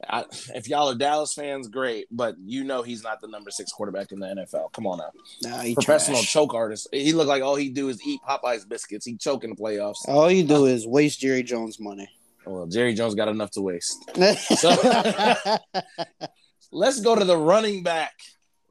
I, 0.07 0.25
if 0.53 0.67
y'all 0.67 0.89
are 0.89 0.95
Dallas 0.95 1.33
fans, 1.33 1.67
great, 1.69 2.07
but 2.11 2.35
you 2.45 2.63
know 2.63 2.83
he's 2.83 3.03
not 3.03 3.19
the 3.21 3.27
number 3.29 3.49
six 3.51 3.71
quarterback 3.71 4.11
in 4.11 4.19
the 4.19 4.27
NFL. 4.27 4.71
Come 4.73 4.85
on 4.85 4.99
now, 4.99 5.09
Nah, 5.49 5.73
professional 5.73 6.17
trash. 6.17 6.31
choke 6.31 6.53
artist. 6.53 6.87
He 6.91 7.13
look 7.13 7.27
like 7.27 7.41
all 7.41 7.55
he 7.55 7.69
do 7.69 7.89
is 7.89 8.05
eat 8.05 8.19
Popeyes 8.27 8.67
biscuits. 8.67 9.05
He 9.05 9.15
choke 9.17 9.43
in 9.43 9.49
the 9.49 9.55
playoffs. 9.55 10.07
All 10.07 10.29
you 10.29 10.43
do 10.43 10.65
is 10.65 10.85
waste 10.85 11.19
Jerry 11.21 11.41
Jones 11.41 11.79
money. 11.79 12.07
Well, 12.45 12.67
Jerry 12.67 12.93
Jones 12.93 13.15
got 13.15 13.29
enough 13.29 13.51
to 13.51 13.61
waste. 13.61 13.97
so, 14.57 14.75
Let's 16.71 16.99
go 17.01 17.15
to 17.15 17.23
the 17.23 17.37
running 17.37 17.81
back. 17.83 18.13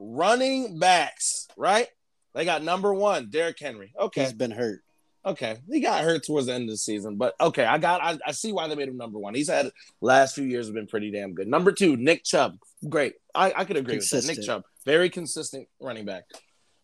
Running 0.04 0.78
backs, 0.80 1.46
right? 1.56 1.86
They 2.34 2.44
got 2.44 2.64
number 2.64 2.92
one, 2.92 3.30
Derrick 3.30 3.58
Henry. 3.60 3.92
Okay, 3.98 4.22
He's 4.24 4.32
been 4.32 4.50
hurt. 4.50 4.80
Okay, 5.24 5.58
he 5.70 5.78
got 5.78 6.02
hurt 6.02 6.26
towards 6.26 6.46
the 6.48 6.54
end 6.54 6.64
of 6.64 6.70
the 6.70 6.76
season, 6.76 7.16
but 7.16 7.34
okay, 7.40 7.64
I 7.64 7.78
got 7.78 8.02
I, 8.02 8.18
I 8.26 8.32
see 8.32 8.50
why 8.52 8.66
they 8.66 8.74
made 8.74 8.88
him 8.88 8.96
number 8.96 9.20
one. 9.20 9.34
He's 9.34 9.48
had 9.48 9.70
last 10.00 10.34
few 10.34 10.42
years 10.42 10.66
have 10.66 10.74
been 10.74 10.88
pretty 10.88 11.12
damn 11.12 11.34
good. 11.34 11.46
Number 11.46 11.70
two, 11.70 11.96
Nick 11.96 12.24
Chubb, 12.24 12.56
great. 12.88 13.14
I, 13.32 13.52
I 13.58 13.64
could 13.64 13.76
agree 13.76 13.98
with 13.98 14.10
that. 14.10 14.26
Nick 14.26 14.42
Chubb, 14.42 14.64
very 14.84 15.08
consistent 15.08 15.68
running 15.80 16.04
back. 16.04 16.24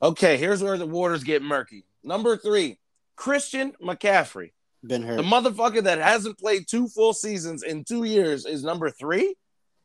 Okay, 0.00 0.36
here's 0.36 0.62
where 0.62 0.78
the 0.78 0.86
waters 0.86 1.24
get 1.24 1.42
murky. 1.42 1.84
Number 2.04 2.36
three, 2.36 2.78
Christian 3.16 3.72
McCaffrey, 3.82 4.52
Been 4.86 5.02
hurt. 5.02 5.16
the 5.16 5.24
motherfucker 5.24 5.82
that 5.82 5.98
hasn't 5.98 6.38
played 6.38 6.68
two 6.68 6.86
full 6.86 7.12
seasons 7.14 7.64
in 7.64 7.82
two 7.82 8.04
years, 8.04 8.46
is 8.46 8.62
number 8.62 8.90
three. 8.90 9.34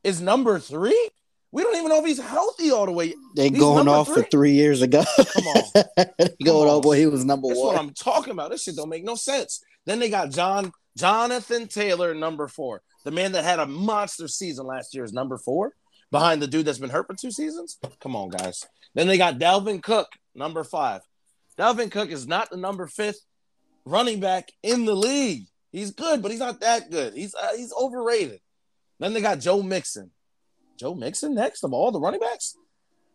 Is 0.03 0.21
number 0.21 0.59
three? 0.59 1.09
We 1.53 1.61
don't 1.61 1.75
even 1.75 1.89
know 1.89 1.99
if 1.99 2.05
he's 2.05 2.19
healthy 2.19 2.71
all 2.71 2.87
the 2.87 2.91
way. 2.91 3.13
they 3.35 3.49
he's 3.49 3.59
going 3.59 3.87
off 3.87 4.07
for 4.07 4.15
three? 4.15 4.29
three 4.31 4.51
years 4.53 4.81
ago. 4.81 5.03
Come 5.15 5.45
on. 5.45 5.63
going 6.43 6.67
on. 6.67 6.77
off 6.79 6.85
when 6.85 6.97
he 6.97 7.05
was 7.05 7.23
number 7.23 7.47
That's 7.47 7.59
one. 7.59 7.75
That's 7.75 7.77
what 7.77 7.89
I'm 7.89 7.93
talking 7.93 8.31
about. 8.31 8.49
This 8.49 8.63
shit 8.63 8.75
don't 8.75 8.89
make 8.89 9.03
no 9.03 9.13
sense. 9.13 9.63
Then 9.85 9.99
they 9.99 10.09
got 10.09 10.31
John 10.31 10.71
Jonathan 10.97 11.67
Taylor, 11.67 12.15
number 12.15 12.47
four. 12.47 12.81
The 13.05 13.11
man 13.11 13.33
that 13.33 13.43
had 13.43 13.59
a 13.59 13.67
monster 13.67 14.27
season 14.27 14.65
last 14.65 14.95
year 14.95 15.03
is 15.03 15.13
number 15.13 15.37
four, 15.37 15.73
behind 16.09 16.41
the 16.41 16.47
dude 16.47 16.65
that's 16.65 16.79
been 16.79 16.89
hurt 16.89 17.05
for 17.05 17.13
two 17.13 17.29
seasons. 17.29 17.77
Come 17.99 18.15
on, 18.15 18.29
guys. 18.29 18.65
Then 18.95 19.07
they 19.07 19.19
got 19.19 19.37
Dalvin 19.37 19.83
Cook, 19.83 20.07
number 20.33 20.63
five. 20.63 21.01
Dalvin 21.55 21.91
Cook 21.91 22.09
is 22.09 22.27
not 22.27 22.49
the 22.49 22.57
number 22.57 22.87
fifth 22.87 23.21
running 23.85 24.19
back 24.19 24.51
in 24.63 24.85
the 24.85 24.95
league. 24.95 25.45
He's 25.71 25.91
good, 25.91 26.23
but 26.23 26.31
he's 26.31 26.39
not 26.39 26.61
that 26.61 26.89
good. 26.89 27.13
He's 27.13 27.35
uh, 27.35 27.55
he's 27.55 27.73
overrated. 27.73 28.39
Then 28.99 29.13
they 29.13 29.21
got 29.21 29.39
Joe 29.39 29.61
Mixon. 29.61 30.09
Joe 30.83 30.93
Mixon 30.95 31.33
next 31.33 31.63
of 31.63 31.71
all 31.71 31.93
the 31.93 31.99
running 32.01 32.19
backs. 32.19 32.57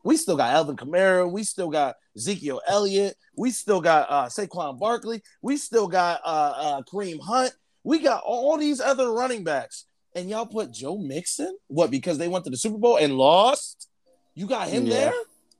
We 0.02 0.16
still 0.16 0.38
got 0.38 0.54
Alvin 0.54 0.74
Kamara. 0.74 1.30
We 1.30 1.44
still 1.44 1.68
got 1.68 1.96
Ezekiel 2.16 2.62
Elliott. 2.66 3.14
We 3.36 3.50
still 3.50 3.82
got 3.82 4.06
uh, 4.08 4.24
Saquon 4.28 4.78
Barkley. 4.78 5.22
We 5.42 5.58
still 5.58 5.86
got 5.86 6.22
uh, 6.24 6.54
uh, 6.56 6.82
Kareem 6.90 7.20
Hunt. 7.20 7.52
We 7.84 7.98
got 7.98 8.22
all 8.24 8.56
these 8.56 8.80
other 8.80 9.12
running 9.12 9.44
backs. 9.44 9.84
And 10.16 10.30
y'all 10.30 10.46
put 10.46 10.72
Joe 10.72 10.96
Mixon? 10.96 11.58
What, 11.66 11.90
because 11.90 12.16
they 12.16 12.26
went 12.26 12.46
to 12.46 12.50
the 12.50 12.56
Super 12.56 12.78
Bowl 12.78 12.96
and 12.96 13.18
lost? 13.18 13.86
You 14.34 14.46
got 14.46 14.68
him 14.68 14.86
Yeah. 14.86 14.94
there? 14.94 15.12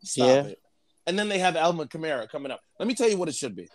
Stop 0.03 0.27
Yeah. 0.27 0.43
it. 0.45 0.59
And 1.07 1.19
then 1.19 1.29
they 1.29 1.41
have 1.41 1.57
Alvin 1.57 1.89
Kamara 1.89 2.27
coming 2.27 2.51
up. 2.51 2.61
Let 2.79 2.89
me 2.89 2.95
tell 2.95 3.11
you 3.11 3.19
what 3.19 3.29
it 3.29 3.35
should 3.35 3.55
be. 3.55 3.69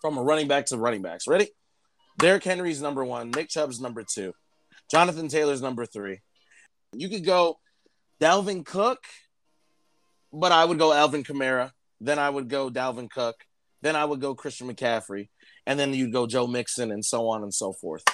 From 0.00 0.16
a 0.16 0.22
running 0.22 0.48
back 0.48 0.64
to 0.66 0.78
running 0.78 1.02
backs. 1.02 1.26
Ready? 1.26 1.50
Derrick 2.18 2.44
Henry's 2.44 2.80
number 2.80 3.04
one. 3.04 3.30
Nick 3.30 3.50
Chubb's 3.50 3.78
number 3.78 4.04
two. 4.04 4.32
Jonathan 4.90 5.28
Taylor's 5.28 5.60
number 5.60 5.84
three. 5.84 6.20
You 6.98 7.08
could 7.08 7.24
go 7.24 7.58
Dalvin 8.20 8.64
Cook, 8.64 9.04
but 10.32 10.52
I 10.52 10.64
would 10.64 10.78
go 10.78 10.92
Alvin 10.92 11.24
Kamara. 11.24 11.72
Then 12.00 12.18
I 12.18 12.28
would 12.28 12.48
go 12.48 12.70
Dalvin 12.70 13.10
Cook. 13.10 13.36
Then 13.82 13.96
I 13.96 14.04
would 14.04 14.20
go 14.20 14.34
Christian 14.34 14.72
McCaffrey. 14.72 15.28
And 15.66 15.78
then 15.78 15.94
you'd 15.94 16.12
go 16.12 16.26
Joe 16.26 16.46
Mixon 16.46 16.92
and 16.92 17.04
so 17.04 17.28
on 17.28 17.42
and 17.42 17.52
so 17.52 17.72
forth. 17.72 18.04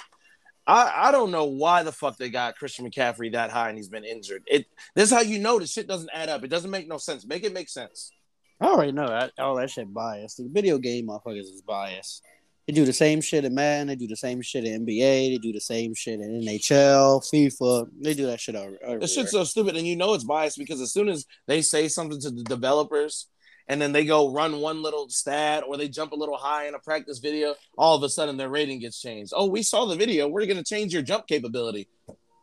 I, 0.67 1.09
I 1.09 1.13
don't 1.13 1.31
know 1.33 1.45
why 1.45 1.83
the 1.83 1.93
fuck 1.93 2.17
they 2.17 2.31
got 2.31 2.57
Christian 2.57 2.89
McCaffrey 2.89 3.33
that 3.33 3.51
high 3.51 3.69
and 3.69 3.77
he's 3.77 3.89
been 3.89 4.05
injured. 4.05 4.45
It 4.47 4.67
this 4.95 5.11
is 5.11 5.15
how 5.15 5.23
you 5.23 5.39
know 5.39 5.59
this 5.59 5.73
shit 5.73 5.89
doesn't 5.89 6.11
add 6.15 6.29
up. 6.29 6.45
It 6.45 6.49
doesn't 6.49 6.71
make 6.71 6.89
no 6.89 6.99
sense. 6.99 7.27
Make 7.27 7.45
it 7.45 7.53
make 7.53 7.69
sense. 7.69 8.13
I 8.61 8.67
already 8.67 8.93
know 8.93 9.09
that. 9.09 9.33
All 9.39 9.57
that 9.57 9.71
shit 9.71 9.93
biased. 9.93 10.37
The 10.37 10.49
video 10.49 10.79
game 10.79 11.09
motherfuckers 11.09 11.41
is 11.41 11.63
biased. 11.67 12.23
They 12.67 12.73
do 12.73 12.85
the 12.85 12.93
same 12.93 13.21
shit 13.21 13.45
in 13.45 13.55
Madden. 13.55 13.89
They 13.89 13.97
do 13.97 14.07
the 14.07 14.17
same 14.17 14.41
shit 14.41 14.65
in 14.65 14.87
NBA. 14.87 15.33
They 15.33 15.39
do 15.39 15.53
the 15.53 15.61
same 15.61 15.95
shit 15.95 16.21
in 16.21 16.43
NHL, 16.43 17.21
FIFA. 17.33 17.89
They 18.01 18.15
do 18.15 18.27
that 18.27 18.41
shit 18.41 18.55
over. 18.55 18.99
This 19.01 19.15
shit's 19.15 19.33
so 19.33 19.45
stupid, 19.45 19.77
and 19.77 19.87
you 19.87 19.97
know 19.97 20.15
it's 20.15 20.25
biased 20.25 20.59
because 20.59 20.81
as 20.81 20.93
soon 20.93 21.09
as 21.09 21.27
they 21.49 21.61
say 21.61 21.89
something 21.89 22.21
to 22.21 22.31
the 22.31 22.45
developers, 22.45 23.27
and 23.69 23.81
then 23.81 23.93
they 23.93 24.05
go 24.05 24.33
run 24.33 24.61
one 24.61 24.83
little 24.83 25.09
stat 25.09 25.65
or 25.67 25.77
they 25.77 25.89
jump 25.89 26.13
a 26.13 26.17
little 26.17 26.37
high 26.37 26.67
in 26.67 26.75
a 26.75 26.79
practice 26.79 27.19
video, 27.19 27.55
all 27.79 27.97
of 27.97 28.03
a 28.03 28.09
sudden 28.09 28.37
their 28.37 28.49
rating 28.49 28.81
gets 28.81 29.01
changed. 29.01 29.33
Oh, 29.35 29.47
we 29.47 29.63
saw 29.63 29.87
the 29.87 29.97
video. 29.97 30.29
We're 30.29 30.47
gonna 30.47 30.65
change 30.65 30.93
your 30.93 31.03
jump 31.03 31.27
capability. 31.27 31.89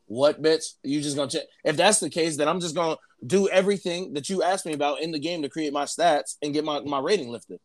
What, 0.07 0.41
bitch? 0.41 0.73
You 0.83 1.01
just 1.01 1.15
gonna 1.15 1.29
change? 1.29 1.45
If 1.63 1.77
that's 1.77 1.99
the 1.99 2.09
case, 2.09 2.35
then 2.35 2.47
I'm 2.47 2.59
just 2.59 2.75
gonna 2.75 2.97
do 3.25 3.47
everything 3.49 4.13
that 4.13 4.29
you 4.29 4.43
asked 4.43 4.65
me 4.65 4.73
about 4.73 5.01
in 5.01 5.11
the 5.11 5.19
game 5.19 5.41
to 5.43 5.49
create 5.49 5.71
my 5.71 5.85
stats 5.85 6.37
and 6.41 6.53
get 6.53 6.65
my, 6.65 6.79
my 6.81 6.99
rating 6.99 7.29
lifted. 7.29 7.59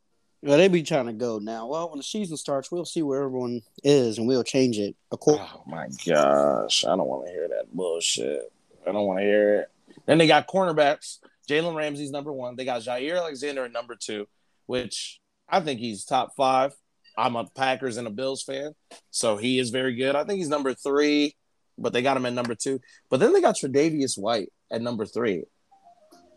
Well, 0.44 0.58
they 0.58 0.68
be 0.68 0.82
trying 0.82 1.06
to 1.06 1.14
go 1.14 1.38
now. 1.38 1.68
Well, 1.68 1.88
when 1.88 1.96
the 1.96 2.04
season 2.04 2.36
starts, 2.36 2.70
we'll 2.70 2.84
see 2.84 3.00
where 3.00 3.22
everyone 3.22 3.62
is, 3.82 4.18
and 4.18 4.28
we'll 4.28 4.44
change 4.44 4.78
it. 4.78 4.94
Oh 5.10 5.62
my 5.66 5.88
gosh, 6.06 6.84
I 6.84 6.88
don't 6.88 7.06
want 7.06 7.26
to 7.26 7.32
hear 7.32 7.48
that 7.48 7.72
bullshit. 7.72 8.52
I 8.86 8.92
don't 8.92 9.06
want 9.06 9.20
to 9.20 9.24
hear 9.24 9.60
it. 9.60 9.70
Then 10.04 10.18
they 10.18 10.26
got 10.26 10.46
cornerbacks. 10.46 11.20
Jalen 11.48 11.74
Ramsey's 11.74 12.10
number 12.10 12.30
one. 12.30 12.56
They 12.56 12.66
got 12.66 12.82
Jaire 12.82 13.16
Alexander 13.16 13.64
at 13.64 13.72
number 13.72 13.96
two, 13.98 14.28
which 14.66 15.18
I 15.48 15.60
think 15.60 15.80
he's 15.80 16.04
top 16.04 16.36
five. 16.36 16.74
I'm 17.16 17.36
a 17.36 17.46
Packers 17.46 17.96
and 17.96 18.06
a 18.06 18.10
Bills 18.10 18.42
fan, 18.42 18.74
so 19.10 19.38
he 19.38 19.58
is 19.58 19.70
very 19.70 19.94
good. 19.94 20.14
I 20.14 20.24
think 20.24 20.38
he's 20.40 20.48
number 20.50 20.74
three, 20.74 21.36
but 21.78 21.94
they 21.94 22.02
got 22.02 22.18
him 22.18 22.26
at 22.26 22.34
number 22.34 22.54
two. 22.54 22.80
But 23.08 23.20
then 23.20 23.32
they 23.32 23.40
got 23.40 23.56
Tre'Davious 23.56 24.18
White 24.18 24.52
at 24.70 24.82
number 24.82 25.06
three. 25.06 25.44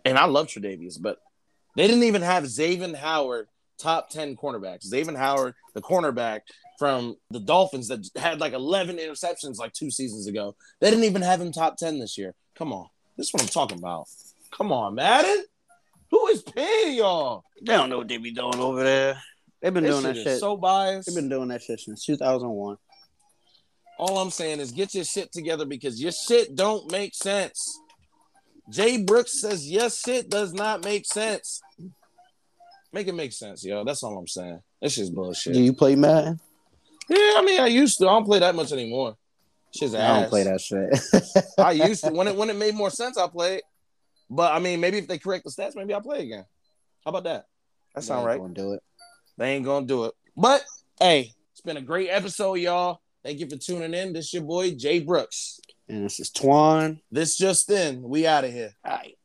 and 0.05 0.17
I 0.17 0.25
love 0.25 0.47
Tre'Davious, 0.47 0.95
but 1.01 1.17
they 1.75 1.87
didn't 1.87 2.03
even 2.03 2.21
have 2.21 2.47
Xavier 2.47 2.95
Howard 2.95 3.49
top 3.77 4.09
10 4.09 4.35
cornerbacks. 4.35 4.83
Xavier 4.85 5.17
Howard, 5.17 5.55
the 5.73 5.81
cornerback 5.81 6.41
from 6.79 7.15
the 7.31 7.39
Dolphins 7.39 7.87
that 7.87 8.07
had 8.15 8.39
like 8.39 8.53
11 8.53 8.97
interceptions 8.97 9.57
like 9.57 9.73
two 9.73 9.89
seasons 9.91 10.27
ago. 10.27 10.55
They 10.79 10.89
didn't 10.89 11.05
even 11.05 11.21
have 11.21 11.41
him 11.41 11.51
top 11.51 11.77
10 11.77 11.99
this 11.99 12.17
year. 12.17 12.33
Come 12.55 12.71
on. 12.73 12.87
This 13.17 13.27
is 13.27 13.33
what 13.33 13.41
I'm 13.41 13.49
talking 13.49 13.79
about. 13.79 14.07
Come 14.51 14.71
on, 14.71 14.95
Madden. 14.95 15.45
Who 16.11 16.27
is 16.27 16.41
paying 16.41 16.97
y'all? 16.97 17.43
They 17.61 17.73
don't 17.73 17.89
know 17.89 17.97
what 17.99 18.07
they 18.07 18.17
be 18.17 18.31
doing 18.31 18.59
over 18.59 18.83
there. 18.83 19.21
They've 19.61 19.73
been 19.73 19.83
This 19.83 19.93
doing 19.93 20.03
that 20.03 20.15
shit 20.15 20.23
shit. 20.25 20.39
so 20.39 20.55
biased. 20.55 21.07
They've 21.07 21.15
been 21.15 21.29
doing 21.29 21.47
that 21.49 21.63
shit 21.63 21.79
since 21.79 22.05
2001. 22.05 22.77
All 23.99 24.19
I'm 24.19 24.29
saying 24.29 24.59
is 24.59 24.71
get 24.71 24.93
your 24.93 25.03
shit 25.03 25.31
together 25.31 25.65
because 25.65 26.01
your 26.01 26.11
shit 26.11 26.55
don't 26.55 26.91
make 26.91 27.15
sense. 27.15 27.79
Jay 28.69 29.01
Brooks 29.01 29.41
says 29.41 29.69
yes, 29.69 29.99
shit 29.99 30.29
does 30.29 30.53
not 30.53 30.83
make 30.83 31.05
sense. 31.05 31.61
Make 32.93 33.07
it 33.07 33.13
make 33.13 33.33
sense, 33.33 33.63
yo. 33.65 33.83
That's 33.83 34.03
all 34.03 34.17
I'm 34.17 34.27
saying. 34.27 34.61
This 34.81 34.93
shit's 34.93 35.09
bullshit. 35.09 35.53
Do 35.53 35.61
you 35.61 35.73
play 35.73 35.95
Madden? 35.95 36.39
Yeah, 37.09 37.33
I 37.37 37.43
mean, 37.45 37.59
I 37.59 37.67
used 37.67 37.97
to. 37.99 38.07
I 38.07 38.11
don't 38.11 38.25
play 38.25 38.39
that 38.39 38.55
much 38.55 38.71
anymore. 38.71 39.15
Shit's 39.75 39.93
ass. 39.93 40.01
I 40.01 40.19
don't 40.21 40.29
play 40.29 40.43
that 40.43 40.61
shit. 40.61 41.43
I 41.57 41.71
used 41.71 42.03
to. 42.03 42.11
When 42.13 42.27
it 42.27 42.35
when 42.35 42.49
it 42.49 42.55
made 42.55 42.75
more 42.75 42.89
sense, 42.89 43.17
I 43.17 43.27
played. 43.27 43.61
But 44.29 44.53
I 44.53 44.59
mean, 44.59 44.79
maybe 44.79 44.97
if 44.97 45.07
they 45.07 45.17
correct 45.17 45.45
the 45.45 45.51
stats, 45.51 45.75
maybe 45.75 45.93
I'll 45.93 46.01
play 46.01 46.23
again. 46.23 46.45
How 47.05 47.09
about 47.09 47.23
that? 47.25 47.45
That 47.95 48.03
sound 48.03 48.25
right. 48.25 48.39
Gonna 48.39 48.53
do 48.53 48.73
it. 48.73 48.83
They 49.37 49.55
ain't 49.55 49.65
gonna 49.65 49.85
do 49.85 50.05
it. 50.05 50.13
But 50.35 50.63
hey, 50.99 51.31
it's 51.51 51.61
been 51.61 51.77
a 51.77 51.81
great 51.81 52.09
episode, 52.09 52.55
y'all. 52.55 53.01
Thank 53.23 53.39
you 53.39 53.49
for 53.49 53.57
tuning 53.57 53.93
in. 53.93 54.13
This 54.13 54.33
your 54.33 54.43
boy 54.43 54.71
Jay 54.75 54.99
Brooks. 54.99 55.59
And 55.89 56.05
this 56.05 56.19
is 56.19 56.29
Twan. 56.29 56.99
This 57.11 57.37
just 57.37 57.69
in. 57.69 58.01
We 58.01 58.27
out 58.27 58.43
of 58.43 58.51
here. 58.51 58.71
All 58.83 58.91
right. 58.91 59.16